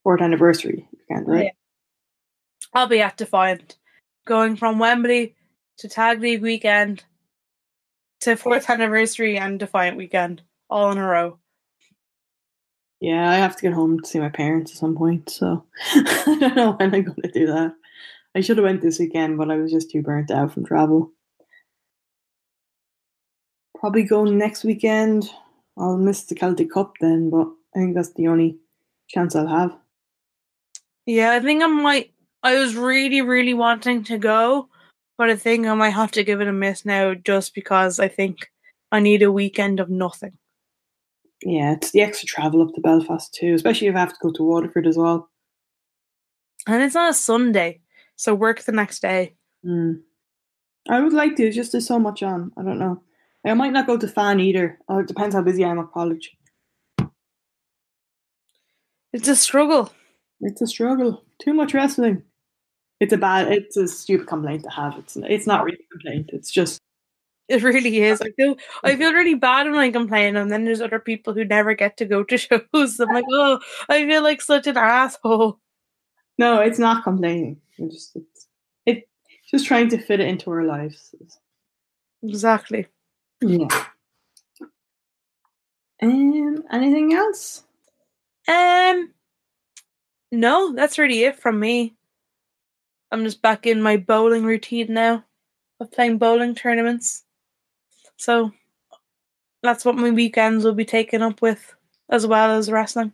[0.02, 1.44] fourth anniversary weekend, right?
[1.44, 1.50] Yeah.
[2.72, 3.76] I'll be at Defiant,
[4.24, 5.34] going from Wembley
[5.78, 7.04] to Tag League weekend
[8.20, 11.38] to fourth anniversary and Defiant weekend, all in a row.
[13.00, 15.64] Yeah, I have to get home to see my parents at some point, so
[15.94, 17.74] I don't know when I'm going to do that.
[18.36, 21.10] I should have went this weekend, but I was just too burnt out from travel.
[23.80, 25.30] Probably go next weekend.
[25.78, 28.58] I'll miss the Celtic Cup then, but I think that's the only
[29.08, 29.74] chance I'll have.
[31.06, 32.12] Yeah, I think I might.
[32.42, 34.68] I was really, really wanting to go,
[35.16, 38.08] but I think I might have to give it a miss now just because I
[38.08, 38.50] think
[38.92, 40.36] I need a weekend of nothing.
[41.42, 44.32] Yeah, it's the extra travel up to Belfast too, especially if I have to go
[44.32, 45.30] to Waterford as well.
[46.66, 47.80] And it's not a Sunday,
[48.16, 49.34] so work the next day.
[49.64, 50.00] Mm.
[50.88, 52.52] I would like to, it's just there's so much on.
[52.56, 53.02] I don't know.
[53.44, 54.78] I might not go to fan either.
[54.90, 56.36] Uh, it depends how busy I am at college.
[59.12, 59.92] It's a struggle.
[60.40, 61.24] It's a struggle.
[61.38, 62.22] Too much wrestling.
[63.00, 63.52] It's a bad.
[63.52, 64.96] It's a stupid complaint to have.
[64.98, 66.30] It's it's not really a complaint.
[66.32, 66.80] It's just
[67.48, 68.20] It really is.
[68.22, 71.44] I feel I feel really bad when I complain, and then there's other people who
[71.44, 73.00] never get to go to shows.
[73.00, 75.60] I'm like, oh, I feel like such an asshole.
[76.38, 76.60] no.
[76.60, 77.60] It's not complaining.
[77.78, 78.46] It's just it's
[78.86, 79.08] it
[79.50, 81.14] just trying to fit it into our lives.
[82.22, 82.86] Exactly.
[83.40, 83.68] Yeah.
[86.02, 86.64] Um.
[86.70, 87.64] Anything else?
[88.48, 89.12] Um,
[90.30, 91.94] no, that's really it from me.
[93.10, 95.24] I'm just back in my bowling routine now
[95.80, 97.24] of playing bowling tournaments.
[98.16, 98.52] So
[99.62, 101.74] that's what my weekends will be taken up with,
[102.08, 103.12] as well as wrestling.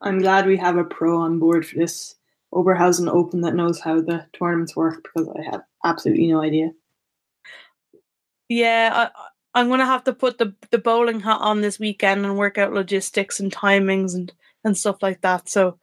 [0.00, 2.16] I'm glad we have a pro on board for this
[2.52, 6.70] Oberhausen Open that knows how the tournaments work because I have absolutely no idea.
[8.48, 12.38] Yeah, I, I'm gonna have to put the the bowling hat on this weekend and
[12.38, 14.32] work out logistics and timings and
[14.64, 15.48] and stuff like that.
[15.48, 15.78] So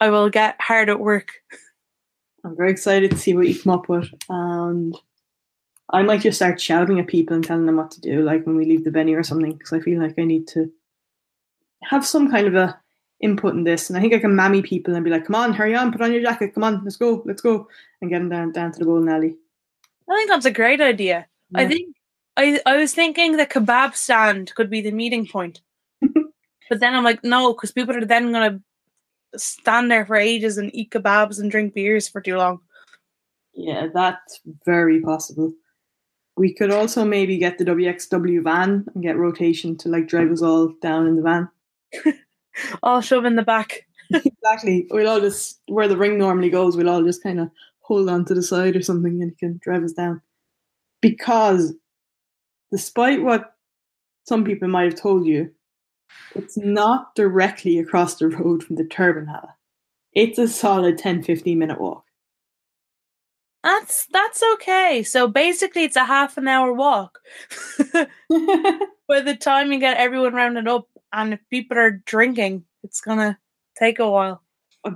[0.00, 1.32] I will get hard at work.
[2.44, 4.96] I'm very excited to see what you come up with, and
[5.90, 8.56] I might just start shouting at people and telling them what to do, like when
[8.56, 10.70] we leave the venue or something, because I feel like I need to
[11.82, 12.78] have some kind of a
[13.20, 13.88] input in this.
[13.88, 16.02] And I think I can mammy people and be like, "Come on, hurry on, put
[16.02, 17.68] on your jacket, come on, let's go, let's go,"
[18.00, 19.36] and get them down down to the golden alley.
[20.10, 21.26] I think that's a great idea.
[21.54, 21.94] I think
[22.36, 25.60] I I was thinking the kebab stand could be the meeting point,
[26.00, 28.60] but then I'm like, no, because people are then gonna
[29.36, 32.60] stand there for ages and eat kebabs and drink beers for too long.
[33.54, 35.52] Yeah, that's very possible.
[36.36, 40.42] We could also maybe get the WXW van and get rotation to like drive us
[40.42, 41.48] all down in the van.
[42.82, 43.86] All shove in the back.
[44.10, 44.86] Exactly.
[44.90, 48.24] We'll all just where the ring normally goes, we'll all just kind of hold on
[48.24, 50.22] to the side or something and he can drive us down.
[51.02, 51.74] Because
[52.72, 53.52] despite what
[54.26, 55.50] some people might have told you,
[56.34, 59.52] it's not directly across the road from the Turbinenhalle.
[60.12, 62.04] It's a solid 10 15 minute walk.
[63.62, 65.02] That's that's okay.
[65.02, 67.18] So basically, it's a half an hour walk.
[67.88, 73.38] By the time you get everyone rounded up, and if people are drinking, it's gonna
[73.78, 74.42] take a while.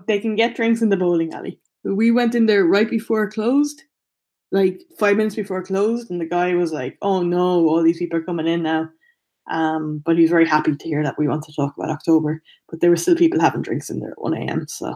[0.06, 1.58] they can get drinks in the bowling alley.
[1.84, 3.82] We went in there right before it closed,
[4.52, 7.98] like five minutes before it closed, and the guy was like, "Oh no, all these
[7.98, 8.88] people are coming in now."
[9.50, 12.42] Um, but he was very happy to hear that we want to talk about October.
[12.70, 14.66] But there were still people having drinks in there at one a.m.
[14.68, 14.94] So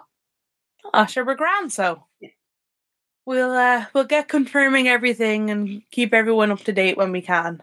[0.94, 1.72] Ah, sure, we're grand.
[1.72, 2.05] So
[3.26, 7.62] we'll uh, we'll get confirming everything and keep everyone up to date when we can.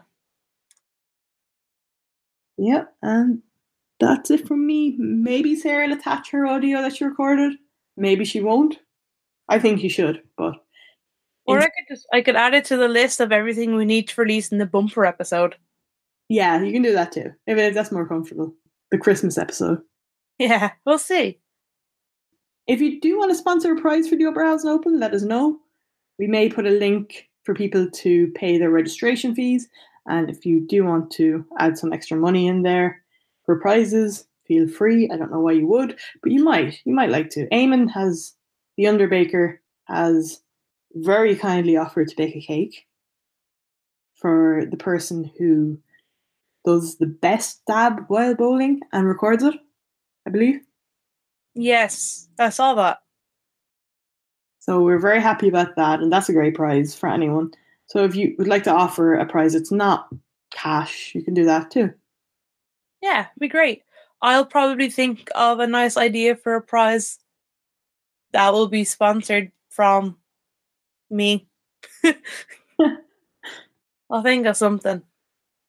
[2.56, 3.42] Yeah, and
[4.00, 4.96] that's it from me.
[4.98, 7.54] Maybe Sarah will attach her audio that she recorded.
[7.96, 8.78] Maybe she won't.
[9.48, 10.54] I think she should, but
[11.46, 14.08] Or I could just I could add it to the list of everything we need
[14.08, 15.56] to release in the bumper episode.
[16.28, 17.32] yeah, you can do that too.
[17.46, 18.54] If that's more comfortable.
[18.90, 19.80] The Christmas episode.
[20.38, 21.38] Yeah, we'll see.
[22.66, 25.58] If you do want to sponsor a prize for the Oberhausen Open, let us know.
[26.18, 29.68] We may put a link for people to pay their registration fees.
[30.06, 33.02] And if you do want to add some extra money in there
[33.44, 35.10] for prizes, feel free.
[35.12, 36.80] I don't know why you would, but you might.
[36.84, 37.48] You might like to.
[37.48, 38.34] Eamon has,
[38.76, 40.40] the underbaker, has
[40.92, 42.86] very kindly offered to bake a cake
[44.14, 45.78] for the person who
[46.64, 49.54] does the best dab while bowling and records it,
[50.26, 50.60] I believe.
[51.54, 52.98] Yes, I saw that.
[54.60, 57.52] So we're very happy about that, and that's a great prize for anyone.
[57.86, 60.08] So if you would like to offer a prize, it's not
[60.52, 61.12] cash.
[61.14, 61.92] You can do that too.
[63.02, 63.82] Yeah, be great.
[64.22, 67.18] I'll probably think of a nice idea for a prize
[68.32, 70.16] that will be sponsored from
[71.10, 71.46] me.
[74.10, 75.02] I'll think of something.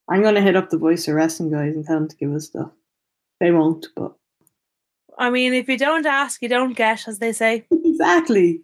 [0.10, 2.46] I'm gonna hit up the voice of wrestling guys and tell them to give us
[2.46, 2.72] stuff.
[3.40, 4.14] They won't, but
[5.18, 7.66] I mean, if you don't ask, you don't get, as they say.
[7.72, 8.62] exactly.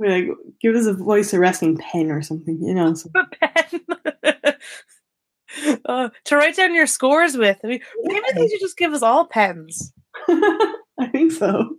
[0.00, 0.28] We're like,
[0.62, 2.94] give us a voice arresting pen or something, you know.
[2.94, 3.80] So, A pen.
[5.84, 7.58] uh, to write down your scores with.
[7.62, 9.92] I mean, maybe they should just give us all pens.
[10.28, 11.76] I think so.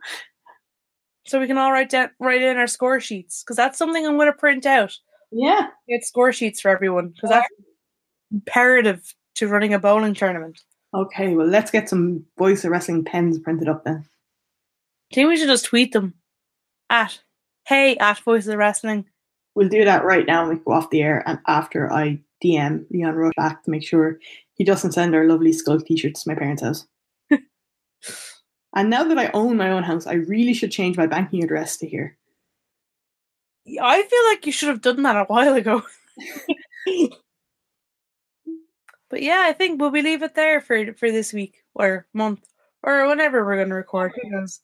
[1.25, 3.41] So we can all write down write in our score sheets.
[3.43, 4.95] Because that's something I'm gonna print out.
[5.31, 5.69] Yeah.
[5.89, 7.09] Get score sheets for everyone.
[7.09, 7.47] Because that's
[8.31, 10.61] imperative to running a bowling tournament.
[10.93, 14.05] Okay, well, let's get some voice arresting pens printed up then.
[15.11, 16.13] I think we should just tweet them
[16.89, 17.19] at
[17.65, 19.05] hey at Voices of Wrestling.
[19.55, 22.85] We'll do that right now when we go off the air and after I DM
[22.89, 24.19] Leon Roche back to make sure
[24.53, 26.87] he doesn't send our lovely skull t shirts to my parents' house.
[27.29, 31.77] and now that I own my own house, I really should change my banking address
[31.77, 32.17] to here.
[33.81, 35.83] I feel like you should have done that a while ago.
[39.11, 42.47] But yeah, I think we'll we leave it there for for this week or month
[42.81, 44.13] or whenever we're going to record.
[44.15, 44.61] Who knows?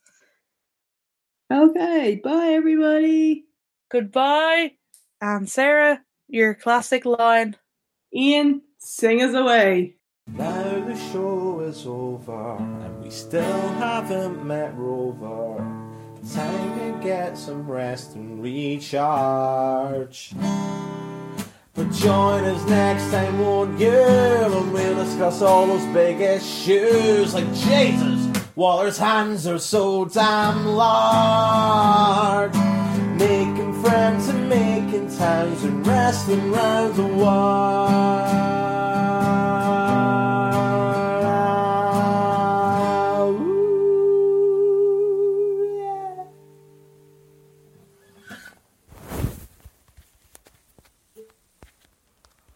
[1.50, 3.46] Okay, bye everybody.
[3.90, 4.74] Goodbye,
[5.22, 7.56] and Sarah, your classic line.
[8.14, 9.96] Ian, sing us away.
[10.28, 15.56] Now the show is over and we still haven't met Rover.
[16.34, 20.34] Time to get some rest and recharge.
[21.74, 23.92] But join us next time, won't you?
[23.92, 28.27] And we'll discuss all those big issues like Jesus.
[28.58, 32.56] Walter's hands are so damn large.
[33.20, 38.57] Making friends and making towns and wrestling round the world.